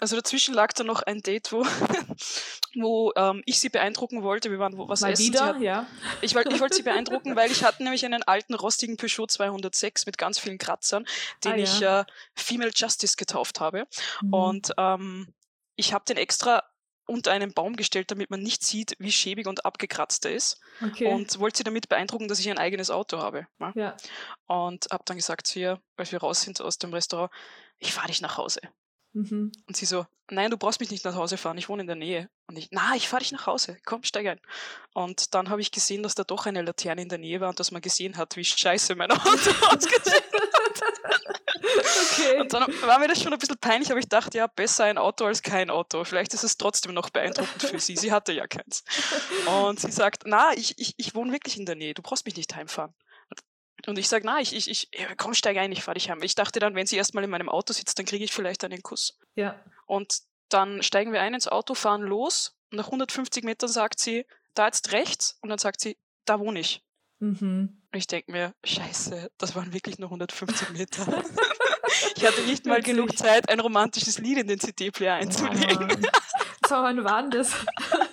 also 0.00 0.16
dazwischen 0.16 0.54
lag 0.54 0.72
da 0.72 0.84
noch 0.84 1.02
ein 1.02 1.20
Date, 1.20 1.52
wo, 1.52 1.62
wo 2.74 3.12
ähm, 3.14 3.42
ich 3.44 3.60
sie 3.60 3.68
beeindrucken 3.68 4.22
wollte. 4.22 4.50
Wir 4.50 4.58
waren 4.58 4.78
wo 4.78 4.88
was 4.88 5.02
Mal 5.02 5.12
essen. 5.12 5.26
Wieder, 5.26 5.46
hat, 5.46 5.60
ja. 5.60 5.86
Ich 6.22 6.34
wollte 6.34 6.54
ich 6.54 6.60
wollt 6.60 6.72
sie 6.72 6.82
beeindrucken, 6.82 7.36
weil 7.36 7.50
ich 7.50 7.62
hatte 7.62 7.82
nämlich 7.82 8.06
einen 8.06 8.22
alten 8.22 8.54
rostigen 8.54 8.96
Peugeot 8.96 9.26
206 9.26 10.06
mit 10.06 10.16
ganz 10.16 10.38
vielen 10.38 10.56
Kratzern, 10.56 11.04
den 11.44 11.52
ah, 11.52 11.56
ja. 11.56 11.62
ich 11.62 11.82
äh, 11.82 12.04
Female 12.34 12.70
Justice 12.74 13.16
getauft 13.18 13.60
habe. 13.60 13.86
Mhm. 14.22 14.32
Und 14.32 14.72
ähm, 14.78 15.34
ich 15.78 15.92
habe 15.92 16.04
den 16.04 16.16
extra 16.16 16.62
unter 17.06 17.32
einen 17.32 17.54
Baum 17.54 17.76
gestellt, 17.76 18.10
damit 18.10 18.28
man 18.28 18.42
nicht 18.42 18.62
sieht, 18.62 18.94
wie 18.98 19.12
schäbig 19.12 19.46
und 19.46 19.64
abgekratzt 19.64 20.26
er 20.26 20.32
ist. 20.32 20.60
Okay. 20.82 21.06
Und 21.06 21.38
wollte 21.38 21.58
sie 21.58 21.64
damit 21.64 21.88
beeindrucken, 21.88 22.28
dass 22.28 22.40
ich 22.40 22.50
ein 22.50 22.58
eigenes 22.58 22.90
Auto 22.90 23.18
habe. 23.18 23.46
Ja. 23.58 23.72
ja. 23.74 23.96
Und 24.46 24.88
habe 24.90 25.04
dann 25.06 25.16
gesagt 25.16 25.46
zu 25.46 25.58
ihr, 25.58 25.80
als 25.96 26.12
wir 26.12 26.18
raus 26.18 26.42
sind 26.42 26.60
aus 26.60 26.76
dem 26.76 26.92
Restaurant, 26.92 27.32
ich 27.78 27.94
fahre 27.94 28.08
dich 28.08 28.20
nach 28.20 28.36
Hause. 28.36 28.60
Mhm. 29.18 29.52
Und 29.66 29.76
sie 29.76 29.84
so, 29.84 30.06
nein, 30.30 30.50
du 30.50 30.56
brauchst 30.56 30.78
mich 30.78 30.90
nicht 30.90 31.04
nach 31.04 31.16
Hause 31.16 31.36
fahren, 31.36 31.58
ich 31.58 31.68
wohne 31.68 31.82
in 31.82 31.88
der 31.88 31.96
Nähe. 31.96 32.30
Und 32.46 32.56
ich, 32.56 32.68
na, 32.70 32.94
ich 32.94 33.08
fahre 33.08 33.20
dich 33.20 33.32
nach 33.32 33.46
Hause, 33.46 33.76
komm, 33.84 34.04
steig 34.04 34.26
ein. 34.26 34.40
Und 34.94 35.34
dann 35.34 35.50
habe 35.50 35.60
ich 35.60 35.72
gesehen, 35.72 36.02
dass 36.02 36.14
da 36.14 36.22
doch 36.22 36.46
eine 36.46 36.62
Laterne 36.62 37.02
in 37.02 37.08
der 37.08 37.18
Nähe 37.18 37.40
war 37.40 37.48
und 37.48 37.58
dass 37.58 37.72
man 37.72 37.82
gesehen 37.82 38.16
hat, 38.16 38.36
wie 38.36 38.44
scheiße 38.44 38.94
mein 38.94 39.10
Auto 39.10 39.20
ausgesehen 39.70 40.22
hat. 40.32 40.82
Okay. 42.12 42.40
Und 42.40 42.52
dann 42.52 42.62
war 42.82 42.98
mir 43.00 43.08
das 43.08 43.20
schon 43.20 43.32
ein 43.32 43.38
bisschen 43.38 43.58
peinlich, 43.58 43.90
aber 43.90 43.98
ich 43.98 44.08
dachte, 44.08 44.38
ja, 44.38 44.46
besser 44.46 44.84
ein 44.84 44.98
Auto 44.98 45.24
als 45.24 45.42
kein 45.42 45.70
Auto. 45.70 46.04
Vielleicht 46.04 46.32
ist 46.34 46.44
es 46.44 46.56
trotzdem 46.56 46.94
noch 46.94 47.10
beeindruckend 47.10 47.62
für 47.62 47.80
sie. 47.80 47.96
Sie 47.96 48.12
hatte 48.12 48.32
ja 48.32 48.46
keins. 48.46 48.84
Und 49.46 49.80
sie 49.80 49.90
sagt, 49.90 50.22
na, 50.26 50.52
ich, 50.54 50.78
ich, 50.78 50.94
ich 50.96 51.14
wohne 51.14 51.32
wirklich 51.32 51.58
in 51.58 51.66
der 51.66 51.74
Nähe, 51.74 51.94
du 51.94 52.02
brauchst 52.02 52.24
mich 52.24 52.36
nicht 52.36 52.54
heimfahren. 52.54 52.94
Und 53.86 53.98
ich 53.98 54.08
sage, 54.08 54.26
na, 54.26 54.40
ich, 54.40 54.54
ich, 54.54 54.68
ich, 54.68 54.90
komm, 55.16 55.34
steig 55.34 55.56
ein, 55.56 55.72
ich 55.72 55.82
fahre 55.82 55.94
dich 55.94 56.10
heim. 56.10 56.22
Ich 56.22 56.34
dachte 56.34 56.58
dann, 56.58 56.74
wenn 56.74 56.86
sie 56.86 56.96
erstmal 56.96 57.24
in 57.24 57.30
meinem 57.30 57.48
Auto 57.48 57.72
sitzt, 57.72 57.98
dann 57.98 58.06
kriege 58.06 58.24
ich 58.24 58.32
vielleicht 58.32 58.64
einen 58.64 58.82
Kuss. 58.82 59.18
Ja. 59.34 59.58
Und 59.86 60.20
dann 60.48 60.82
steigen 60.82 61.12
wir 61.12 61.20
ein 61.20 61.34
ins 61.34 61.48
Auto, 61.48 61.74
fahren 61.74 62.02
los. 62.02 62.56
Und 62.70 62.78
nach 62.78 62.86
150 62.86 63.44
Metern 63.44 63.68
sagt 63.68 64.00
sie, 64.00 64.26
da 64.54 64.66
jetzt 64.66 64.92
rechts. 64.92 65.38
Und 65.42 65.50
dann 65.50 65.58
sagt 65.58 65.80
sie, 65.80 65.96
da 66.24 66.40
wohne 66.40 66.60
ich. 66.60 66.82
Mhm. 67.20 67.80
Und 67.90 67.98
ich 67.98 68.06
denke 68.06 68.32
mir, 68.32 68.54
scheiße, 68.64 69.30
das 69.38 69.54
waren 69.54 69.72
wirklich 69.72 69.98
nur 69.98 70.08
150 70.08 70.70
Meter. 70.70 71.06
ich 72.16 72.26
hatte 72.26 72.42
nicht 72.42 72.66
mal 72.66 72.82
genug 72.82 73.16
Zeit, 73.16 73.48
ein 73.48 73.60
romantisches 73.60 74.18
Lied 74.18 74.38
in 74.38 74.48
den 74.48 74.60
CD-Player 74.60 75.14
einzulegen. 75.14 75.88
Wow. 75.88 76.10
So, 76.68 76.74
wann 76.74 77.02
war 77.04 77.28
das? 77.30 77.52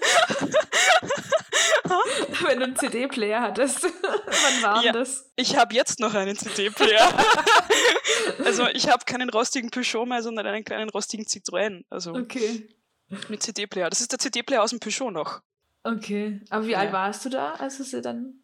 Wenn 2.46 2.60
du 2.60 2.66
einen 2.66 2.76
CD-Player 2.76 3.42
hattest. 3.42 3.84
Wann 4.04 4.64
war 4.64 4.84
ja, 4.84 4.92
das? 4.92 5.32
Ich 5.36 5.56
habe 5.56 5.74
jetzt 5.74 6.00
noch 6.00 6.14
einen 6.14 6.38
CD-Player. 6.38 7.14
also 8.46 8.68
ich 8.68 8.90
habe 8.90 9.06
keinen 9.06 9.30
rostigen 9.30 9.70
Peugeot 9.70 10.06
mehr, 10.06 10.22
sondern 10.22 10.46
einen 10.48 10.64
kleinen 10.64 10.90
rostigen 10.90 11.26
Citroën. 11.26 11.84
Also 11.90 12.14
okay. 12.14 12.68
mit 13.30 13.44
CD-Player. 13.44 13.90
Das 13.90 14.02
ist 14.02 14.12
der 14.12 14.20
CD-Player 14.20 14.64
aus 14.64 14.72
dem 14.72 14.80
Peugeot 14.80 15.12
noch. 15.12 15.42
Okay. 15.84 16.42
Aber 16.50 16.66
wie 16.66 16.72
ja. 16.72 16.80
alt 16.80 16.94
warst 16.94 17.26
du 17.26 17.30
da, 17.30 17.54
als 17.54 17.78
du 17.78 17.84
sie 17.84 18.02
dann. 18.02 18.42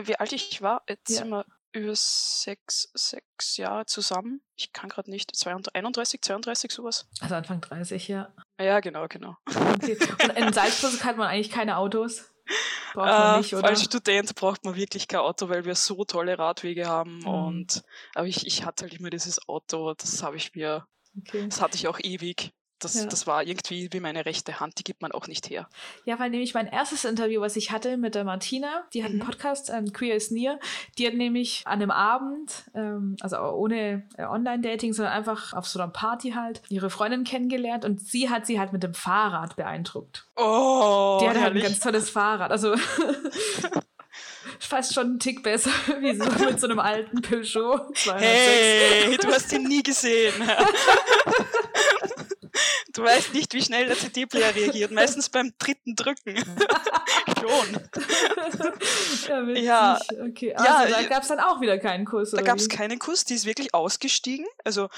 Wie 0.00 0.16
alt 0.16 0.32
ich 0.32 0.62
war? 0.62 0.82
Jetzt 0.88 1.10
ja. 1.10 1.18
sind 1.18 1.30
wir 1.30 1.44
über 1.72 1.94
sechs, 1.94 2.90
sechs 2.94 3.56
Jahre 3.56 3.86
zusammen. 3.86 4.42
Ich 4.56 4.72
kann 4.72 4.88
gerade 4.88 5.10
nicht. 5.10 5.32
31, 5.46 6.22
32, 6.22 6.70
sowas. 6.70 7.08
Also 7.20 7.34
Anfang 7.34 7.60
30, 7.60 8.08
ja. 8.08 8.32
Ja, 8.60 8.80
genau, 8.80 9.06
genau. 9.08 9.36
Okay. 9.46 9.98
Und 10.22 10.36
in 10.36 10.52
Salzburg 10.52 11.04
hat 11.04 11.16
man 11.16 11.28
eigentlich 11.28 11.50
keine 11.50 11.78
Autos? 11.78 12.31
Braucht 12.94 13.08
man 13.08 13.34
äh, 13.34 13.38
nicht, 13.38 13.54
oder? 13.54 13.68
Als 13.68 13.84
Student 13.84 14.34
braucht 14.34 14.64
man 14.64 14.76
wirklich 14.76 15.08
kein 15.08 15.20
Auto, 15.20 15.48
weil 15.48 15.64
wir 15.64 15.74
so 15.74 16.04
tolle 16.04 16.38
Radwege 16.38 16.86
haben. 16.86 17.18
Mhm. 17.20 17.26
Und 17.26 17.82
aber 18.14 18.26
ich, 18.26 18.46
ich 18.46 18.64
hatte 18.64 18.84
halt 18.84 18.94
immer 18.94 19.10
dieses 19.10 19.48
Auto, 19.48 19.94
das 19.94 20.22
habe 20.22 20.36
ich 20.36 20.54
mir, 20.54 20.86
okay. 21.18 21.46
das 21.48 21.60
hatte 21.60 21.76
ich 21.76 21.88
auch 21.88 21.98
ewig 22.00 22.52
das, 22.84 22.94
ja. 22.94 23.06
das 23.06 23.26
war 23.26 23.42
irgendwie 23.42 23.88
wie 23.92 24.00
meine 24.00 24.26
rechte 24.26 24.60
Hand, 24.60 24.78
die 24.78 24.84
gibt 24.84 25.02
man 25.02 25.12
auch 25.12 25.26
nicht 25.26 25.50
her. 25.50 25.68
Ja, 26.04 26.18
weil 26.18 26.30
nämlich 26.30 26.54
mein 26.54 26.66
erstes 26.66 27.04
Interview, 27.04 27.40
was 27.40 27.56
ich 27.56 27.70
hatte 27.70 27.96
mit 27.96 28.14
der 28.14 28.24
Martina, 28.24 28.84
die 28.92 29.04
hat 29.04 29.12
mhm. 29.12 29.20
einen 29.20 29.28
Podcast, 29.28 29.70
ähm, 29.70 29.92
Queer 29.92 30.14
is 30.14 30.30
Near, 30.30 30.58
die 30.98 31.06
hat 31.06 31.14
nämlich 31.14 31.62
an 31.64 31.80
einem 31.80 31.90
Abend, 31.90 32.64
ähm, 32.74 33.16
also 33.20 33.38
ohne 33.38 34.06
äh, 34.16 34.24
Online-Dating, 34.24 34.92
sondern 34.92 35.14
einfach 35.14 35.52
auf 35.52 35.66
so 35.66 35.78
einer 35.78 35.90
Party 35.90 36.30
halt, 36.32 36.62
ihre 36.68 36.90
Freundin 36.90 37.24
kennengelernt 37.24 37.84
und 37.84 38.00
sie 38.00 38.30
hat 38.30 38.46
sie 38.46 38.58
halt 38.58 38.72
mit 38.72 38.82
dem 38.82 38.94
Fahrrad 38.94 39.56
beeindruckt. 39.56 40.26
Oh, 40.36 41.18
Die 41.22 41.28
hat 41.28 41.40
halt 41.40 41.54
ein 41.54 41.62
ganz 41.62 41.80
tolles 41.80 42.10
Fahrrad, 42.10 42.50
also 42.50 42.74
fast 44.58 44.94
schon 44.94 45.06
einen 45.06 45.18
Tick 45.18 45.42
besser, 45.42 45.70
wie 46.00 46.14
so 46.16 46.24
mit 46.44 46.60
so 46.60 46.66
einem 46.66 46.78
alten 46.78 47.20
Peugeot 47.22 47.92
206. 47.94 48.20
Hey, 48.20 49.16
du 49.16 49.28
hast 49.28 49.52
ihn 49.52 49.64
nie 49.64 49.82
gesehen. 49.82 50.34
Du 52.92 53.02
weißt 53.02 53.32
nicht, 53.34 53.54
wie 53.54 53.62
schnell 53.62 53.86
der 53.86 53.96
CD-Player 53.96 54.54
reagiert. 54.54 54.90
Meistens 54.92 55.28
beim 55.28 55.52
dritten 55.58 55.94
Drücken. 55.96 56.36
Schon. 57.40 57.80
Ja, 59.54 59.54
ja, 59.54 59.98
okay. 60.20 60.54
Also 60.54 60.92
ja, 60.92 61.00
da 61.00 61.08
gab 61.08 61.22
es 61.22 61.28
dann 61.28 61.40
auch 61.40 61.60
wieder 61.60 61.78
keinen 61.78 62.04
Kuss. 62.04 62.30
Da 62.30 62.42
gab 62.42 62.58
es 62.58 62.68
keinen 62.68 62.98
Kuss, 62.98 63.24
die 63.24 63.34
ist 63.34 63.46
wirklich 63.46 63.74
ausgestiegen. 63.74 64.46
Also, 64.64 64.88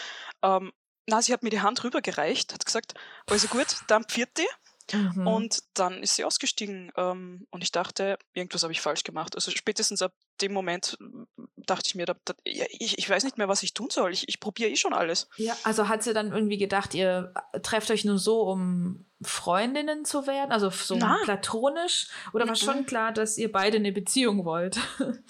ähm, 0.43 0.73
na, 1.07 1.23
sie 1.23 1.33
hat 1.33 1.43
mir 1.43 1.51
die 1.51 1.61
Hand 1.61 1.85
rübergereicht, 1.85 2.53
hat 2.53 2.65
gesagt, 2.65 2.95
also 3.29 3.49
gut, 3.49 3.77
dann 3.89 4.05
pfiat 4.05 4.31
die. 4.39 4.47
Mhm. 4.93 5.27
Und 5.27 5.59
dann 5.75 6.03
ist 6.03 6.17
sie 6.17 6.25
ausgestiegen 6.25 6.93
ähm, 6.97 7.47
und 7.51 7.63
ich 7.63 7.73
dachte, 7.73 8.19
irgendwas 8.33 8.63
habe 8.63 8.73
ich 8.73 8.81
falsch 8.81 9.03
gemacht. 9.05 9.35
Also 9.35 9.51
spätestens 9.51 10.03
ab 10.03 10.13
dem 10.41 10.53
Moment 10.53 10.99
dachte 11.57 11.85
ich 11.87 11.95
mir, 11.95 12.07
da, 12.07 12.15
da, 12.25 12.35
ich, 12.45 12.99
ich 12.99 13.09
weiß 13.09 13.25
nicht 13.25 13.39
mehr, 13.39 13.49
was 13.49 13.63
ich 13.63 13.73
tun 13.73 13.89
soll. 13.91 14.13
Ich, 14.13 14.29
ich 14.29 14.41
probiere 14.41 14.71
eh 14.71 14.77
schon 14.77 14.93
alles. 14.93 15.29
Ja, 15.37 15.57
also 15.65 15.89
hat 15.89 16.03
sie 16.03 16.13
dann 16.13 16.33
irgendwie 16.33 16.59
gedacht, 16.59 16.95
ihr 16.95 17.33
trefft 17.63 17.91
euch 17.91 18.05
nur 18.05 18.19
so, 18.19 18.43
um 18.43 19.07
Freundinnen 19.23 20.05
zu 20.05 20.27
werden, 20.27 20.53
also 20.53 20.71
so 20.71 20.97
Na. 20.97 21.19
platonisch? 21.25 22.09
Oder 22.33 22.47
war 22.47 22.57
schon 22.57 22.85
klar, 22.85 23.13
dass 23.13 23.39
ihr 23.39 23.51
beide 23.51 23.79
eine 23.79 23.93
Beziehung 23.93 24.45
wollt? 24.45 24.79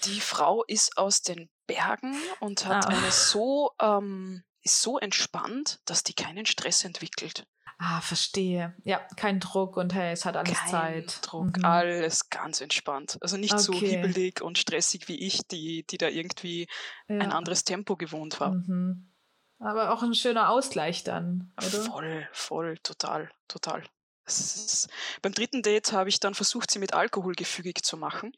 Die 0.05 0.19
Frau 0.19 0.63
ist 0.63 0.97
aus 0.97 1.21
den 1.21 1.49
Bergen 1.67 2.15
und 2.39 2.65
hat 2.65 2.85
ah. 2.85 2.89
eine 2.89 3.11
so, 3.11 3.71
ähm, 3.81 4.43
ist 4.61 4.81
so 4.81 4.99
entspannt, 4.99 5.79
dass 5.85 6.03
die 6.03 6.13
keinen 6.13 6.45
Stress 6.45 6.83
entwickelt. 6.83 7.45
Ah, 7.77 7.99
verstehe. 7.99 8.73
Ja, 8.83 8.99
kein 9.17 9.39
Druck 9.39 9.75
und 9.75 9.93
hey, 9.93 10.13
es 10.13 10.25
hat 10.25 10.37
alles 10.37 10.57
kein 10.57 10.69
Zeit. 10.69 11.19
Druck, 11.21 11.57
mhm. 11.57 11.65
alles 11.65 12.29
ganz 12.29 12.61
entspannt. 12.61 13.17
Also 13.21 13.37
nicht 13.37 13.53
okay. 13.53 13.61
so 13.61 13.73
hibbelig 13.73 14.41
und 14.41 14.57
stressig 14.57 15.07
wie 15.07 15.19
ich, 15.19 15.45
die, 15.47 15.85
die 15.85 15.97
da 15.97 16.07
irgendwie 16.07 16.67
ja. 17.07 17.17
ein 17.17 17.31
anderes 17.31 17.65
Tempo 17.65 17.97
gewohnt 17.97 18.39
war. 18.39 18.51
Mhm. 18.51 19.11
Aber 19.59 19.91
auch 19.91 20.03
ein 20.03 20.13
schöner 20.13 20.49
Ausgleich 20.49 21.03
dann, 21.03 21.53
oder? 21.57 21.81
Voll, 21.83 22.29
voll, 22.31 22.77
total, 22.79 23.31
total. 23.47 23.83
Ist, 24.25 24.89
beim 25.21 25.33
dritten 25.33 25.61
Date 25.61 25.91
habe 25.91 26.09
ich 26.09 26.19
dann 26.19 26.33
versucht, 26.33 26.71
sie 26.71 26.79
mit 26.79 26.93
Alkohol 26.93 27.35
gefügig 27.35 27.83
zu 27.83 27.97
machen. 27.97 28.35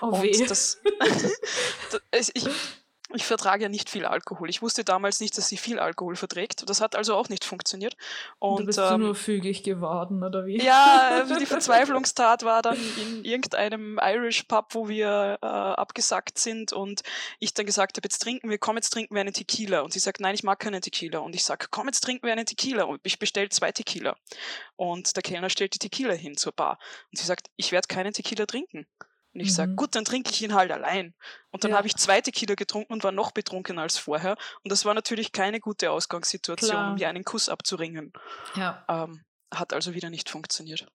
Oh, 0.00 0.06
und 0.06 0.22
weh. 0.22 0.46
Das, 0.46 0.80
das, 2.10 2.30
ich, 2.34 2.48
ich 3.18 3.26
vertrage 3.26 3.64
ja 3.64 3.68
nicht 3.68 3.90
viel 3.90 4.06
Alkohol. 4.06 4.48
Ich 4.48 4.62
wusste 4.62 4.84
damals 4.84 5.18
nicht, 5.18 5.36
dass 5.36 5.48
sie 5.48 5.56
viel 5.56 5.80
Alkohol 5.80 6.14
verträgt. 6.14 6.70
Das 6.70 6.80
hat 6.80 6.94
also 6.94 7.16
auch 7.16 7.28
nicht 7.28 7.44
funktioniert. 7.44 7.96
Und, 8.38 8.60
du 8.60 8.66
bist 8.66 8.78
ähm, 8.78 9.00
nur 9.00 9.16
fügig 9.16 9.64
geworden, 9.64 10.22
oder 10.22 10.46
wie? 10.46 10.62
Ja, 10.62 11.08
also 11.10 11.36
die 11.36 11.46
Verzweiflungstat 11.46 12.44
war 12.44 12.62
dann 12.62 12.78
in 12.96 13.24
irgendeinem 13.24 13.98
Irish 14.00 14.44
Pub, 14.44 14.66
wo 14.70 14.88
wir 14.88 15.36
äh, 15.42 15.46
abgesackt 15.46 16.38
sind 16.38 16.72
und 16.72 17.02
ich 17.40 17.54
dann 17.54 17.66
gesagt 17.66 17.96
habe, 17.96 18.06
jetzt 18.06 18.20
trinken 18.20 18.50
wir, 18.50 18.58
komm, 18.58 18.76
jetzt 18.76 18.90
trinken 18.90 19.16
wir 19.16 19.20
einen 19.20 19.34
Tequila. 19.34 19.80
Und 19.80 19.92
sie 19.92 19.98
sagt, 19.98 20.20
nein, 20.20 20.36
ich 20.36 20.44
mag 20.44 20.60
keinen 20.60 20.80
Tequila. 20.80 21.18
Und 21.18 21.34
ich 21.34 21.42
sage, 21.42 21.66
komm, 21.72 21.88
jetzt 21.88 22.02
trinken 22.02 22.24
wir 22.24 22.32
einen 22.32 22.46
Tequila. 22.46 22.84
Und 22.84 23.00
ich 23.02 23.18
bestelle 23.18 23.48
zwei 23.48 23.72
Tequila. 23.72 24.14
Und 24.76 25.16
der 25.16 25.24
Kellner 25.24 25.50
stellt 25.50 25.74
die 25.74 25.80
Tequila 25.80 26.14
hin 26.14 26.36
zur 26.36 26.52
Bar. 26.52 26.78
Und 27.10 27.18
sie 27.18 27.26
sagt, 27.26 27.50
ich 27.56 27.72
werde 27.72 27.88
keinen 27.88 28.12
Tequila 28.12 28.46
trinken. 28.46 28.86
Und 29.38 29.44
ich 29.44 29.50
mhm. 29.50 29.54
sage, 29.54 29.74
gut, 29.76 29.94
dann 29.94 30.04
trinke 30.04 30.32
ich 30.32 30.42
ihn 30.42 30.52
halt 30.52 30.72
allein. 30.72 31.14
Und 31.52 31.62
dann 31.62 31.70
ja. 31.70 31.76
habe 31.76 31.86
ich 31.86 31.94
zwei 31.94 32.20
Tequila 32.20 32.56
getrunken 32.56 32.92
und 32.92 33.04
war 33.04 33.12
noch 33.12 33.30
betrunkener 33.30 33.82
als 33.82 33.96
vorher. 33.96 34.36
Und 34.64 34.72
das 34.72 34.84
war 34.84 34.94
natürlich 34.94 35.30
keine 35.30 35.60
gute 35.60 35.92
Ausgangssituation, 35.92 36.70
Klar. 36.70 36.90
um 36.90 36.96
mir 36.96 37.08
einen 37.08 37.22
Kuss 37.22 37.48
abzuringen. 37.48 38.12
Ja. 38.56 38.84
Ähm, 38.88 39.22
hat 39.54 39.72
also 39.72 39.94
wieder 39.94 40.10
nicht 40.10 40.28
funktioniert. 40.28 40.88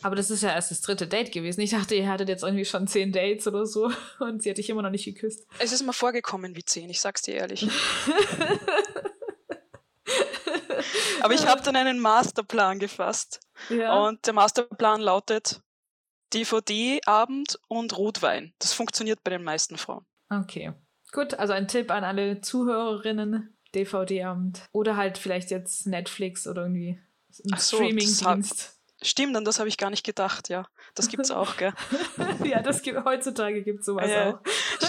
Aber 0.00 0.14
das 0.14 0.30
ist 0.30 0.44
ja 0.44 0.50
erst 0.50 0.70
das 0.70 0.80
dritte 0.80 1.08
Date 1.08 1.32
gewesen. 1.32 1.60
Ich 1.60 1.70
dachte, 1.70 1.96
ihr 1.96 2.08
hattet 2.08 2.28
jetzt 2.28 2.44
irgendwie 2.44 2.64
schon 2.64 2.86
zehn 2.86 3.10
Dates 3.10 3.48
oder 3.48 3.66
so 3.66 3.90
und 4.20 4.44
sie 4.44 4.50
hat 4.50 4.58
dich 4.58 4.70
immer 4.70 4.82
noch 4.82 4.90
nicht 4.90 5.04
geküsst. 5.04 5.44
Es 5.58 5.72
ist 5.72 5.82
mir 5.82 5.92
vorgekommen 5.92 6.54
wie 6.54 6.64
zehn, 6.64 6.88
ich 6.88 7.00
sag's 7.00 7.22
dir 7.22 7.34
ehrlich. 7.34 7.68
Aber 11.20 11.34
ich 11.34 11.46
habe 11.46 11.62
dann 11.62 11.74
einen 11.74 11.98
Masterplan 11.98 12.78
gefasst. 12.78 13.40
Ja. 13.70 14.06
Und 14.06 14.24
der 14.26 14.34
Masterplan 14.34 15.00
lautet, 15.00 15.62
DVD-Abend 16.34 17.58
und 17.68 17.96
Rotwein. 17.96 18.54
Das 18.58 18.72
funktioniert 18.72 19.22
bei 19.24 19.30
den 19.30 19.42
meisten 19.42 19.76
Frauen. 19.76 20.04
Okay. 20.30 20.72
Gut, 21.12 21.34
also 21.34 21.52
ein 21.52 21.68
Tipp 21.68 21.90
an 21.90 22.04
alle 22.04 22.40
Zuhörerinnen: 22.40 23.56
DVD-Abend. 23.74 24.62
Oder 24.72 24.96
halt 24.96 25.18
vielleicht 25.18 25.50
jetzt 25.50 25.86
Netflix 25.86 26.46
oder 26.46 26.62
irgendwie 26.62 26.98
ein 27.50 27.58
so, 27.58 27.76
Streaming-Dienst. 27.76 28.78
Stimmt, 29.02 29.36
an 29.36 29.44
das 29.44 29.58
habe 29.58 29.68
ich 29.68 29.78
gar 29.78 29.90
nicht 29.90 30.04
gedacht, 30.04 30.48
ja. 30.48 30.66
Das 30.94 31.08
gibt's 31.08 31.30
auch, 31.30 31.56
gell? 31.56 31.72
ja, 32.44 32.60
das 32.60 32.82
gibt, 32.82 33.04
heutzutage 33.04 33.62
gibt 33.62 33.80
es 33.80 33.86
sowas 33.86 34.10
ja, 34.10 34.34
auch. 34.34 34.40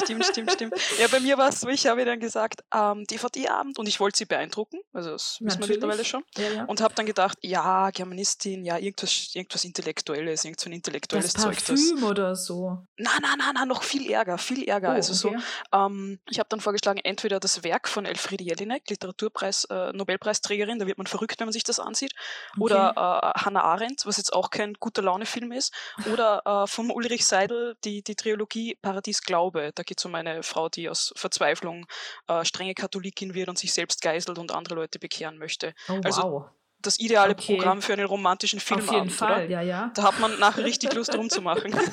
stimmt, 0.04 0.26
stimmt, 0.26 0.52
stimmt. 0.52 0.74
Ja, 1.00 1.08
bei 1.08 1.20
mir 1.20 1.38
war 1.38 1.50
es 1.50 1.62
so, 1.62 1.70
ich 1.70 1.88
habe 1.88 2.04
dann 2.04 2.20
gesagt, 2.20 2.64
ähm, 2.74 3.06
DVD-Abend 3.06 3.80
und 3.80 3.88
ich 3.88 4.00
wollte 4.00 4.18
sie 4.18 4.26
beeindrucken, 4.26 4.80
also 4.92 5.12
das 5.12 5.38
wissen 5.40 5.62
wir 5.62 5.68
mittlerweile 5.68 6.04
schon. 6.04 6.24
Ja, 6.38 6.50
ja. 6.50 6.64
Und 6.66 6.82
habe 6.82 6.94
dann 6.96 7.06
gedacht, 7.06 7.38
ja, 7.42 7.90
Germanistin, 7.92 8.66
ja, 8.66 8.78
irgendwas, 8.78 9.34
irgendwas 9.34 9.64
Intellektuelles, 9.64 10.44
irgend 10.44 10.60
so 10.60 10.70
ein 10.70 10.74
intellektuelles 10.74 11.34
das 11.34 11.42
Zeug. 11.42 11.58
Das 11.66 12.04
oder 12.04 12.36
so. 12.36 12.86
Nein, 12.98 13.20
nein, 13.22 13.38
nein, 13.38 13.54
nein, 13.56 13.68
noch 13.68 13.84
viel 13.84 14.10
ärger, 14.12 14.38
viel 14.38 14.68
ärger. 14.68 14.90
Oh, 14.90 14.94
also 14.94 15.30
okay. 15.30 15.38
so, 15.72 15.78
ähm, 15.78 16.20
ich 16.30 16.40
habe 16.40 16.50
dann 16.50 16.60
vorgeschlagen, 16.60 17.00
entweder 17.04 17.40
das 17.40 17.64
Werk 17.64 17.88
von 17.88 18.06
Elfriede 18.06 18.44
Jelinek, 18.44 18.90
Literaturpreis, 18.90 19.66
äh, 19.66 19.94
Nobelpreisträgerin, 19.94 20.80
da 20.80 20.88
wird 20.88 20.98
man 20.98 21.08
verrückt, 21.08 21.40
wenn 21.40 21.48
man 21.48 21.54
sich 21.54 21.64
das 21.64 21.80
ansieht, 21.80 22.14
okay. 22.52 22.62
oder 22.62 22.90
äh, 22.96 23.40
Hannah 23.40 23.64
Arendt, 23.64 24.06
was 24.06 24.18
jetzt 24.18 24.34
auch 24.34 24.50
kein 24.50 24.74
guter 24.74 25.02
Laune-Film 25.02 25.52
ist, 25.52 25.74
oder 26.12 26.42
äh, 26.46 26.68
vom 26.68 26.92
Ulrich 26.92 27.26
Seidel 27.26 27.76
die, 27.84 28.04
die 28.04 28.16
Trilogie 28.16 28.78
Paradies 28.82 29.22
Glaube. 29.22 29.72
Da 29.76 29.84
geht 29.84 30.00
es 30.00 30.06
um 30.06 30.16
eine 30.16 30.44
Frau, 30.44 30.70
die 30.70 30.90
aus 30.90 31.14
Verzweiflung 31.16 31.86
äh, 32.28 32.46
strenge 32.46 32.74
Katholikin 32.74 33.34
wird 33.34 33.50
und 33.50 33.58
sich 33.58 33.74
selbst 33.74 34.02
geißelt 34.02 34.38
und 34.38 34.52
andere 34.54 34.76
Leute 34.76 35.00
bekehren 35.00 35.38
möchte. 35.38 35.74
Oh, 35.90 36.00
also 36.04 36.22
wow. 36.24 36.46
das 36.82 37.00
ideale 37.00 37.34
okay. 37.34 37.56
Programm 37.56 37.82
für 37.82 37.94
einen 37.94 38.06
romantischen 38.06 38.60
Filmabend. 38.60 38.90
Auf 38.90 38.96
jeden 38.96 39.10
Fall, 39.10 39.46
oder? 39.46 39.50
ja, 39.50 39.62
ja. 39.62 39.92
Da 39.96 40.04
hat 40.04 40.20
man 40.20 40.40
nachher 40.40 40.64
richtig 40.64 40.94
Lust 40.94 41.16
rumzumachen. 41.16 41.74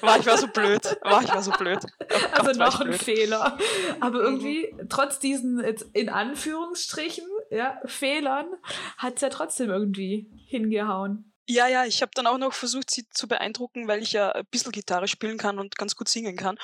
war 0.00 0.18
ich 0.18 0.26
war 0.26 0.36
so 0.38 0.48
blöd. 0.48 0.98
War 1.02 1.22
ich 1.22 1.28
war 1.28 1.42
so 1.42 1.50
blöd. 1.52 1.80
Oh 2.00 2.14
also 2.32 2.58
noch 2.58 2.80
ein 2.80 2.88
blöd. 2.88 3.02
Fehler. 3.02 3.58
Aber 4.00 4.18
mhm. 4.18 4.24
irgendwie, 4.24 4.72
mhm. 4.72 4.88
trotz 4.88 5.18
diesen 5.18 5.60
in 5.92 6.08
Anführungsstrichen 6.08 7.24
ja, 7.50 7.80
Fehlern, 7.84 8.46
hat 8.98 9.16
es 9.16 9.20
ja 9.22 9.28
trotzdem 9.28 9.70
irgendwie 9.70 10.30
hingehauen. 10.46 11.32
Ja, 11.46 11.66
ja, 11.68 11.84
ich 11.84 12.00
habe 12.00 12.10
dann 12.14 12.26
auch 12.26 12.38
noch 12.38 12.54
versucht, 12.54 12.90
sie 12.90 13.08
zu 13.10 13.28
beeindrucken, 13.28 13.86
weil 13.86 14.02
ich 14.02 14.12
ja 14.12 14.32
ein 14.32 14.46
bisschen 14.46 14.72
Gitarre 14.72 15.08
spielen 15.08 15.36
kann 15.36 15.58
und 15.58 15.76
ganz 15.76 15.94
gut 15.94 16.08
singen 16.08 16.36
kann. 16.36 16.56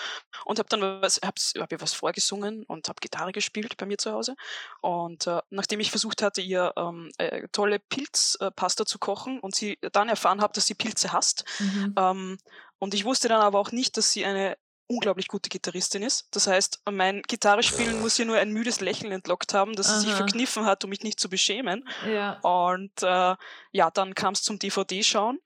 Und 0.44 0.58
habe 0.58 0.68
dann 0.68 0.80
was, 1.02 1.20
hab, 1.22 1.36
hab 1.58 1.72
ihr 1.72 1.80
was 1.80 1.92
vorgesungen 1.92 2.64
und 2.64 2.88
habe 2.88 3.00
Gitarre 3.00 3.32
gespielt 3.32 3.76
bei 3.76 3.86
mir 3.86 3.98
zu 3.98 4.12
Hause. 4.12 4.36
Und 4.80 5.26
äh, 5.26 5.40
nachdem 5.50 5.80
ich 5.80 5.90
versucht 5.90 6.22
hatte, 6.22 6.40
ihr 6.40 6.72
ähm, 6.76 7.10
äh, 7.18 7.46
tolle 7.52 7.78
Pilzpasta 7.78 8.82
äh, 8.82 8.86
zu 8.86 8.98
kochen 8.98 9.38
und 9.40 9.54
sie 9.54 9.78
dann 9.92 10.08
erfahren 10.08 10.40
habe, 10.40 10.54
dass 10.54 10.66
sie 10.66 10.74
Pilze 10.74 11.12
hasst, 11.12 11.44
mhm. 11.58 11.94
ähm, 11.98 12.38
und 12.80 12.94
ich 12.94 13.04
wusste 13.04 13.28
dann 13.28 13.42
aber 13.42 13.60
auch 13.60 13.72
nicht, 13.72 13.96
dass 13.98 14.10
sie 14.10 14.24
eine 14.24 14.56
unglaublich 14.91 15.28
gute 15.28 15.49
Gitarristin 15.49 16.03
ist. 16.03 16.26
Das 16.32 16.47
heißt, 16.47 16.82
mein 16.91 17.22
Gitarrespielen 17.22 18.01
muss 18.01 18.18
ihr 18.18 18.26
nur 18.26 18.36
ein 18.36 18.53
müdes 18.53 18.80
Lächeln 18.80 19.12
entlockt 19.12 19.55
haben, 19.55 19.74
dass 19.74 19.88
sie 19.88 20.07
sich 20.07 20.12
verkniffen 20.14 20.66
hat, 20.66 20.82
um 20.84 20.91
mich 20.91 21.03
nicht 21.03 21.20
zu 21.20 21.30
beschämen. 21.30 21.88
Ja. 22.07 22.41
Und 22.41 23.03
äh, 23.03 23.36
ja, 23.72 23.91
dann 23.93 24.14
kam 24.14 24.34
es 24.34 24.43
zum 24.43 24.59
DVD-Schauen 24.59 25.38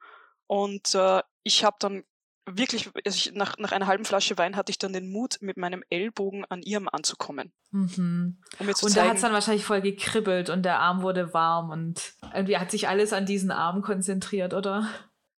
Und 0.46 0.94
äh, 0.94 1.22
ich 1.42 1.62
habe 1.62 1.76
dann 1.78 2.04
wirklich, 2.46 2.90
also 3.04 3.16
ich, 3.16 3.34
nach, 3.34 3.56
nach 3.58 3.72
einer 3.72 3.86
halben 3.86 4.04
Flasche 4.04 4.36
Wein 4.38 4.56
hatte 4.56 4.70
ich 4.70 4.78
dann 4.78 4.92
den 4.92 5.10
Mut, 5.10 5.38
mit 5.40 5.56
meinem 5.56 5.82
Ellbogen 5.90 6.44
an 6.46 6.62
ihrem 6.62 6.88
anzukommen. 6.88 7.52
Mhm. 7.70 8.38
Um 8.58 8.68
und 8.68 8.76
zeigen, 8.76 8.94
da 8.94 9.08
hat 9.08 9.16
es 9.16 9.22
dann 9.22 9.32
wahrscheinlich 9.32 9.64
voll 9.64 9.82
gekribbelt 9.82 10.48
und 10.48 10.62
der 10.62 10.80
Arm 10.80 11.02
wurde 11.02 11.34
warm 11.34 11.70
und 11.70 12.14
irgendwie 12.32 12.58
hat 12.58 12.70
sich 12.70 12.88
alles 12.88 13.12
an 13.12 13.26
diesen 13.26 13.50
Arm 13.50 13.82
konzentriert, 13.82 14.54
oder? 14.54 14.88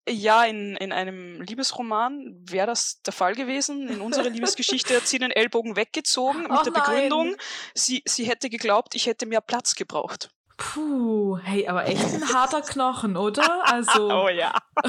Ja, 0.09 0.45
in, 0.45 0.77
in 0.77 0.93
einem 0.93 1.41
Liebesroman 1.43 2.37
wäre 2.39 2.69
das 2.69 3.03
der 3.03 3.13
Fall 3.13 3.35
gewesen. 3.35 3.89
In 3.89 4.01
unserer 4.01 4.31
Liebesgeschichte 4.31 4.97
hat 4.97 5.07
sie 5.07 5.19
den 5.19 5.33
Ellbogen 5.33 5.75
weggezogen 5.75 6.43
mit 6.43 6.53
oh 6.53 6.63
der 6.63 6.71
Begründung, 6.71 7.37
sie, 7.75 8.03
sie 8.07 8.25
hätte 8.25 8.49
geglaubt, 8.49 8.95
ich 8.95 9.07
hätte 9.07 9.27
mehr 9.27 9.41
Platz 9.41 9.75
gebraucht. 9.75 10.31
Puh, 10.57 11.39
hey, 11.43 11.69
aber 11.69 11.87
echt 11.87 12.03
ein 12.03 12.33
harter 12.33 12.63
Knochen, 12.63 13.17
oder? 13.17 13.67
Also. 13.67 14.11
oh 14.25 14.29
ja. 14.29 14.55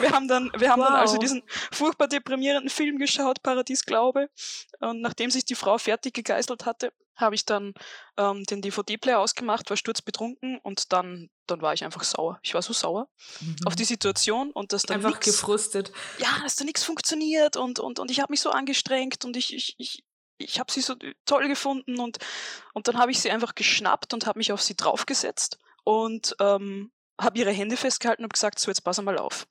wir 0.00 0.12
haben 0.12 0.28
dann, 0.28 0.52
wir 0.56 0.70
haben 0.70 0.80
wow. 0.80 0.88
dann 0.88 0.96
also 0.96 1.18
diesen 1.18 1.42
furchtbar 1.72 2.06
deprimierenden 2.06 2.70
Film 2.70 2.98
geschaut, 2.98 3.42
Paradies 3.42 3.84
Glaube. 3.84 4.30
Und 4.78 5.00
nachdem 5.00 5.30
sich 5.30 5.44
die 5.44 5.56
Frau 5.56 5.76
fertig 5.78 6.14
gegeißelt 6.14 6.66
hatte, 6.66 6.92
habe 7.16 7.34
ich 7.34 7.44
dann 7.44 7.74
ähm, 8.16 8.44
den 8.44 8.62
DVD-Player 8.62 9.18
ausgemacht, 9.18 9.68
war 9.70 9.76
sturzbetrunken 9.76 10.58
und 10.62 10.92
dann, 10.92 11.28
dann 11.50 11.62
war 11.62 11.72
ich 11.72 11.84
einfach 11.84 12.02
sauer. 12.04 12.38
Ich 12.42 12.54
war 12.54 12.62
so 12.62 12.72
sauer 12.72 13.08
mhm. 13.40 13.56
auf 13.64 13.76
die 13.76 13.84
Situation 13.84 14.50
und 14.52 14.72
dass 14.72 14.82
dann 14.82 14.96
einfach 14.96 15.14
nix, 15.14 15.26
gefrustet. 15.26 15.92
Ja, 16.18 16.28
dass 16.42 16.56
da 16.56 16.64
nichts 16.64 16.84
funktioniert 16.84 17.56
und, 17.56 17.78
und, 17.78 17.98
und 17.98 18.10
ich 18.10 18.20
habe 18.20 18.32
mich 18.32 18.40
so 18.40 18.50
angestrengt 18.50 19.24
und 19.24 19.36
ich, 19.36 19.54
ich, 19.54 19.74
ich, 19.78 20.04
ich 20.38 20.60
habe 20.60 20.70
sie 20.70 20.80
so 20.80 20.94
toll 21.24 21.48
gefunden 21.48 21.98
und, 21.98 22.18
und 22.74 22.88
dann 22.88 22.98
habe 22.98 23.10
ich 23.10 23.20
sie 23.20 23.30
einfach 23.30 23.54
geschnappt 23.54 24.14
und 24.14 24.26
habe 24.26 24.38
mich 24.38 24.52
auf 24.52 24.62
sie 24.62 24.76
draufgesetzt 24.76 25.58
und 25.84 26.36
ähm, 26.40 26.92
habe 27.20 27.38
ihre 27.38 27.50
Hände 27.50 27.76
festgehalten 27.76 28.22
und 28.22 28.32
gesagt, 28.32 28.58
so 28.58 28.70
jetzt 28.70 28.82
pass 28.82 29.00
mal 29.02 29.18
auf. 29.18 29.46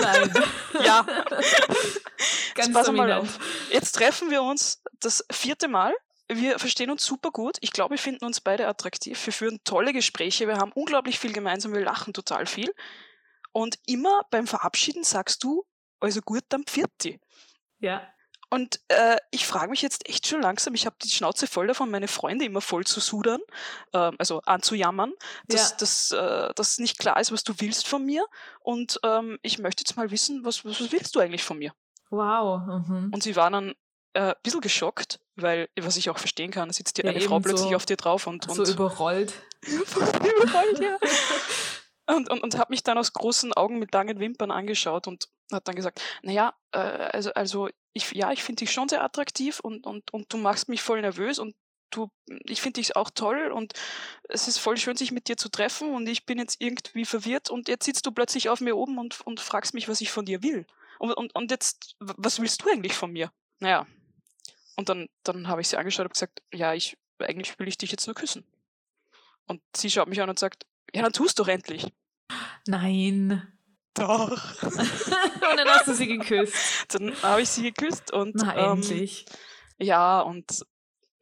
Nein. 0.00 0.32
ja. 0.84 1.06
Ganz 2.54 2.72
pass 2.72 2.90
mal 2.90 3.12
auf. 3.12 3.38
Jetzt 3.70 3.92
treffen 3.92 4.30
wir 4.30 4.42
uns 4.42 4.82
das 5.00 5.24
vierte 5.30 5.68
Mal. 5.68 5.94
Wir 6.32 6.58
verstehen 6.60 6.90
uns 6.90 7.04
super 7.04 7.32
gut. 7.32 7.56
Ich 7.60 7.72
glaube, 7.72 7.94
wir 7.94 7.98
finden 7.98 8.24
uns 8.24 8.40
beide 8.40 8.68
attraktiv. 8.68 9.26
Wir 9.26 9.32
führen 9.32 9.60
tolle 9.64 9.92
Gespräche. 9.92 10.46
Wir 10.46 10.58
haben 10.58 10.70
unglaublich 10.72 11.18
viel 11.18 11.32
gemeinsam. 11.32 11.72
Wir 11.72 11.80
lachen 11.80 12.12
total 12.12 12.46
viel. 12.46 12.72
Und 13.52 13.78
immer 13.86 14.22
beim 14.30 14.46
Verabschieden 14.46 15.02
sagst 15.02 15.42
du, 15.42 15.64
also 15.98 16.20
gut, 16.20 16.44
dann 16.48 16.64
Pfirti. 16.64 17.20
Ja. 17.80 18.06
Und 18.48 18.80
äh, 18.88 19.16
ich 19.30 19.46
frage 19.46 19.70
mich 19.70 19.80
jetzt 19.82 20.08
echt 20.08 20.26
schon 20.26 20.42
langsam, 20.42 20.74
ich 20.74 20.84
habe 20.84 20.96
die 21.02 21.08
Schnauze 21.08 21.46
voll 21.46 21.68
davon, 21.68 21.90
meine 21.90 22.08
Freunde 22.08 22.44
immer 22.44 22.60
voll 22.60 22.84
zu 22.84 22.98
sudern, 22.98 23.40
äh, 23.92 24.10
also 24.18 24.40
anzujammern, 24.42 25.12
dass, 25.46 25.70
ja. 25.70 25.76
dass, 25.78 26.10
äh, 26.10 26.54
dass 26.54 26.78
nicht 26.78 26.98
klar 26.98 27.20
ist, 27.20 27.30
was 27.30 27.44
du 27.44 27.54
willst 27.58 27.86
von 27.86 28.04
mir. 28.04 28.24
Und 28.60 28.98
ähm, 29.04 29.38
ich 29.42 29.58
möchte 29.58 29.82
jetzt 29.82 29.96
mal 29.96 30.10
wissen, 30.10 30.44
was, 30.44 30.64
was, 30.64 30.80
was 30.80 30.92
willst 30.92 31.14
du 31.14 31.20
eigentlich 31.20 31.44
von 31.44 31.58
mir? 31.58 31.72
Wow. 32.10 32.88
Mhm. 32.88 33.10
Und 33.14 33.22
sie 33.22 33.36
waren 33.36 33.52
dann 33.52 33.74
äh, 34.14 34.20
ein 34.20 34.34
bisschen 34.42 34.60
geschockt, 34.60 35.20
weil, 35.36 35.68
was 35.80 35.96
ich 35.96 36.10
auch 36.10 36.18
verstehen 36.18 36.50
kann, 36.50 36.70
sitzt 36.70 36.98
dir 36.98 37.04
ja, 37.04 37.10
eine 37.10 37.20
Frau 37.20 37.40
plötzlich 37.40 37.70
so, 37.70 37.76
auf 37.76 37.86
dir 37.86 37.96
drauf 37.96 38.26
und, 38.26 38.48
und 38.48 38.54
so 38.54 38.64
überrollt. 38.64 39.34
überrollt, 39.62 40.80
ja. 40.80 40.98
und, 42.14 42.30
und, 42.30 42.42
und 42.42 42.58
habe 42.58 42.72
mich 42.72 42.82
dann 42.82 42.98
aus 42.98 43.12
großen 43.12 43.52
Augen 43.54 43.78
mit 43.78 43.92
langen 43.92 44.18
Wimpern 44.18 44.50
angeschaut 44.50 45.06
und 45.06 45.28
hat 45.52 45.66
dann 45.68 45.76
gesagt, 45.76 46.00
naja, 46.22 46.54
äh, 46.72 46.78
also, 46.78 47.32
also 47.32 47.68
ich, 47.92 48.12
ja, 48.12 48.32
ich 48.32 48.42
finde 48.42 48.60
dich 48.60 48.72
schon 48.72 48.88
sehr 48.88 49.02
attraktiv 49.02 49.60
und, 49.60 49.86
und, 49.86 50.12
und 50.12 50.32
du 50.32 50.36
machst 50.38 50.68
mich 50.68 50.82
voll 50.82 51.00
nervös 51.00 51.38
und 51.38 51.54
du, 51.90 52.08
ich 52.44 52.60
finde 52.60 52.80
dich 52.80 52.96
auch 52.96 53.10
toll 53.10 53.50
und 53.52 53.72
es 54.28 54.48
ist 54.48 54.58
voll 54.58 54.76
schön, 54.76 54.96
sich 54.96 55.12
mit 55.12 55.28
dir 55.28 55.36
zu 55.36 55.48
treffen 55.48 55.94
und 55.94 56.08
ich 56.08 56.24
bin 56.24 56.38
jetzt 56.38 56.60
irgendwie 56.60 57.04
verwirrt 57.04 57.50
und 57.50 57.68
jetzt 57.68 57.84
sitzt 57.84 58.06
du 58.06 58.12
plötzlich 58.12 58.48
auf 58.48 58.60
mir 58.60 58.76
oben 58.76 58.98
und, 58.98 59.20
und 59.22 59.40
fragst 59.40 59.74
mich, 59.74 59.88
was 59.88 60.00
ich 60.00 60.10
von 60.10 60.24
dir 60.24 60.42
will. 60.42 60.66
Und, 60.98 61.12
und, 61.12 61.34
und 61.34 61.50
jetzt, 61.50 61.96
was 61.98 62.40
willst 62.40 62.62
du 62.62 62.70
eigentlich 62.70 62.94
von 62.94 63.10
mir? 63.10 63.32
Naja. 63.58 63.86
Und 64.80 64.88
dann, 64.88 65.08
dann 65.24 65.46
habe 65.46 65.60
ich 65.60 65.68
sie 65.68 65.76
angeschaut 65.76 66.06
und 66.06 66.14
gesagt, 66.14 66.40
ja, 66.54 66.72
ich, 66.72 66.96
eigentlich 67.18 67.58
will 67.58 67.68
ich 67.68 67.76
dich 67.76 67.90
jetzt 67.90 68.06
nur 68.06 68.14
küssen. 68.14 68.46
Und 69.46 69.60
sie 69.76 69.90
schaut 69.90 70.08
mich 70.08 70.22
an 70.22 70.30
und 70.30 70.38
sagt, 70.38 70.64
ja, 70.94 71.02
dann 71.02 71.12
tust 71.12 71.38
doch 71.38 71.48
endlich. 71.48 71.92
Nein. 72.66 73.46
Doch. 73.92 74.30
und 74.62 75.56
dann 75.58 75.68
hast 75.68 75.86
du 75.86 75.92
sie 75.92 76.06
geküsst. 76.06 76.54
Dann 76.94 77.12
habe 77.22 77.42
ich 77.42 77.50
sie 77.50 77.62
geküsst 77.62 78.10
und. 78.10 78.36
Na, 78.36 78.56
ähm, 78.56 78.78
endlich. 78.78 79.26
Ja, 79.76 80.22
und 80.22 80.64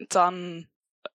dann 0.09 0.69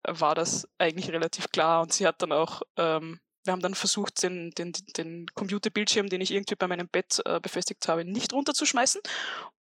war 0.03 0.35
das 0.35 0.69
eigentlich 0.79 1.13
relativ 1.13 1.53
klar 1.53 1.83
und 1.83 1.93
sie 1.93 2.09
hat 2.09 2.23
dann 2.23 2.33
auch, 2.33 2.63
ähm, 2.77 3.21
wir 3.45 3.53
haben 3.53 3.63
dann 3.63 3.75
versucht, 3.75 4.23
den, 4.23 4.51
den, 4.53 4.73
den 4.97 5.27
Computerbildschirm, 5.35 6.09
den 6.09 6.21
ich 6.21 6.33
irgendwie 6.33 6.55
bei 6.55 6.69
meinem 6.69 6.89
Bett 6.89 7.21
äh, 7.25 7.41
befestigt 7.41 7.87
habe, 7.89 8.05
nicht 8.05 8.33
runterzuschmeißen. 8.33 9.01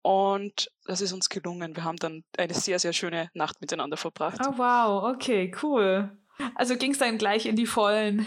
Und 0.02 0.70
das 0.84 1.00
ist 1.00 1.12
uns 1.12 1.28
gelungen. 1.28 1.76
Wir 1.76 1.84
haben 1.84 1.96
dann 1.96 2.24
eine 2.36 2.54
sehr, 2.54 2.78
sehr 2.78 2.92
schöne 2.92 3.30
Nacht 3.34 3.60
miteinander 3.60 3.96
verbracht. 3.96 4.40
Oh 4.46 4.56
wow, 4.56 5.14
okay, 5.14 5.52
cool. 5.62 6.16
Also 6.54 6.76
ging 6.76 6.92
es 6.92 6.98
dann 6.98 7.18
gleich 7.18 7.46
in 7.46 7.56
die 7.56 7.66
Vollen. 7.66 8.26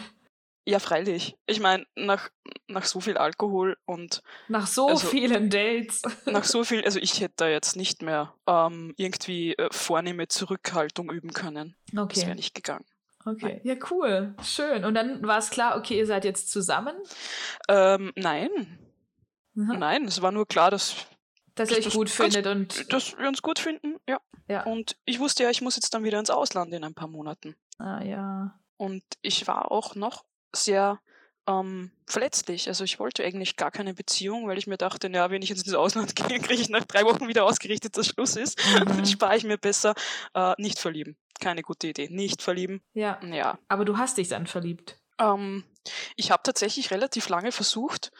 Ja, 0.63 0.77
freilich. 0.77 1.35
Ich 1.47 1.59
meine, 1.59 1.85
nach, 1.95 2.29
nach 2.67 2.85
so 2.85 2.99
viel 2.99 3.17
Alkohol 3.17 3.77
und. 3.85 4.21
Nach 4.47 4.67
so 4.67 4.89
also, 4.89 5.07
vielen 5.07 5.49
Dates. 5.49 6.03
Nach 6.25 6.43
so 6.43 6.63
viel, 6.63 6.83
also 6.83 6.99
ich 6.99 7.19
hätte 7.19 7.33
da 7.37 7.47
jetzt 7.47 7.75
nicht 7.75 8.03
mehr 8.03 8.35
ähm, 8.45 8.93
irgendwie 8.95 9.55
äh, 9.55 9.69
vornehme 9.71 10.27
Zurückhaltung 10.27 11.11
üben 11.11 11.33
können. 11.33 11.75
Okay. 11.95 12.13
Das 12.13 12.25
wäre 12.27 12.35
nicht 12.35 12.53
gegangen. 12.53 12.85
Okay, 13.25 13.61
ja, 13.63 13.75
cool. 13.89 14.35
Schön. 14.43 14.85
Und 14.85 14.95
dann 14.95 15.25
war 15.25 15.37
es 15.37 15.49
klar, 15.49 15.77
okay, 15.77 15.97
ihr 15.97 16.07
seid 16.07 16.25
jetzt 16.25 16.51
zusammen? 16.51 16.95
Ähm, 17.67 18.11
nein. 18.15 18.49
Mhm. 19.53 19.79
Nein, 19.79 20.05
es 20.05 20.21
war 20.21 20.31
nur 20.31 20.47
klar, 20.47 20.71
dass. 20.71 20.95
Dass 21.55 21.69
ihr 21.69 21.77
euch 21.77 21.91
gut 21.91 22.09
findet 22.09 22.47
und. 22.47 22.91
Dass 22.91 23.17
wir 23.17 23.27
uns 23.27 23.41
gut 23.41 23.59
finden, 23.59 23.97
ja. 24.07 24.19
ja. 24.47 24.63
Und 24.63 24.97
ich 25.05 25.19
wusste 25.19 25.43
ja, 25.43 25.49
ich 25.49 25.61
muss 25.61 25.75
jetzt 25.75 25.93
dann 25.93 26.03
wieder 26.03 26.19
ins 26.19 26.29
Ausland 26.29 26.73
in 26.73 26.83
ein 26.83 26.93
paar 26.93 27.09
Monaten. 27.09 27.55
Ah, 27.77 28.01
ja. 28.03 28.59
Und 28.77 29.03
ich 29.21 29.47
war 29.47 29.71
auch 29.71 29.95
noch 29.95 30.23
sehr 30.55 30.99
ähm, 31.47 31.91
verletzlich. 32.07 32.67
Also 32.67 32.83
ich 32.83 32.99
wollte 32.99 33.23
eigentlich 33.23 33.55
gar 33.55 33.71
keine 33.71 33.93
Beziehung, 33.93 34.47
weil 34.47 34.57
ich 34.57 34.67
mir 34.67 34.77
dachte, 34.77 35.09
ja, 35.09 35.29
wenn 35.29 35.41
ich 35.41 35.49
jetzt 35.49 35.65
ins 35.65 35.75
Ausland 35.75 36.15
gehe, 36.27 36.39
kriege 36.39 36.61
ich 36.61 36.69
nach 36.69 36.85
drei 36.85 37.03
Wochen 37.03 37.27
wieder 37.27 37.45
ausgerichtet, 37.45 37.97
dass 37.97 38.07
Schluss 38.07 38.35
ist. 38.35 38.59
Mhm. 38.87 39.05
Spare 39.05 39.37
ich 39.37 39.43
mir 39.43 39.57
besser. 39.57 39.93
Äh, 40.33 40.53
nicht 40.57 40.79
verlieben. 40.79 41.17
Keine 41.41 41.63
gute 41.63 41.87
Idee. 41.87 42.07
Nicht 42.09 42.41
verlieben. 42.41 42.81
Ja. 42.93 43.19
ja. 43.25 43.57
Aber 43.67 43.83
du 43.83 43.97
hast 43.97 44.17
dich 44.17 44.29
dann 44.29 44.47
verliebt. 44.47 44.97
Ähm, 45.19 45.65
ich 46.15 46.31
habe 46.31 46.43
tatsächlich 46.43 46.91
relativ 46.91 47.27
lange 47.27 47.51
versucht, 47.51 48.11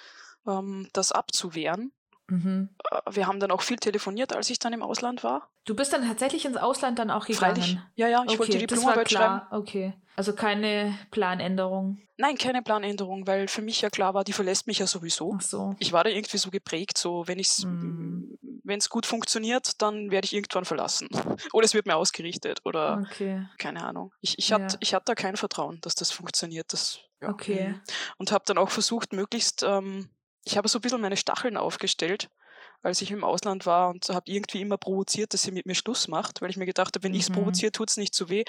ähm, 0.47 0.89
das 0.91 1.11
abzuwehren. 1.11 1.93
Mhm. 2.27 2.69
Äh, 2.89 3.15
wir 3.15 3.27
haben 3.27 3.39
dann 3.39 3.51
auch 3.51 3.61
viel 3.61 3.77
telefoniert, 3.77 4.35
als 4.35 4.49
ich 4.49 4.57
dann 4.57 4.73
im 4.73 4.81
Ausland 4.81 5.23
war. 5.23 5.49
Du 5.65 5.75
bist 5.75 5.93
dann 5.93 6.07
tatsächlich 6.07 6.45
ins 6.45 6.57
Ausland 6.57 6.97
dann 6.97 7.11
auch 7.11 7.27
gegangen? 7.27 7.55
Freilich. 7.55 7.77
Ja, 7.95 8.07
ja, 8.07 8.23
ich 8.23 8.31
okay, 8.31 8.39
wollte 8.39 8.51
die 8.53 8.65
Diplomarbeit 8.65 9.11
schreiben. 9.11 9.41
Okay, 9.51 9.93
also 10.15 10.33
keine 10.33 10.97
Planänderung? 11.11 12.01
Nein, 12.17 12.37
keine 12.37 12.63
Planänderung, 12.63 13.27
weil 13.27 13.47
für 13.47 13.61
mich 13.61 13.81
ja 13.81 13.89
klar 13.89 14.13
war, 14.13 14.23
die 14.23 14.33
verlässt 14.33 14.65
mich 14.65 14.79
ja 14.79 14.87
sowieso. 14.87 15.35
Ach 15.37 15.41
so. 15.41 15.75
Ich 15.79 15.93
war 15.93 16.03
da 16.03 16.09
irgendwie 16.09 16.37
so 16.37 16.49
geprägt, 16.49 16.97
so 16.97 17.27
wenn 17.27 17.39
es 17.39 17.65
mm. 17.65 18.33
Wenn 18.63 18.79
gut 18.89 19.05
funktioniert, 19.05 19.81
dann 19.81 20.11
werde 20.11 20.25
ich 20.25 20.33
irgendwann 20.33 20.65
verlassen. 20.65 21.09
oder 21.53 21.65
es 21.65 21.73
wird 21.73 21.85
mir 21.85 21.95
ausgerichtet 21.95 22.61
oder 22.65 23.03
okay. 23.05 23.47
keine 23.57 23.83
Ahnung. 23.83 24.13
Ich, 24.21 24.37
ich 24.37 24.51
hatte 24.51 24.73
ja. 24.73 24.77
ich 24.79 24.93
hatte 24.93 25.05
da 25.05 25.15
kein 25.15 25.37
Vertrauen, 25.37 25.79
dass 25.81 25.95
das 25.95 26.11
funktioniert. 26.11 26.73
Das, 26.73 26.99
ja. 27.21 27.29
Okay. 27.29 27.79
Und 28.17 28.31
habe 28.31 28.43
dann 28.45 28.57
auch 28.57 28.69
versucht, 28.69 29.13
möglichst 29.13 29.63
ähm, 29.63 30.09
ich 30.43 30.57
habe 30.57 30.67
so 30.67 30.79
ein 30.79 30.81
bisschen 30.81 31.01
meine 31.01 31.17
Stacheln 31.17 31.57
aufgestellt, 31.57 32.29
als 32.81 33.01
ich 33.01 33.11
im 33.11 33.23
Ausland 33.23 33.65
war 33.65 33.89
und 33.89 34.09
habe 34.09 34.31
irgendwie 34.31 34.61
immer 34.61 34.77
provoziert, 34.77 35.33
dass 35.33 35.43
sie 35.43 35.51
mit 35.51 35.65
mir 35.65 35.75
Schluss 35.75 36.07
macht, 36.07 36.41
weil 36.41 36.49
ich 36.49 36.57
mir 36.57 36.65
gedacht 36.65 36.95
habe, 36.95 37.03
wenn 37.03 37.11
mhm. 37.11 37.17
ich 37.17 37.23
es 37.23 37.31
provoziere, 37.31 37.71
tut 37.71 37.89
es 37.89 37.97
nicht 37.97 38.15
so 38.15 38.29
weh. 38.29 38.43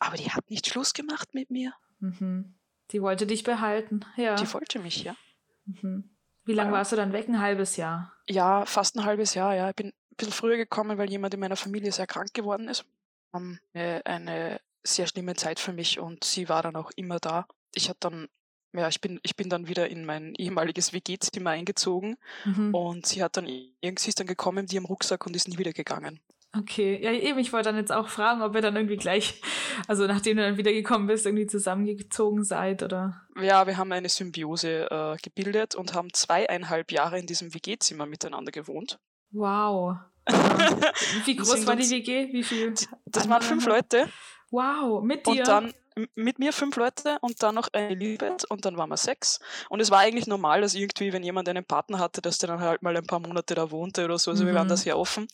Aber 0.00 0.16
die 0.16 0.30
hat 0.30 0.50
nicht 0.50 0.66
Schluss 0.68 0.92
gemacht 0.92 1.34
mit 1.34 1.50
mir. 1.50 1.72
Mhm. 2.00 2.56
Die 2.90 3.02
wollte 3.02 3.26
dich 3.26 3.42
behalten, 3.42 4.04
ja. 4.16 4.34
Die 4.34 4.52
wollte 4.52 4.78
mich, 4.78 5.04
ja. 5.04 5.16
Mhm. 5.64 6.15
Wie 6.46 6.54
lange 6.54 6.72
warst 6.72 6.92
du 6.92 6.96
dann 6.96 7.12
weg? 7.12 7.28
Ein 7.28 7.40
halbes 7.40 7.76
Jahr? 7.76 8.12
Ja, 8.28 8.64
fast 8.64 8.96
ein 8.96 9.04
halbes 9.04 9.34
Jahr, 9.34 9.54
ja. 9.54 9.68
Ich 9.68 9.76
bin 9.76 9.88
ein 9.88 10.16
bisschen 10.16 10.32
früher 10.32 10.56
gekommen, 10.56 10.96
weil 10.96 11.10
jemand 11.10 11.34
in 11.34 11.40
meiner 11.40 11.56
Familie 11.56 11.92
sehr 11.92 12.06
krank 12.06 12.32
geworden 12.32 12.68
ist. 12.68 12.84
Um, 13.32 13.58
äh, 13.74 14.02
eine 14.04 14.60
sehr 14.82 15.06
schlimme 15.06 15.34
Zeit 15.34 15.58
für 15.58 15.72
mich 15.72 15.98
und 15.98 16.24
sie 16.24 16.48
war 16.48 16.62
dann 16.62 16.76
auch 16.76 16.90
immer 16.96 17.18
da. 17.18 17.46
Ich 17.74 17.88
hatte 17.88 17.98
dann 18.00 18.28
ja, 18.72 18.88
ich 18.88 19.00
bin, 19.00 19.18
ich 19.22 19.36
bin 19.36 19.48
dann 19.48 19.68
wieder 19.68 19.88
in 19.88 20.04
mein 20.04 20.34
ehemaliges 20.34 20.92
WG-Zimmer 20.92 21.50
eingezogen 21.50 22.16
mhm. 22.44 22.74
und 22.74 23.06
sie 23.06 23.22
hat 23.22 23.36
dann, 23.36 23.46
irgendwie 23.46 24.08
ist 24.08 24.20
dann 24.20 24.26
gekommen 24.26 24.64
mit 24.64 24.72
ihrem 24.72 24.84
Rucksack 24.84 25.26
und 25.26 25.34
ist 25.34 25.48
nie 25.48 25.58
wieder 25.58 25.72
gegangen. 25.72 26.20
Okay, 26.58 26.98
ja 27.02 27.12
eben, 27.12 27.38
ich 27.38 27.52
wollte 27.52 27.70
dann 27.70 27.76
jetzt 27.76 27.92
auch 27.92 28.08
fragen, 28.08 28.42
ob 28.42 28.54
ihr 28.54 28.62
dann 28.62 28.76
irgendwie 28.76 28.96
gleich, 28.96 29.40
also 29.88 30.06
nachdem 30.06 30.36
du 30.36 30.42
dann 30.42 30.56
wieder 30.56 30.72
gekommen 30.72 31.06
bist, 31.06 31.26
irgendwie 31.26 31.46
zusammengezogen 31.46 32.44
seid 32.44 32.82
oder? 32.82 33.22
Ja, 33.40 33.66
wir 33.66 33.76
haben 33.76 33.92
eine 33.92 34.08
Symbiose 34.08 34.90
äh, 34.90 35.16
gebildet 35.22 35.74
und 35.74 35.94
haben 35.94 36.12
zweieinhalb 36.12 36.92
Jahre 36.92 37.18
in 37.18 37.26
diesem 37.26 37.52
WG-Zimmer 37.52 38.06
miteinander 38.06 38.52
gewohnt. 38.52 38.98
Wow. 39.32 39.96
Wie 41.24 41.36
groß 41.36 41.66
war 41.66 41.76
die 41.76 41.90
WG? 41.90 42.32
Wie 42.32 42.42
viel? 42.42 42.74
Das 43.06 43.28
waren 43.28 43.42
fünf 43.42 43.66
Leute. 43.66 44.08
Wow, 44.50 45.02
mit 45.02 45.26
dir? 45.26 45.32
Und 45.32 45.48
dann, 45.48 45.74
mit 46.14 46.38
mir 46.38 46.52
fünf 46.52 46.76
Leute 46.76 47.16
und 47.22 47.42
dann 47.42 47.54
noch 47.54 47.68
eine 47.72 47.90
Elisabeth 47.90 48.44
und 48.44 48.64
dann 48.64 48.76
waren 48.76 48.90
wir 48.90 48.96
sechs. 48.96 49.40
Und 49.70 49.80
es 49.80 49.90
war 49.90 50.00
eigentlich 50.00 50.26
normal, 50.26 50.60
dass 50.60 50.74
irgendwie, 50.74 51.12
wenn 51.12 51.22
jemand 51.22 51.48
einen 51.48 51.64
Partner 51.64 51.98
hatte, 51.98 52.20
dass 52.20 52.38
der 52.38 52.48
dann 52.48 52.60
halt 52.60 52.82
mal 52.82 52.96
ein 52.96 53.06
paar 53.06 53.20
Monate 53.20 53.54
da 53.54 53.70
wohnte 53.70 54.04
oder 54.04 54.18
so. 54.18 54.30
Also 54.30 54.44
mhm. 54.44 54.48
wir 54.48 54.54
waren 54.54 54.68
da 54.68 54.74
mhm. 54.74 54.80
sehr 54.80 54.98
offen. 54.98 55.26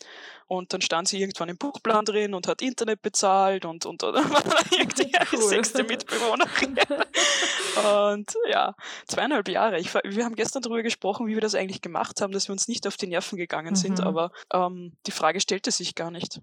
Und 0.47 0.73
dann 0.73 0.81
stand 0.81 1.09
sie 1.09 1.21
irgendwann 1.21 1.49
im 1.49 1.57
Buchplan 1.57 2.05
drin 2.05 2.35
und 2.35 2.47
hat 2.47 2.63
Internet 2.63 3.03
bezahlt 3.03 3.65
und, 3.65 3.87
und, 3.87 4.03
und 4.03 4.15
dann 4.15 4.31
war 4.31 4.43
da 4.43 4.57
irgendwie 4.71 5.13
cool. 5.33 5.39
eine 5.39 5.43
sechste 5.43 5.83
Mitbewohnerin. 5.83 6.77
und 8.13 8.35
ja, 8.49 8.75
zweieinhalb 9.07 9.49
Jahre. 9.49 9.81
Ich, 9.81 9.93
wir 9.95 10.25
haben 10.25 10.37
gestern 10.37 10.63
darüber 10.63 10.83
gesprochen, 10.83 11.27
wie 11.27 11.35
wir 11.35 11.41
das 11.41 11.55
eigentlich 11.55 11.83
gemacht 11.83 12.21
haben, 12.21 12.33
dass 12.33 12.49
wir 12.49 12.53
uns 12.53 12.69
nicht 12.69 12.87
auf 12.87 12.97
die 12.97 13.09
Nerven 13.09 13.37
gegangen 13.37 13.75
sind, 13.75 13.99
mhm. 13.99 14.07
aber 14.07 14.31
ähm, 14.53 14.93
die 15.07 15.13
Frage 15.13 15.41
stellte 15.41 15.71
sich 15.73 15.95
gar 15.95 16.11
nicht. 16.11 16.41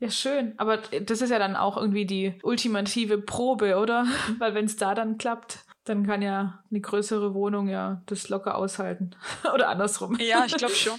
Ja, 0.00 0.10
schön. 0.10 0.54
Aber 0.56 0.78
das 0.78 1.20
ist 1.20 1.28
ja 1.28 1.38
dann 1.38 1.56
auch 1.56 1.76
irgendwie 1.76 2.06
die 2.06 2.38
ultimative 2.42 3.18
Probe, 3.18 3.76
oder? 3.76 4.06
Weil 4.38 4.54
wenn 4.54 4.64
es 4.64 4.76
da 4.76 4.94
dann 4.94 5.18
klappt, 5.18 5.58
dann 5.84 6.06
kann 6.06 6.22
ja 6.22 6.64
eine 6.70 6.80
größere 6.80 7.34
Wohnung 7.34 7.68
ja 7.68 8.02
das 8.06 8.30
locker 8.30 8.56
aushalten. 8.56 9.10
oder 9.54 9.68
andersrum. 9.68 10.18
Ja, 10.18 10.46
ich 10.46 10.56
glaube 10.56 10.74
schon. 10.74 10.98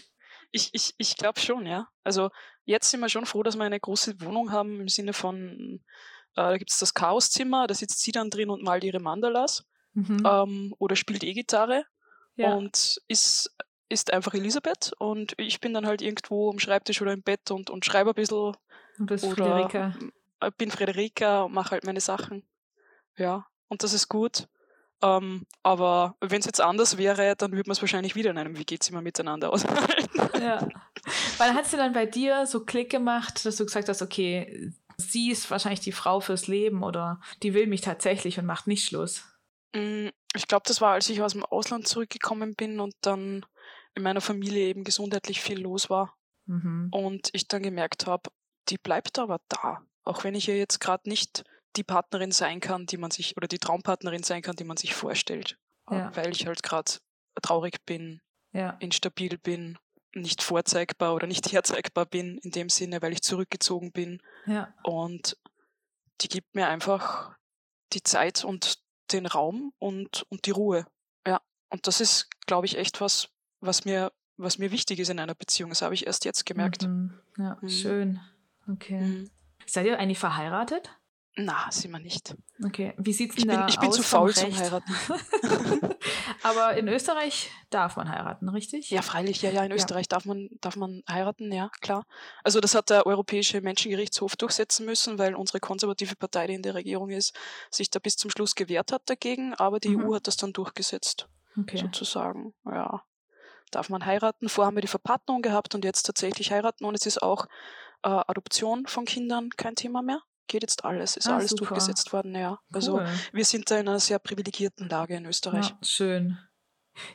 Ich, 0.51 0.69
ich, 0.73 0.93
ich 0.97 1.17
glaube 1.17 1.39
schon, 1.39 1.65
ja. 1.65 1.87
Also 2.03 2.29
jetzt 2.65 2.91
sind 2.91 2.99
wir 2.99 3.09
schon 3.09 3.25
froh, 3.25 3.41
dass 3.41 3.57
wir 3.57 3.63
eine 3.63 3.79
große 3.79 4.21
Wohnung 4.21 4.51
haben 4.51 4.81
im 4.81 4.87
Sinne 4.87 5.13
von, 5.13 5.79
äh, 6.35 6.51
da 6.51 6.57
gibt 6.57 6.71
es 6.71 6.77
das 6.77 6.93
Chaoszimmer, 6.93 7.65
da 7.65 7.73
sitzt 7.73 8.01
sie 8.01 8.11
dann 8.11 8.29
drin 8.29 8.49
und 8.49 8.61
malt 8.61 8.83
ihre 8.83 8.99
Mandalas 8.99 9.65
mhm. 9.93 10.23
ähm, 10.25 10.75
oder 10.77 10.95
spielt 10.95 11.23
E-Gitarre 11.23 11.85
ja. 12.35 12.53
und 12.53 13.01
ist, 13.07 13.55
ist 13.89 14.13
einfach 14.13 14.33
Elisabeth 14.33 14.91
und 14.99 15.33
ich 15.37 15.59
bin 15.59 15.73
dann 15.73 15.87
halt 15.87 16.01
irgendwo 16.01 16.51
am 16.51 16.59
Schreibtisch 16.59 17.01
oder 17.01 17.13
im 17.13 17.23
Bett 17.23 17.49
und, 17.49 17.69
und 17.69 17.85
schreibe 17.85 18.11
ein 18.11 18.15
bisschen 18.15 18.53
Du 19.01 19.13
bist 19.13 19.23
Oder 19.23 19.35
Friederika. 19.35 19.93
Ich 20.43 20.55
bin 20.55 20.71
Friederika 20.71 21.41
und 21.43 21.53
mache 21.53 21.71
halt 21.71 21.85
meine 21.85 22.01
Sachen. 22.01 22.43
Ja, 23.17 23.47
und 23.67 23.83
das 23.83 23.93
ist 23.93 24.09
gut. 24.09 24.47
Ähm, 25.03 25.45
aber 25.63 26.15
wenn 26.21 26.39
es 26.39 26.45
jetzt 26.45 26.61
anders 26.61 26.97
wäre, 26.97 27.35
dann 27.35 27.53
würde 27.53 27.67
man 27.67 27.73
es 27.73 27.81
wahrscheinlich 27.81 28.15
wieder 28.15 28.29
in 28.29 28.37
einem 28.37 28.57
WG-Zimmer 28.57 29.01
miteinander 29.01 29.49
aushalten. 29.53 30.39
Ja. 30.39 30.67
Weil 31.37 31.53
hat 31.53 31.65
sie 31.65 31.77
dann 31.77 31.93
bei 31.93 32.05
dir 32.05 32.45
so 32.45 32.63
Klick 32.63 32.91
gemacht, 32.91 33.43
dass 33.45 33.55
du 33.55 33.65
gesagt 33.65 33.89
hast, 33.89 34.01
okay, 34.01 34.71
sie 34.97 35.31
ist 35.31 35.49
wahrscheinlich 35.49 35.79
die 35.79 35.91
Frau 35.91 36.19
fürs 36.19 36.47
Leben 36.47 36.83
oder 36.83 37.19
die 37.41 37.53
will 37.53 37.65
mich 37.65 37.81
tatsächlich 37.81 38.37
und 38.37 38.45
macht 38.45 38.67
nicht 38.67 38.85
Schluss? 38.85 39.23
Mm, 39.73 40.09
ich 40.35 40.47
glaube, 40.47 40.63
das 40.67 40.81
war, 40.81 40.93
als 40.93 41.09
ich 41.09 41.21
aus 41.21 41.33
dem 41.33 41.45
Ausland 41.45 41.87
zurückgekommen 41.87 42.53
bin 42.55 42.79
und 42.79 42.93
dann 43.01 43.45
in 43.95 44.03
meiner 44.03 44.21
Familie 44.21 44.67
eben 44.67 44.83
gesundheitlich 44.83 45.41
viel 45.41 45.59
los 45.59 45.89
war. 45.89 46.15
Mhm. 46.45 46.89
Und 46.91 47.29
ich 47.33 47.47
dann 47.47 47.63
gemerkt 47.63 48.05
habe, 48.05 48.29
die 48.69 48.77
bleibt 48.77 49.19
aber 49.19 49.39
da. 49.49 49.81
Auch 50.03 50.23
wenn 50.23 50.35
ich 50.35 50.47
ja 50.47 50.53
jetzt 50.53 50.79
gerade 50.79 51.07
nicht 51.07 51.43
die 51.75 51.83
Partnerin 51.83 52.31
sein 52.31 52.59
kann, 52.59 52.85
die 52.85 52.97
man 52.97 53.11
sich, 53.11 53.37
oder 53.37 53.47
die 53.47 53.59
Traumpartnerin 53.59 54.23
sein 54.23 54.41
kann, 54.41 54.55
die 54.55 54.63
man 54.63 54.77
sich 54.77 54.93
vorstellt. 54.93 55.57
Äh, 55.89 55.95
ja. 55.95 56.15
Weil 56.15 56.31
ich 56.31 56.47
halt 56.47 56.63
gerade 56.63 56.91
traurig 57.41 57.85
bin, 57.85 58.21
ja. 58.51 58.71
instabil 58.79 59.37
bin, 59.37 59.77
nicht 60.13 60.43
vorzeigbar 60.43 61.15
oder 61.15 61.27
nicht 61.27 61.51
herzeigbar 61.51 62.05
bin, 62.05 62.37
in 62.39 62.51
dem 62.51 62.69
Sinne, 62.69 63.01
weil 63.01 63.13
ich 63.13 63.21
zurückgezogen 63.21 63.91
bin. 63.91 64.21
Ja. 64.45 64.73
Und 64.83 65.37
die 66.21 66.27
gibt 66.27 66.55
mir 66.55 66.67
einfach 66.67 67.35
die 67.93 68.03
Zeit 68.03 68.43
und 68.43 68.79
den 69.11 69.25
Raum 69.25 69.73
und, 69.79 70.25
und 70.29 70.45
die 70.45 70.51
Ruhe. 70.51 70.85
Ja. 71.25 71.41
Und 71.69 71.87
das 71.87 72.01
ist, 72.01 72.29
glaube 72.45 72.65
ich, 72.65 72.77
echt 72.77 73.01
was, 73.01 73.29
was 73.59 73.85
mir, 73.85 74.11
was 74.37 74.57
mir 74.57 74.71
wichtig 74.71 74.99
ist 74.99 75.09
in 75.09 75.19
einer 75.19 75.35
Beziehung. 75.35 75.69
Das 75.69 75.81
habe 75.81 75.93
ich 75.93 76.05
erst 76.05 76.25
jetzt 76.25 76.45
gemerkt. 76.45 76.83
Mhm. 76.83 77.19
Ja, 77.37 77.57
mhm. 77.61 77.69
schön. 77.69 78.19
Okay. 78.67 78.99
Mhm. 78.99 79.29
Seid 79.65 79.85
ihr 79.85 79.99
eigentlich 79.99 80.19
verheiratet? 80.19 80.89
Na, 81.37 81.71
sind 81.71 81.91
wir 81.91 81.99
nicht. 81.99 82.35
Okay, 82.63 82.93
wie 82.97 83.13
sieht's 83.13 83.35
denn 83.35 83.49
ich 83.49 83.55
da 83.55 83.61
bin, 83.61 83.69
Ich 83.69 83.79
bin 83.79 83.91
zu 83.93 84.03
faul 84.03 84.33
zum 84.33 84.53
Heiraten. 84.53 84.93
Aber 86.43 86.75
in 86.75 86.89
Österreich 86.89 87.49
darf 87.69 87.95
man 87.95 88.09
heiraten, 88.09 88.49
richtig? 88.49 88.89
Ja, 88.89 89.01
freilich, 89.01 89.41
ja, 89.41 89.49
ja, 89.49 89.63
in 89.63 89.71
Österreich 89.71 90.07
ja. 90.07 90.09
darf 90.09 90.25
man 90.25 90.49
darf 90.59 90.75
man 90.75 91.03
heiraten, 91.09 91.51
ja, 91.53 91.69
klar. 91.79 92.05
Also 92.43 92.59
das 92.59 92.75
hat 92.75 92.89
der 92.89 93.05
Europäische 93.05 93.61
Menschengerichtshof 93.61 94.35
durchsetzen 94.35 94.85
müssen, 94.85 95.19
weil 95.19 95.35
unsere 95.35 95.61
konservative 95.61 96.17
Partei, 96.17 96.47
die 96.47 96.55
in 96.55 96.63
der 96.63 96.75
Regierung 96.75 97.09
ist, 97.11 97.33
sich 97.69 97.89
da 97.89 97.99
bis 97.99 98.17
zum 98.17 98.29
Schluss 98.29 98.55
gewehrt 98.55 98.91
hat 98.91 99.09
dagegen, 99.09 99.53
aber 99.53 99.79
die 99.79 99.95
mhm. 99.95 100.09
EU 100.09 100.15
hat 100.15 100.27
das 100.27 100.35
dann 100.35 100.51
durchgesetzt. 100.51 101.29
Okay. 101.57 101.77
Sozusagen, 101.77 102.53
ja. 102.65 103.03
Darf 103.71 103.87
man 103.87 104.05
heiraten? 104.05 104.49
Vorher 104.49 104.67
haben 104.67 104.75
wir 104.75 104.81
die 104.81 104.87
Verpartnerung 104.87 105.41
gehabt 105.41 105.75
und 105.75 105.85
jetzt 105.85 106.03
tatsächlich 106.03 106.51
heiraten 106.51 106.83
und 106.83 106.93
es 106.93 107.05
ist 107.05 107.23
auch 107.23 107.47
äh, 108.03 108.09
Adoption 108.09 108.85
von 108.87 109.05
Kindern 109.05 109.49
kein 109.51 109.75
Thema 109.75 110.01
mehr. 110.01 110.21
Geht 110.47 110.63
jetzt 110.63 110.83
alles, 110.83 111.17
ist 111.17 111.27
ah, 111.27 111.37
alles 111.37 111.51
super. 111.51 111.65
durchgesetzt 111.65 112.11
worden, 112.13 112.35
ja. 112.35 112.59
Also 112.73 112.95
cool. 112.95 113.01
Also 113.01 113.21
wir 113.31 113.45
sind 113.45 113.71
da 113.71 113.79
in 113.79 113.87
einer 113.87 113.99
sehr 113.99 114.19
privilegierten 114.19 114.89
Lage 114.89 115.15
in 115.15 115.25
Österreich. 115.25 115.69
Ja, 115.69 115.77
schön. 115.81 116.37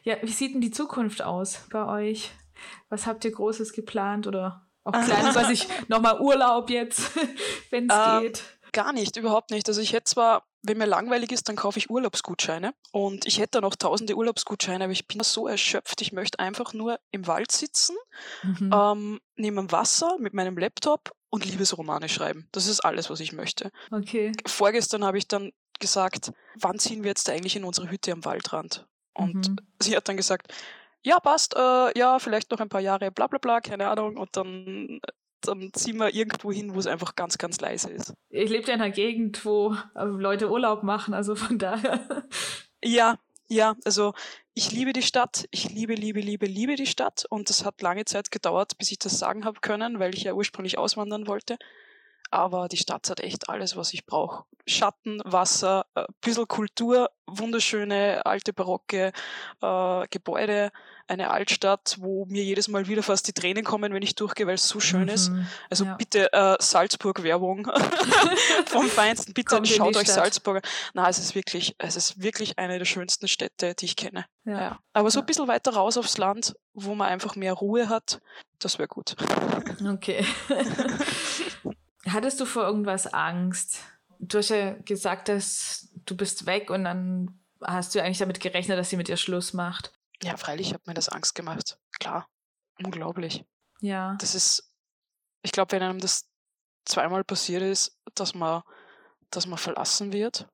Ja, 0.03 0.16
wie 0.22 0.32
sieht 0.32 0.55
denn 0.55 0.61
die 0.61 0.70
Zukunft 0.70 1.22
aus 1.22 1.66
bei 1.70 1.84
euch? 1.84 2.30
Was 2.89 3.07
habt 3.07 3.24
ihr 3.24 3.32
Großes 3.32 3.72
geplant 3.72 4.26
oder 4.26 4.66
auch 4.84 4.93
Kleines, 5.05 5.34
weiß 5.34 5.51
ich, 5.51 5.66
nochmal 5.89 6.20
Urlaub 6.20 6.70
jetzt, 6.70 7.11
wenn 7.70 7.91
es 7.91 7.97
äh, 7.97 8.20
geht? 8.22 8.43
Gar 8.72 8.93
nicht, 8.93 9.16
überhaupt 9.16 9.51
nicht. 9.51 9.68
Also 9.68 9.80
ich 9.80 9.93
hätte 9.93 10.05
zwar 10.05 10.47
wenn 10.66 10.78
mir 10.78 10.86
langweilig 10.86 11.32
ist, 11.32 11.48
dann 11.48 11.56
kaufe 11.56 11.78
ich 11.78 11.90
Urlaubsgutscheine. 11.90 12.74
Und 12.92 13.26
ich 13.26 13.38
hätte 13.38 13.60
noch 13.60 13.76
tausende 13.76 14.16
Urlaubsgutscheine, 14.16 14.84
aber 14.84 14.92
ich 14.92 15.06
bin 15.06 15.22
so 15.22 15.46
erschöpft. 15.46 16.02
Ich 16.02 16.12
möchte 16.12 16.38
einfach 16.38 16.72
nur 16.72 16.98
im 17.10 17.26
Wald 17.26 17.52
sitzen, 17.52 17.96
mhm. 18.42 18.70
ähm, 18.72 19.20
neben 19.36 19.70
Wasser 19.72 20.16
mit 20.18 20.34
meinem 20.34 20.58
Laptop 20.58 21.14
und 21.30 21.44
Liebesromane 21.44 22.08
schreiben. 22.08 22.48
Das 22.52 22.66
ist 22.66 22.80
alles, 22.80 23.10
was 23.10 23.20
ich 23.20 23.32
möchte. 23.32 23.70
Okay. 23.90 24.32
Vorgestern 24.46 25.04
habe 25.04 25.18
ich 25.18 25.28
dann 25.28 25.52
gesagt, 25.78 26.32
wann 26.58 26.78
ziehen 26.78 27.02
wir 27.02 27.10
jetzt 27.10 27.28
eigentlich 27.28 27.56
in 27.56 27.64
unsere 27.64 27.90
Hütte 27.90 28.12
am 28.12 28.24
Waldrand? 28.24 28.86
Und 29.14 29.48
mhm. 29.48 29.56
sie 29.80 29.96
hat 29.96 30.08
dann 30.08 30.16
gesagt, 30.16 30.52
ja, 31.02 31.20
passt, 31.20 31.54
äh, 31.54 31.98
ja, 31.98 32.18
vielleicht 32.18 32.50
noch 32.50 32.60
ein 32.60 32.68
paar 32.68 32.80
Jahre, 32.80 33.10
bla 33.10 33.26
bla 33.28 33.38
bla, 33.38 33.60
keine 33.60 33.88
Ahnung. 33.88 34.16
Und 34.16 34.36
dann 34.36 35.00
dann 35.47 35.72
ziehen 35.72 35.99
wir 35.99 36.14
irgendwo 36.14 36.53
hin, 36.53 36.74
wo 36.74 36.78
es 36.78 36.86
einfach 36.86 37.14
ganz, 37.14 37.38
ganz 37.38 37.61
leise 37.61 37.90
ist. 37.90 38.14
Ich 38.30 38.51
lebe 38.51 38.66
ja 38.66 38.74
in 38.74 38.80
einer 38.80 38.92
Gegend, 38.92 39.44
wo 39.44 39.74
äh, 39.94 40.05
Leute 40.05 40.51
Urlaub 40.51 40.82
machen, 40.82 41.14
also 41.14 41.34
von 41.34 41.59
daher. 41.59 42.26
Ja, 42.84 43.16
ja, 43.49 43.76
also 43.84 44.12
ich 44.55 44.72
liebe 44.72 44.92
die 44.92 45.03
Stadt, 45.03 45.47
ich 45.51 45.70
liebe, 45.70 45.94
liebe, 45.94 46.20
liebe, 46.20 46.47
liebe 46.47 46.76
die 46.76 46.86
Stadt 46.86 47.26
und 47.28 47.49
es 47.51 47.64
hat 47.64 47.80
lange 47.80 48.05
Zeit 48.05 48.30
gedauert, 48.30 48.76
bis 48.78 48.90
ich 48.90 48.99
das 48.99 49.18
sagen 49.18 49.44
habe 49.44 49.61
können, 49.61 49.99
weil 49.99 50.14
ich 50.14 50.24
ja 50.24 50.34
ursprünglich 50.34 50.78
auswandern 50.78 51.26
wollte. 51.26 51.57
Aber 52.30 52.68
die 52.68 52.76
Stadt 52.76 53.08
hat 53.08 53.20
echt 53.20 53.48
alles, 53.48 53.76
was 53.76 53.92
ich 53.92 54.04
brauche. 54.04 54.44
Schatten, 54.66 55.20
Wasser, 55.24 55.86
ein 55.94 56.04
äh, 56.04 56.06
bisschen 56.20 56.48
Kultur, 56.48 57.10
wunderschöne 57.26 58.26
alte 58.26 58.52
barocke 58.52 59.12
äh, 59.62 60.06
Gebäude, 60.10 60.72
eine 61.06 61.30
Altstadt, 61.30 61.98
wo 62.00 62.26
mir 62.26 62.42
jedes 62.42 62.66
Mal 62.66 62.88
wieder 62.88 63.04
fast 63.04 63.28
die 63.28 63.32
Tränen 63.32 63.62
kommen, 63.62 63.92
wenn 63.92 64.02
ich 64.02 64.16
durchgehe, 64.16 64.46
weil 64.46 64.56
es 64.56 64.68
so 64.68 64.80
schön 64.80 65.02
mhm, 65.02 65.08
ist. 65.08 65.30
Also 65.70 65.84
ja. 65.84 65.94
bitte 65.94 66.32
äh, 66.32 66.56
Salzburg-Werbung 66.58 67.70
vom 68.66 68.88
Feinsten. 68.88 69.32
Bitte 69.32 69.64
schaut 69.64 69.96
euch 69.96 70.02
Stadt. 70.02 70.16
Salzburg 70.16 70.56
an. 70.56 70.62
Na, 70.94 71.08
es 71.08 71.18
ist 71.18 71.36
wirklich, 71.36 71.76
es 71.78 71.94
ist 71.94 72.20
wirklich 72.20 72.58
eine 72.58 72.78
der 72.78 72.86
schönsten 72.86 73.28
Städte, 73.28 73.74
die 73.74 73.84
ich 73.84 73.94
kenne. 73.94 74.26
Ja. 74.44 74.60
ja. 74.60 74.78
Aber 74.92 75.12
so 75.12 75.20
ein 75.20 75.26
bisschen 75.26 75.46
weiter 75.46 75.74
raus 75.74 75.96
aufs 75.96 76.18
Land, 76.18 76.56
wo 76.74 76.96
man 76.96 77.08
einfach 77.08 77.36
mehr 77.36 77.52
Ruhe 77.52 77.88
hat, 77.88 78.20
das 78.58 78.78
wäre 78.78 78.88
gut. 78.88 79.14
Okay. 79.84 80.26
Hattest 82.09 82.40
du 82.40 82.44
vor 82.44 82.64
irgendwas 82.64 83.07
Angst? 83.07 83.80
Du 84.18 84.38
hast 84.38 84.50
ja 84.50 84.72
gesagt, 84.72 85.28
dass 85.28 85.88
du 86.07 86.16
bist 86.16 86.46
weg 86.46 86.70
und 86.70 86.84
dann 86.84 87.40
hast 87.62 87.94
du 87.94 88.02
eigentlich 88.02 88.18
damit 88.18 88.40
gerechnet, 88.40 88.78
dass 88.78 88.90
sie 88.90 88.96
mit 88.96 89.09
dir 89.09 89.16
Schluss 89.16 89.52
macht. 89.52 89.92
Ja, 90.22 90.36
freilich 90.36 90.72
hat 90.72 90.86
mir 90.86 90.94
das 90.94 91.09
Angst 91.09 91.34
gemacht. 91.34 91.78
Klar. 91.98 92.28
Unglaublich. 92.82 93.44
Ja. 93.80 94.16
Das 94.18 94.34
ist, 94.34 94.72
ich 95.42 95.52
glaube, 95.52 95.72
wenn 95.72 95.82
einem 95.82 95.98
das 95.98 96.28
zweimal 96.84 97.24
passiert 97.24 97.62
ist, 97.62 97.98
dass 98.14 98.34
man, 98.34 98.62
dass 99.30 99.46
man 99.46 99.59
verlassen 99.59 100.12
wird, 100.12 100.48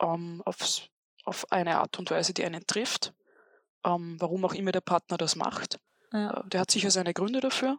ähm, 0.00 0.42
aufs, 0.44 0.88
auf 1.24 1.50
eine 1.50 1.78
Art 1.78 1.98
und 1.98 2.10
Weise, 2.10 2.34
die 2.34 2.44
einen 2.44 2.66
trifft, 2.66 3.12
ähm, 3.84 4.16
warum 4.20 4.44
auch 4.44 4.54
immer 4.54 4.72
der 4.72 4.80
Partner 4.80 5.16
das 5.16 5.36
macht. 5.36 5.80
Ja. 6.12 6.40
Äh, 6.40 6.48
der 6.48 6.60
hat 6.60 6.70
sicher 6.70 6.90
seine 6.90 7.14
Gründe 7.14 7.40
dafür. 7.40 7.78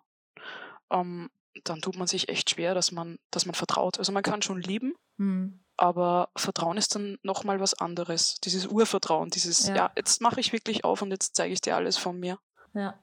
Ähm, 0.89 1.29
dann 1.63 1.81
tut 1.81 1.97
man 1.97 2.07
sich 2.07 2.29
echt 2.29 2.49
schwer, 2.49 2.73
dass 2.73 2.91
man, 2.91 3.17
dass 3.29 3.45
man 3.45 3.55
vertraut. 3.55 3.99
Also 3.99 4.11
man 4.11 4.23
kann 4.23 4.41
schon 4.41 4.61
lieben, 4.61 4.93
mhm. 5.17 5.63
aber 5.77 6.29
Vertrauen 6.35 6.77
ist 6.77 6.95
dann 6.95 7.17
nochmal 7.23 7.59
was 7.59 7.73
anderes. 7.73 8.35
Dieses 8.43 8.67
Urvertrauen, 8.67 9.29
dieses, 9.29 9.67
ja, 9.67 9.75
ja 9.75 9.91
jetzt 9.95 10.21
mache 10.21 10.39
ich 10.39 10.53
wirklich 10.53 10.83
auf 10.85 11.01
und 11.01 11.11
jetzt 11.11 11.35
zeige 11.35 11.53
ich 11.53 11.61
dir 11.61 11.75
alles 11.75 11.97
von 11.97 12.19
mir. 12.19 12.39
Ja. 12.73 12.99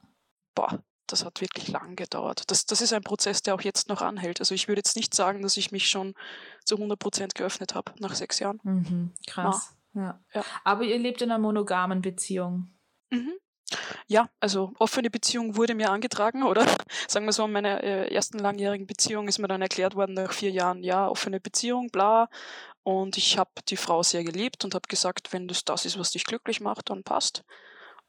Boah, 0.55 0.83
das 1.07 1.25
hat 1.25 1.41
wirklich 1.41 1.67
lang 1.67 1.95
gedauert. 1.95 2.43
Das, 2.47 2.65
das 2.65 2.81
ist 2.81 2.93
ein 2.93 3.03
Prozess, 3.03 3.41
der 3.41 3.55
auch 3.55 3.61
jetzt 3.61 3.89
noch 3.89 4.01
anhält. 4.01 4.39
Also 4.39 4.55
ich 4.55 4.67
würde 4.67 4.79
jetzt 4.79 4.95
nicht 4.95 5.13
sagen, 5.13 5.41
dass 5.41 5.57
ich 5.57 5.71
mich 5.71 5.89
schon 5.89 6.13
zu 6.65 6.75
100 6.75 6.97
Prozent 6.97 7.35
geöffnet 7.35 7.75
habe 7.75 7.93
nach 7.99 8.15
sechs 8.15 8.39
Jahren. 8.39 8.59
Mhm, 8.63 9.13
krass. 9.27 9.75
Ja. 9.93 10.19
ja. 10.33 10.43
Aber 10.63 10.83
ihr 10.83 10.99
lebt 10.99 11.21
in 11.21 11.31
einer 11.31 11.39
monogamen 11.39 12.01
Beziehung. 12.01 12.73
Mhm. 13.11 13.33
Ja, 14.07 14.29
also 14.39 14.73
offene 14.79 15.09
Beziehung 15.09 15.55
wurde 15.55 15.75
mir 15.75 15.89
angetragen, 15.91 16.43
oder 16.43 16.65
sagen 17.07 17.25
wir 17.25 17.33
so, 17.33 17.45
in 17.45 17.51
meiner 17.51 17.83
äh, 17.83 18.13
ersten 18.13 18.39
langjährigen 18.39 18.87
Beziehung 18.87 19.27
ist 19.27 19.39
mir 19.39 19.47
dann 19.47 19.61
erklärt 19.61 19.95
worden 19.95 20.13
nach 20.13 20.33
vier 20.33 20.51
Jahren, 20.51 20.83
ja, 20.83 21.07
offene 21.07 21.39
Beziehung, 21.39 21.89
bla. 21.89 22.29
Und 22.83 23.17
ich 23.17 23.37
habe 23.37 23.51
die 23.67 23.77
Frau 23.77 24.03
sehr 24.03 24.23
geliebt 24.23 24.63
und 24.65 24.73
habe 24.73 24.87
gesagt, 24.87 25.31
wenn 25.33 25.47
das 25.47 25.65
das 25.65 25.85
ist, 25.85 25.99
was 25.99 26.11
dich 26.11 26.23
glücklich 26.25 26.61
macht, 26.61 26.89
dann 26.89 27.03
passt. 27.03 27.43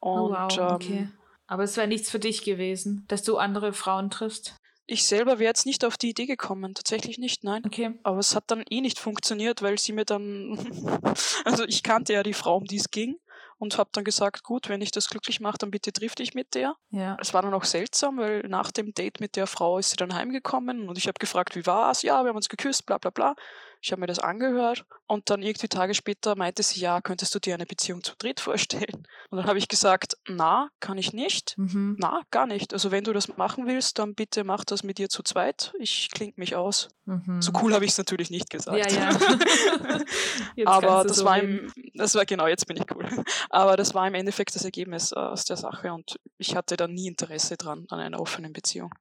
Oh, 0.00 0.26
Und 0.26 0.56
wow, 0.58 0.72
okay. 0.74 0.98
ähm, 0.98 1.12
Aber 1.46 1.64
es 1.64 1.76
wäre 1.76 1.88
nichts 1.88 2.10
für 2.10 2.18
dich 2.20 2.44
gewesen, 2.44 3.04
dass 3.08 3.22
du 3.22 3.36
andere 3.36 3.72
Frauen 3.72 4.10
triffst. 4.10 4.56
ich 4.86 5.04
selber 5.06 5.38
wäre 5.38 5.50
jetzt 5.50 5.66
nicht 5.66 5.84
auf 5.84 5.96
die 5.96 6.10
Idee 6.10 6.26
gekommen, 6.26 6.74
tatsächlich 6.74 7.18
nicht, 7.18 7.44
nein. 7.44 7.62
Okay. 7.66 7.98
Aber 8.02 8.18
es 8.18 8.34
hat 8.34 8.44
dann 8.48 8.64
eh 8.70 8.80
nicht 8.80 8.98
funktioniert, 8.98 9.62
weil 9.62 9.78
sie 9.78 9.92
mir 9.92 10.04
dann, 10.04 10.58
also 11.44 11.64
ich 11.64 11.82
kannte 11.82 12.12
ja 12.12 12.22
die 12.22 12.32
Frau, 12.34 12.56
um 12.56 12.64
die 12.64 12.76
es 12.76 12.90
ging 12.90 13.16
und 13.60 13.76
habe 13.76 13.90
dann 13.92 14.04
gesagt, 14.04 14.42
gut, 14.42 14.70
wenn 14.70 14.80
ich 14.80 14.90
das 14.90 15.08
glücklich 15.10 15.38
mache, 15.38 15.58
dann 15.58 15.70
bitte 15.70 15.92
triff 15.92 16.14
dich 16.14 16.34
mit 16.34 16.54
der. 16.54 16.76
Ja. 16.90 17.16
Es 17.20 17.34
war 17.34 17.42
dann 17.42 17.52
auch 17.52 17.64
seltsam, 17.64 18.16
weil 18.16 18.40
nach 18.48 18.72
dem 18.72 18.94
Date 18.94 19.20
mit 19.20 19.36
der 19.36 19.46
Frau 19.46 19.78
ist 19.78 19.90
sie 19.90 19.96
dann 19.96 20.14
heimgekommen 20.14 20.88
und 20.88 20.96
ich 20.96 21.06
habe 21.06 21.18
gefragt, 21.18 21.54
wie 21.54 21.66
war's? 21.66 22.02
Ja, 22.02 22.24
wir 22.24 22.30
haben 22.30 22.36
uns 22.36 22.48
geküsst, 22.48 22.86
bla 22.86 22.96
bla 22.96 23.10
bla. 23.10 23.34
Ich 23.82 23.92
habe 23.92 24.00
mir 24.00 24.06
das 24.06 24.18
angehört 24.18 24.84
und 25.06 25.30
dann 25.30 25.42
irgendwie 25.42 25.68
Tage 25.68 25.94
später 25.94 26.36
meinte 26.36 26.62
sie, 26.62 26.80
ja, 26.80 27.00
könntest 27.00 27.34
du 27.34 27.38
dir 27.38 27.54
eine 27.54 27.64
Beziehung 27.64 28.02
zu 28.02 28.14
dritt 28.18 28.38
vorstellen? 28.40 29.06
Und 29.30 29.38
dann 29.38 29.46
habe 29.46 29.58
ich 29.58 29.68
gesagt, 29.68 30.16
na, 30.28 30.68
kann 30.80 30.98
ich 30.98 31.12
nicht. 31.12 31.56
Mhm. 31.56 31.96
Na, 31.98 32.22
gar 32.30 32.46
nicht. 32.46 32.74
Also 32.74 32.90
wenn 32.90 33.04
du 33.04 33.12
das 33.12 33.36
machen 33.36 33.66
willst, 33.66 33.98
dann 33.98 34.14
bitte 34.14 34.44
mach 34.44 34.64
das 34.64 34.82
mit 34.82 34.98
dir 34.98 35.08
zu 35.08 35.22
zweit. 35.22 35.72
Ich 35.78 36.10
kling 36.10 36.34
mich 36.36 36.56
aus. 36.56 36.88
Mhm. 37.06 37.40
So 37.40 37.52
cool 37.62 37.72
habe 37.74 37.84
ich 37.84 37.92
es 37.92 37.98
natürlich 37.98 38.30
nicht 38.30 38.50
gesagt. 38.50 38.92
Ja, 38.92 39.10
ja. 39.10 39.10
Aber 40.66 41.04
das 41.04 41.16
so 41.16 41.24
war 41.24 41.38
im, 41.38 41.72
das 41.94 42.14
war 42.14 42.26
genau, 42.26 42.46
jetzt 42.46 42.66
bin 42.66 42.76
ich 42.76 42.84
cool. 42.94 43.08
Aber 43.50 43.76
das 43.76 43.94
war 43.94 44.06
im 44.06 44.14
Endeffekt 44.14 44.54
das 44.54 44.64
Ergebnis 44.64 45.12
äh, 45.12 45.18
aus 45.18 45.44
der 45.44 45.56
Sache 45.56 45.92
und 45.92 46.20
ich 46.36 46.54
hatte 46.54 46.76
da 46.76 46.86
nie 46.86 47.08
Interesse 47.08 47.56
dran 47.56 47.86
an 47.88 47.98
einer 47.98 48.20
offenen 48.20 48.52
Beziehung. 48.52 48.92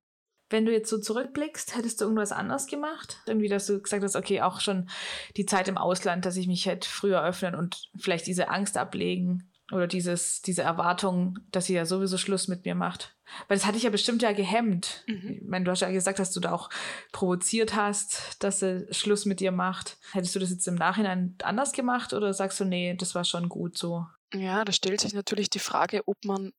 Wenn 0.50 0.66
du 0.66 0.72
jetzt 0.72 0.90
so 0.90 0.98
zurückblickst, 0.98 1.76
hättest 1.76 2.02
du 2.02 2.06
irgendwas 2.06 2.32
anders 2.32 2.68
gemacht? 2.68 3.22
Irgendwie, 3.26 3.50
dass 3.50 3.68
du 3.68 3.82
gesagt 3.82 4.04
hast, 4.04 4.16
okay, 4.16 4.42
auch 4.42 4.62
schon 4.62 4.90
die 5.38 5.46
Zeit 5.46 5.68
im 5.68 5.78
Ausland, 5.78 6.26
dass 6.26 6.38
ich 6.38 6.48
mich 6.48 6.66
hätte 6.66 6.90
früher 6.90 7.24
öffnen 7.24 7.56
und 7.56 7.90
vielleicht 7.98 8.28
diese 8.28 8.50
Angst 8.50 8.78
ablegen 8.78 9.52
oder 9.72 9.88
dieses, 9.88 10.42
diese 10.42 10.64
Erwartung, 10.64 11.38
dass 11.52 11.66
sie 11.66 11.76
ja 11.76 11.86
sowieso 11.86 12.18
Schluss 12.18 12.48
mit 12.48 12.66
mir 12.66 12.76
macht. 12.76 13.16
Weil 13.48 13.58
das 13.58 13.66
hatte 13.66 13.78
ich 13.78 13.84
ja 13.84 13.90
bestimmt 13.90 14.22
ja 14.22 14.32
gehemmt. 14.32 15.04
Mhm. 15.08 15.40
Ich 15.42 15.48
meine, 15.48 15.66
du 15.66 15.72
hast 15.72 15.82
ja 15.82 15.92
gesagt, 15.92 16.20
dass 16.20 16.32
du 16.32 16.40
da 16.40 16.52
auch 16.52 16.70
provoziert 17.12 17.76
hast, 17.76 18.44
dass 18.44 18.60
sie 18.60 18.88
Schluss 18.92 19.26
mit 19.26 19.40
dir 19.40 19.52
macht. 19.52 19.98
Hättest 20.12 20.36
du 20.36 20.40
das 20.40 20.50
jetzt 20.50 20.68
im 20.68 20.76
Nachhinein 20.76 21.36
anders 21.44 21.72
gemacht 21.74 22.14
oder 22.14 22.34
sagst 22.34 22.60
du, 22.60 22.66
nee, 22.66 22.96
das 22.96 23.14
war 23.14 23.24
schon 23.24 23.50
gut 23.50 23.78
so? 23.78 24.08
Ja, 24.34 24.66
da 24.66 24.72
stellt 24.72 25.02
sich 25.02 25.14
natürlich 25.14 25.50
die 25.50 25.60
Frage, 25.60 26.02
ob 26.08 26.18
man 26.26 26.52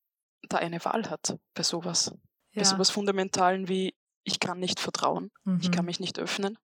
da 0.47 0.57
eine 0.57 0.83
Wahl 0.85 1.09
hat 1.09 1.37
bei 1.53 1.63
sowas. 1.63 2.13
Bei 2.53 2.61
Ja. 2.61 2.65
sowas 2.65 2.89
Fundamentalen 2.89 3.67
wie, 3.67 3.95
ich 4.23 4.39
kann 4.39 4.59
nicht 4.59 4.79
vertrauen, 4.79 5.31
ich 5.59 5.67
Mhm. 5.69 5.71
kann 5.71 5.85
mich 5.85 5.99
nicht 5.99 6.19
öffnen. 6.19 6.57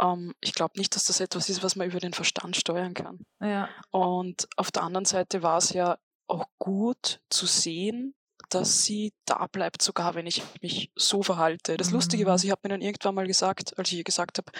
Ähm, 0.00 0.34
ich 0.40 0.52
glaube 0.54 0.78
nicht, 0.78 0.94
dass 0.94 1.04
das 1.04 1.20
etwas 1.20 1.48
ist, 1.48 1.62
was 1.62 1.76
man 1.76 1.88
über 1.88 2.00
den 2.00 2.12
Verstand 2.12 2.56
steuern 2.56 2.94
kann. 2.94 3.20
Ja. 3.40 3.68
Und 3.90 4.48
auf 4.56 4.70
der 4.70 4.82
anderen 4.82 5.04
Seite 5.06 5.42
war 5.42 5.58
es 5.58 5.72
ja 5.72 5.98
auch 6.28 6.46
gut 6.58 7.20
zu 7.30 7.46
sehen, 7.46 8.14
dass 8.50 8.84
sie 8.84 9.12
da 9.26 9.46
bleibt, 9.46 9.82
sogar 9.82 10.14
wenn 10.14 10.26
ich 10.26 10.42
mich 10.62 10.90
so 10.94 11.22
verhalte. 11.22 11.76
Das 11.76 11.90
Lustige 11.90 12.24
war, 12.26 12.34
Mhm. 12.34 12.38
sie 12.38 12.52
hat 12.52 12.62
mir 12.62 12.70
dann 12.70 12.80
irgendwann 12.80 13.14
mal 13.14 13.26
gesagt, 13.26 13.76
als 13.78 13.90
ich 13.92 13.98
ihr 13.98 14.04
gesagt 14.04 14.38
habe, 14.38 14.50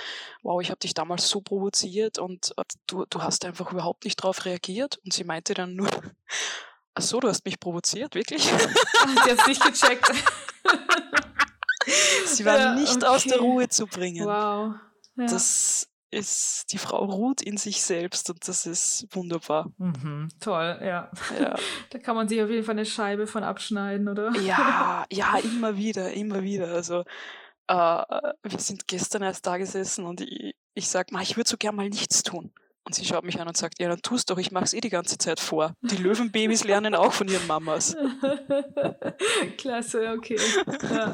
wow, 0.43 0.61
ich 0.61 0.70
habe 0.70 0.80
dich 0.80 0.93
damals 0.93 1.28
so 1.28 1.41
provoziert 1.41 2.18
und 2.18 2.53
äh, 2.59 2.64
du, 2.86 3.07
du 3.09 3.22
hast 3.22 3.45
einfach 3.45 3.72
überhaupt 3.72 4.05
nicht 4.05 4.18
darauf 4.22 4.45
reagiert. 4.45 4.99
Und 5.05 5.12
sie 5.12 5.24
meinte 5.24 5.55
dann 5.55 5.74
nur, 5.74 5.89
ach 6.99 7.03
so, 7.03 7.20
du 7.20 7.28
hast 7.28 7.44
mich 7.44 7.59
provoziert, 7.61 8.14
wirklich? 8.14 8.51
Ach, 8.53 9.24
die 9.24 9.30
hat's 9.30 9.46
nicht 9.46 9.62
gecheckt. 9.62 10.11
sie 12.26 12.44
war 12.44 12.59
Ja, 12.59 12.74
nicht 12.74 13.05
aus 13.05 13.24
der 13.24 13.36
okay. 13.38 13.44
Ruhe 13.44 13.68
zu 13.68 13.86
bringen. 13.86 14.26
wow. 14.26 14.74
Ja. 15.16 15.26
Das 15.26 15.88
ist, 16.11 16.72
die 16.72 16.78
Frau 16.78 17.05
ruht 17.05 17.42
in 17.42 17.57
sich 17.57 17.82
selbst 17.82 18.30
und 18.30 18.46
das 18.49 18.66
ist 18.66 19.07
wunderbar. 19.11 19.70
Mhm, 19.78 20.28
toll, 20.40 20.78
ja. 20.82 21.11
Ja. 21.38 21.57
Da 21.90 21.99
kann 21.99 22.16
man 22.16 22.28
sich 22.28 22.42
auf 22.42 22.49
jeden 22.51 22.64
Fall 22.64 22.74
eine 22.76 22.86
Scheibe 22.86 23.26
von 23.26 23.42
abschneiden, 23.44 24.09
oder? 24.09 24.32
Ja, 24.40 25.05
ja, 25.12 25.36
immer 25.38 25.76
wieder, 25.76 26.12
immer 26.12 26.42
wieder. 26.42 26.68
Also 26.68 27.05
äh, 27.66 27.74
wir 28.42 28.59
sind 28.59 28.86
gestern 28.88 29.22
erst 29.22 29.46
da 29.46 29.59
gesessen 29.59 30.07
und 30.07 30.20
ich, 30.22 30.55
ich 30.74 30.88
sag 30.88 31.12
mal, 31.12 31.22
ich 31.22 31.36
würde 31.36 31.51
so 31.51 31.57
gern 31.59 31.76
mal 31.76 31.88
nichts 31.88 32.22
tun. 32.22 32.53
Und 32.89 32.95
sie 32.95 33.05
schaut 33.05 33.22
mich 33.22 33.39
an 33.39 33.47
und 33.47 33.55
sagt, 33.55 33.82
ja, 33.82 33.89
dann 33.91 34.01
tust 34.01 34.30
doch, 34.30 34.39
ich 34.39 34.51
mach's 34.51 34.72
eh 34.72 34.80
die 34.80 34.89
ganze 34.89 35.18
Zeit 35.18 35.41
vor. 35.41 35.74
Die 35.82 35.97
Löwenbabys 36.03 36.64
lernen 36.64 36.95
auch 36.95 37.12
von 37.12 37.28
ihren 37.28 37.47
Mamas. 37.47 37.95
Klasse, 39.59 40.14
okay. 40.16 40.39
Ja. 40.91 41.12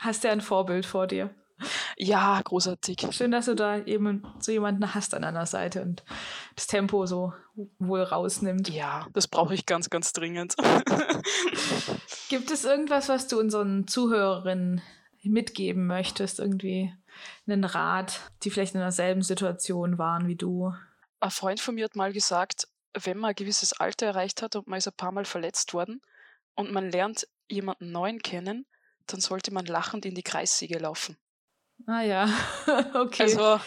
Hast 0.00 0.24
du 0.24 0.30
ein 0.30 0.40
Vorbild 0.40 0.86
vor 0.86 1.06
dir? 1.06 1.28
Ja, 1.98 2.40
großartig. 2.42 3.08
Schön, 3.10 3.32
dass 3.32 3.44
du 3.44 3.54
da 3.54 3.84
eben 3.84 4.26
so 4.40 4.50
jemanden 4.50 4.94
hast 4.94 5.12
an 5.12 5.20
deiner 5.20 5.44
Seite 5.44 5.82
und 5.82 6.02
das 6.56 6.68
Tempo 6.68 7.04
so 7.04 7.34
wohl 7.78 8.02
rausnimmt. 8.02 8.70
Ja, 8.70 9.08
das 9.12 9.28
brauche 9.28 9.52
ich 9.52 9.66
ganz, 9.66 9.90
ganz 9.90 10.14
dringend. 10.14 10.56
Gibt 12.30 12.50
es 12.50 12.64
irgendwas, 12.64 13.10
was 13.10 13.28
du 13.28 13.38
unseren 13.38 13.86
Zuhörerinnen 13.86 14.80
mitgeben 15.22 15.86
möchtest? 15.86 16.40
Irgendwie 16.40 16.94
einen 17.46 17.64
Rat, 17.64 18.20
die 18.42 18.50
vielleicht 18.50 18.74
in 18.74 18.80
derselben 18.80 19.22
Situation 19.22 19.98
waren 19.98 20.26
wie 20.26 20.36
du? 20.36 20.72
Ein 21.20 21.30
Freund 21.30 21.60
von 21.60 21.74
mir 21.74 21.84
hat 21.84 21.96
mal 21.96 22.12
gesagt, 22.12 22.68
wenn 22.94 23.18
man 23.18 23.30
ein 23.30 23.34
gewisses 23.34 23.72
Alter 23.72 24.06
erreicht 24.06 24.42
hat 24.42 24.56
und 24.56 24.66
man 24.66 24.78
ist 24.78 24.88
ein 24.88 24.96
paar 24.96 25.12
Mal 25.12 25.24
verletzt 25.24 25.72
worden 25.74 26.02
und 26.54 26.72
man 26.72 26.90
lernt 26.90 27.26
jemanden 27.48 27.90
neuen 27.90 28.20
kennen, 28.20 28.66
dann 29.06 29.20
sollte 29.20 29.52
man 29.52 29.66
lachend 29.66 30.04
in 30.04 30.14
die 30.14 30.22
Kreissäge 30.22 30.78
laufen. 30.78 31.16
Ah 31.86 32.02
ja, 32.02 32.28
okay. 32.94 33.22
Also 33.22 33.60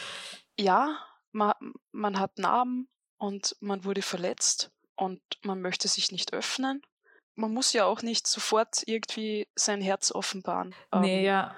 ja, 0.58 0.98
man, 1.32 1.54
man 1.92 2.20
hat 2.20 2.38
Narben 2.38 2.88
und 3.18 3.56
man 3.60 3.84
wurde 3.84 4.02
verletzt 4.02 4.72
und 4.96 5.22
man 5.44 5.62
möchte 5.62 5.88
sich 5.88 6.12
nicht 6.12 6.34
öffnen. 6.34 6.82
Man 7.36 7.54
muss 7.54 7.74
ja 7.74 7.86
auch 7.86 8.02
nicht 8.02 8.28
sofort 8.28 8.84
irgendwie 8.86 9.48
sein 9.56 9.82
Herz 9.82 10.12
offenbaren. 10.12 10.74
nee, 10.94 11.20
Ähm, 11.20 11.26
ja. 11.26 11.56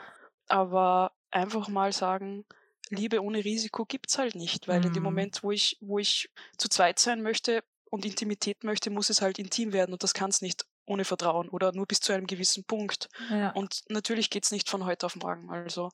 Aber 0.47 1.11
einfach 1.31 1.67
mal 1.67 1.91
sagen, 1.93 2.45
Liebe 2.89 3.21
ohne 3.21 3.43
Risiko 3.43 3.85
gibt's 3.85 4.17
halt 4.17 4.35
nicht, 4.35 4.67
weil 4.67 4.77
in 4.85 4.93
dem 4.93 5.03
Mhm. 5.03 5.07
Moment, 5.09 5.43
wo 5.43 5.51
ich, 5.51 5.77
wo 5.81 5.99
ich 5.99 6.29
zu 6.57 6.69
zweit 6.69 6.99
sein 6.99 7.21
möchte 7.21 7.61
und 7.89 8.05
Intimität 8.05 8.63
möchte, 8.63 8.89
muss 8.89 9.09
es 9.09 9.21
halt 9.21 9.39
intim 9.39 9.73
werden 9.73 9.91
und 9.91 10.03
das 10.03 10.13
kann 10.13 10.29
es 10.29 10.41
nicht 10.41 10.65
ohne 10.85 11.03
Vertrauen 11.03 11.49
oder 11.49 11.73
nur 11.73 11.85
bis 11.85 11.99
zu 11.99 12.13
einem 12.13 12.27
gewissen 12.27 12.63
Punkt. 12.63 13.09
ja. 13.29 13.51
Und 13.51 13.83
natürlich 13.89 14.29
geht's 14.29 14.51
nicht 14.51 14.69
von 14.69 14.85
heute 14.85 15.05
auf 15.05 15.17
morgen. 15.17 15.49
Also 15.51 15.91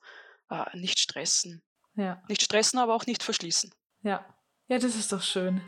äh, 0.50 0.64
nicht 0.76 1.00
stressen. 1.00 1.62
Ja, 1.96 2.22
Nicht 2.28 2.42
stressen, 2.42 2.78
aber 2.78 2.94
auch 2.94 3.06
nicht 3.06 3.22
verschließen. 3.22 3.72
ja. 4.02 4.24
Ja, 4.68 4.78
das 4.78 4.94
ist 4.94 5.12
doch 5.12 5.20
schön. 5.22 5.60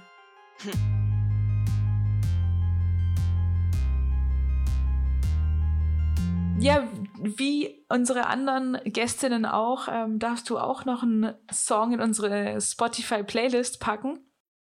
Ja, 6.59 6.89
wie 7.23 7.85
unsere 7.89 8.27
anderen 8.27 8.79
Gästinnen 8.85 9.47
auch, 9.47 9.89
ähm, 9.91 10.19
darfst 10.19 10.49
du 10.51 10.59
auch 10.59 10.85
noch 10.85 11.03
einen 11.03 11.35
Song 11.53 11.93
in 11.93 12.01
unsere 12.01 12.61
Spotify-Playlist 12.61 13.81
packen. 13.81 14.21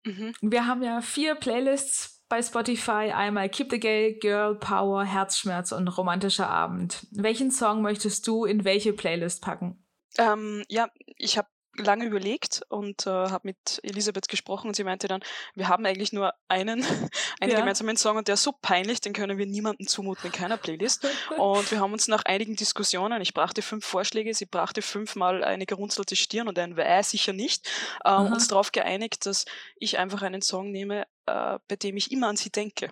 Mhm. 0.05 0.33
Wir 0.41 0.65
haben 0.67 0.83
ja 0.83 1.01
vier 1.01 1.35
Playlists 1.35 2.23
bei 2.29 2.41
Spotify. 2.41 3.11
Einmal 3.11 3.49
Keep 3.49 3.71
the 3.71 3.79
Gay, 3.79 4.13
Girl 4.19 4.55
Power, 4.55 5.03
Herzschmerz 5.03 5.71
und 5.71 5.87
Romantischer 5.87 6.49
Abend. 6.49 7.07
Welchen 7.11 7.51
Song 7.51 7.81
möchtest 7.81 8.25
du 8.27 8.45
in 8.45 8.63
welche 8.63 8.93
Playlist 8.93 9.41
packen? 9.41 9.83
Ähm, 10.17 10.63
ja, 10.69 10.87
ich 11.17 11.37
habe 11.37 11.47
lange 11.79 12.05
überlegt 12.05 12.61
und 12.69 13.07
äh, 13.07 13.09
habe 13.09 13.41
mit 13.47 13.79
Elisabeth 13.83 14.27
gesprochen 14.27 14.67
und 14.67 14.75
sie 14.75 14.83
meinte 14.83 15.07
dann, 15.07 15.21
wir 15.55 15.67
haben 15.67 15.85
eigentlich 15.85 16.13
nur 16.13 16.33
einen, 16.47 16.83
einen 17.41 17.51
Ja. 17.51 17.57
gemeinsamen 17.59 17.97
Song 17.97 18.17
und 18.17 18.27
der 18.27 18.35
ist 18.35 18.43
so 18.43 18.53
peinlich, 18.61 19.01
den 19.01 19.13
können 19.13 19.37
wir 19.37 19.45
niemandem 19.45 19.87
zumuten 19.87 20.27
in 20.27 20.31
keiner 20.31 20.57
Playlist. 20.57 21.05
Und 21.37 21.71
wir 21.71 21.79
haben 21.79 21.93
uns 21.93 22.07
nach 22.07 22.23
einigen 22.25 22.55
Diskussionen, 22.55 23.21
ich 23.21 23.33
brachte 23.33 23.61
fünf 23.61 23.85
Vorschläge, 23.85 24.33
sie 24.33 24.45
brachte 24.45 24.81
fünfmal 24.81 25.43
eine 25.43 25.65
gerunzelte 25.65 26.15
Stirn 26.15 26.47
und 26.47 26.59
ein 26.59 26.75
Weh 26.77 27.01
sicher 27.03 27.33
nicht, 27.33 27.69
äh, 28.03 28.11
uns 28.13 28.47
darauf 28.47 28.71
geeinigt, 28.71 29.25
dass 29.25 29.45
ich 29.77 29.97
einfach 29.97 30.21
einen 30.21 30.41
Song 30.41 30.71
nehme, 30.71 31.03
äh, 31.25 31.57
bei 31.67 31.75
dem 31.75 31.97
ich 31.97 32.11
immer 32.11 32.27
an 32.27 32.35
sie 32.37 32.49
denke. 32.51 32.89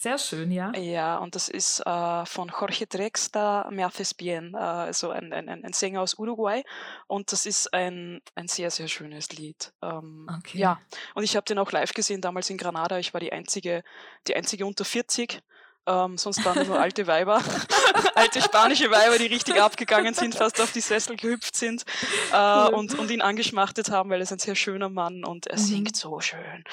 Sehr 0.00 0.16
schön, 0.16 0.50
ja. 0.50 0.72
Ja, 0.74 1.18
und 1.18 1.34
das 1.34 1.48
ist 1.50 1.80
äh, 1.86 2.24
von 2.24 2.48
Jorge 2.48 2.86
Drexler, 2.86 3.68
Me 3.70 3.84
haces 3.84 4.14
bien, 4.14 4.54
äh, 4.54 4.58
also 4.58 5.10
ein, 5.10 5.30
ein, 5.32 5.48
ein 5.50 5.62
ein 5.62 5.72
Sänger 5.74 6.00
aus 6.00 6.14
Uruguay. 6.18 6.62
Und 7.06 7.32
das 7.32 7.44
ist 7.44 7.74
ein, 7.74 8.22
ein 8.34 8.48
sehr, 8.48 8.70
sehr 8.70 8.88
schönes 8.88 9.30
Lied. 9.32 9.72
Ähm, 9.82 10.26
Okay. 10.38 10.58
Ja, 10.58 10.80
und 11.14 11.22
ich 11.24 11.36
habe 11.36 11.44
den 11.44 11.58
auch 11.58 11.70
live 11.72 11.92
gesehen, 11.92 12.22
damals 12.22 12.48
in 12.48 12.56
Granada. 12.56 12.98
Ich 12.98 13.12
war 13.12 13.20
die 13.20 13.30
einzige, 13.32 13.82
die 14.26 14.34
einzige 14.34 14.64
unter 14.64 14.86
40. 14.86 15.42
Ähm, 15.86 16.16
sonst 16.18 16.44
waren 16.44 16.66
nur 16.66 16.78
alte 16.78 17.06
Weiber, 17.06 17.42
alte 18.14 18.40
spanische 18.42 18.90
Weiber, 18.90 19.18
die 19.18 19.26
richtig 19.26 19.60
abgegangen 19.60 20.14
sind, 20.14 20.34
fast 20.34 20.60
auf 20.60 20.72
die 20.72 20.80
Sessel 20.82 21.16
gehüpft 21.16 21.56
sind 21.56 21.84
äh, 22.32 22.36
Cool. 22.36 22.74
und, 22.74 22.98
und 22.98 23.10
ihn 23.10 23.22
angeschmachtet 23.22 23.90
haben, 23.90 24.08
weil 24.10 24.20
er 24.20 24.22
ist 24.22 24.32
ein 24.32 24.38
sehr 24.38 24.54
schöner 24.54 24.88
Mann 24.90 25.24
und 25.24 25.46
er 25.46 25.58
Mhm. 25.58 25.62
singt 25.62 25.96
so 25.96 26.20
schön. 26.20 26.64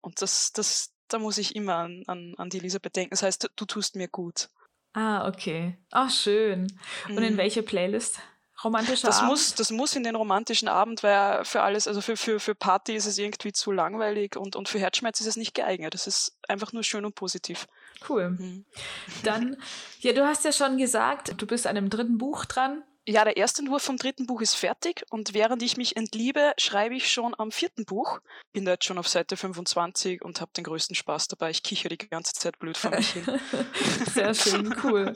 Und 0.00 0.22
das, 0.22 0.52
das, 0.52 0.92
da 1.12 1.18
muss 1.18 1.38
ich 1.38 1.54
immer 1.56 1.76
an, 1.76 2.02
an, 2.06 2.34
an 2.38 2.50
die 2.50 2.58
Elisabeth 2.58 2.96
denken. 2.96 3.10
Das 3.10 3.22
heißt, 3.22 3.50
du 3.54 3.64
tust 3.64 3.96
mir 3.96 4.08
gut. 4.08 4.48
Ah, 4.94 5.26
okay. 5.28 5.78
Ach, 5.90 6.10
schön. 6.10 6.66
Und 7.08 7.22
in 7.22 7.34
Mhm. 7.34 7.38
welche 7.38 7.62
Playlist 7.62 8.18
romantischer 8.62 9.06
das 9.08 9.18
Abend? 9.18 9.30
Muss, 9.30 9.54
das 9.54 9.70
muss 9.70 9.96
in 9.96 10.04
den 10.04 10.14
romantischen 10.14 10.68
Abend, 10.68 11.02
weil 11.02 11.44
für 11.44 11.62
alles, 11.62 11.88
also 11.88 12.00
für, 12.00 12.16
für, 12.16 12.38
für 12.38 12.54
Party 12.54 12.94
ist 12.94 13.06
es 13.06 13.18
irgendwie 13.18 13.52
zu 13.52 13.72
langweilig 13.72 14.36
und, 14.36 14.54
und 14.54 14.68
für 14.68 14.78
Herzschmerz 14.78 15.20
ist 15.20 15.26
es 15.26 15.36
nicht 15.36 15.54
geeignet. 15.54 15.94
Das 15.94 16.06
ist 16.06 16.36
einfach 16.46 16.72
nur 16.72 16.82
schön 16.82 17.04
und 17.04 17.14
positiv. 17.14 17.66
Cool. 18.08 18.30
Mhm. 18.30 18.64
Dann, 19.24 19.56
ja, 20.00 20.12
du 20.12 20.26
hast 20.26 20.44
ja 20.44 20.52
schon 20.52 20.76
gesagt, 20.76 21.34
du 21.40 21.46
bist 21.46 21.66
an 21.66 21.76
einem 21.76 21.90
dritten 21.90 22.18
Buch 22.18 22.44
dran. 22.44 22.82
Ja, 23.08 23.24
der 23.24 23.36
erste 23.36 23.62
Entwurf 23.62 23.82
vom 23.82 23.96
dritten 23.96 24.26
Buch 24.26 24.40
ist 24.40 24.54
fertig 24.54 25.02
und 25.10 25.34
während 25.34 25.60
ich 25.62 25.76
mich 25.76 25.96
entliebe, 25.96 26.52
schreibe 26.56 26.94
ich 26.94 27.10
schon 27.10 27.34
am 27.36 27.50
vierten 27.50 27.84
Buch. 27.84 28.20
Bin 28.52 28.64
da 28.64 28.72
jetzt 28.72 28.84
schon 28.84 28.98
auf 28.98 29.08
Seite 29.08 29.36
25 29.36 30.22
und 30.22 30.40
habe 30.40 30.52
den 30.56 30.62
größten 30.62 30.94
Spaß 30.94 31.26
dabei. 31.26 31.50
Ich 31.50 31.64
kicher 31.64 31.88
die 31.88 31.98
ganze 31.98 32.32
Zeit 32.32 32.60
blöd 32.60 32.76
vor 32.76 32.92
mich 32.92 33.10
hin. 33.10 33.24
Sehr 34.14 34.34
schön, 34.34 34.76
cool. 34.84 35.14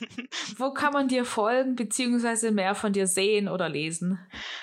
Wo 0.56 0.72
kann 0.72 0.92
man 0.92 1.08
dir 1.08 1.24
folgen, 1.24 1.74
beziehungsweise 1.74 2.52
mehr 2.52 2.76
von 2.76 2.92
dir 2.92 3.08
sehen 3.08 3.48
oder 3.48 3.68
lesen? 3.68 4.20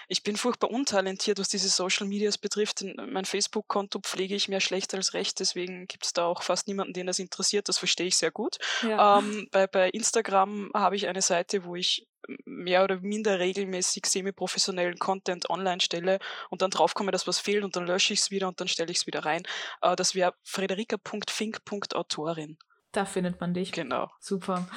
Ich 0.08 0.24
bin 0.24 0.38
furchtbar 0.38 0.70
untalentiert, 0.72 1.40
was 1.40 1.50
diese 1.50 1.68
Social 1.68 2.08
Medias 2.08 2.38
betrifft. 2.38 2.86
Mein 2.96 3.26
Facebook-Konto 3.26 4.00
pflege 4.00 4.36
ich 4.36 4.48
mehr 4.48 4.62
schlecht 4.62 4.94
als 4.94 5.14
recht, 5.14 5.40
deswegen 5.40 5.88
gibt 5.88 6.06
es 6.06 6.14
da 6.14 6.26
auch 6.26 6.44
fast 6.44 6.68
niemanden, 6.68 6.94
den 6.94 7.08
das 7.08 7.20
interessiert. 7.20 7.68
Das 7.68 7.78
verstehe 7.78 8.08
ich 8.08 8.16
sehr 8.16 8.32
gut. 8.32 8.58
Ja. 8.84 9.20
Ähm, 9.20 9.48
bei, 9.52 9.68
bei 9.68 9.90
Instagram 9.90 10.72
habe 10.74 10.96
ich 10.96 11.08
eine 11.08 11.22
Seite, 11.22 11.66
wo 11.66 11.76
ich 11.76 12.08
mehr 12.46 12.84
oder 12.84 13.00
minder 13.02 13.40
regelmäßig 13.40 14.06
semi-professionellen 14.06 15.00
Content 15.00 15.50
online 15.50 15.82
stelle 15.82 16.20
und 16.50 16.62
dann 16.62 16.70
draufkomme, 16.72 17.12
dass 17.12 17.28
was 17.28 17.40
fehlt 17.40 17.64
und 17.64 17.76
dann 17.76 17.88
lösche 17.88 18.14
ich 18.14 18.20
es 18.22 18.32
wieder 18.32 18.48
und 18.48 18.62
dann 18.62 18.68
stelle 18.68 18.92
ich 18.92 18.98
es 18.98 19.08
wieder 19.08 19.26
rein. 19.26 19.44
Äh, 19.82 19.96
das 19.96 20.16
wäre 20.16 20.34
frederika.fink.autorin. 20.44 22.58
Da 22.92 23.06
findet 23.06 23.40
man 23.42 23.54
dich. 23.54 23.72
Genau. 23.72 24.10
Super. 24.20 24.68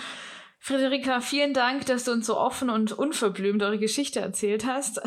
Friederika, 0.67 1.21
vielen 1.21 1.55
Dank, 1.55 1.87
dass 1.87 2.03
du 2.03 2.11
uns 2.11 2.27
so 2.27 2.37
offen 2.37 2.71
und 2.71 2.91
unverblümt 2.91 3.63
eure 3.63 3.79
Geschichte 3.79 4.19
erzählt 4.19 4.67
hast. 4.67 5.01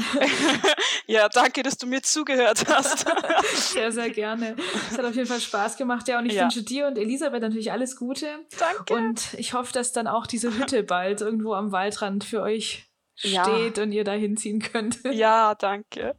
ja, 1.05 1.27
danke, 1.27 1.63
dass 1.63 1.77
du 1.77 1.85
mir 1.85 2.01
zugehört 2.01 2.63
hast. 2.69 3.05
sehr, 3.73 3.91
sehr 3.91 4.09
gerne. 4.09 4.55
Es 4.89 4.97
hat 4.97 5.03
auf 5.03 5.15
jeden 5.15 5.27
Fall 5.27 5.41
Spaß 5.41 5.75
gemacht. 5.75 6.07
Ja, 6.07 6.19
und 6.19 6.27
ich 6.27 6.35
ja. 6.35 6.43
wünsche 6.43 6.63
dir 6.63 6.87
und 6.87 6.97
Elisabeth 6.97 7.41
natürlich 7.41 7.73
alles 7.73 7.97
Gute. 7.97 8.27
Danke. 8.57 8.93
Und 8.93 9.33
ich 9.33 9.53
hoffe, 9.53 9.73
dass 9.73 9.91
dann 9.91 10.07
auch 10.07 10.27
diese 10.27 10.57
Hütte 10.57 10.81
bald 10.83 11.19
irgendwo 11.19 11.53
am 11.53 11.73
Waldrand 11.73 12.23
für 12.23 12.41
euch 12.41 12.85
steht 13.15 13.33
ja. 13.33 13.83
und 13.83 13.91
ihr 13.91 14.05
da 14.05 14.13
hinziehen 14.13 14.61
könnt. 14.61 15.03
Ja, 15.03 15.55
danke. 15.55 16.15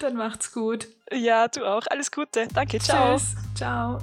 dann 0.00 0.16
macht's 0.16 0.52
gut. 0.52 0.88
Ja, 1.12 1.48
du 1.48 1.66
auch. 1.66 1.82
Alles 1.90 2.10
Gute. 2.10 2.48
Danke. 2.54 2.78
Ciao. 2.78 3.18
Tschüss. 3.18 3.34
Ciao. 3.54 3.98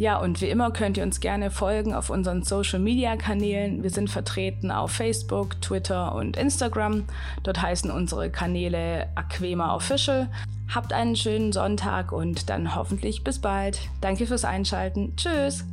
Ja, 0.00 0.16
und 0.16 0.40
wie 0.40 0.48
immer 0.48 0.70
könnt 0.70 0.96
ihr 0.96 1.02
uns 1.02 1.20
gerne 1.20 1.50
folgen 1.50 1.92
auf 1.92 2.08
unseren 2.08 2.42
Social-Media-Kanälen. 2.42 3.82
Wir 3.82 3.90
sind 3.90 4.08
vertreten 4.08 4.70
auf 4.70 4.92
Facebook, 4.92 5.60
Twitter 5.60 6.14
und 6.14 6.38
Instagram. 6.38 7.04
Dort 7.42 7.60
heißen 7.60 7.90
unsere 7.90 8.30
Kanäle 8.30 9.08
Aquema 9.14 9.74
Official. 9.74 10.30
Habt 10.74 10.94
einen 10.94 11.16
schönen 11.16 11.52
Sonntag 11.52 12.12
und 12.12 12.48
dann 12.48 12.74
hoffentlich 12.76 13.24
bis 13.24 13.40
bald. 13.40 13.78
Danke 14.00 14.26
fürs 14.26 14.46
Einschalten. 14.46 15.12
Tschüss. 15.16 15.66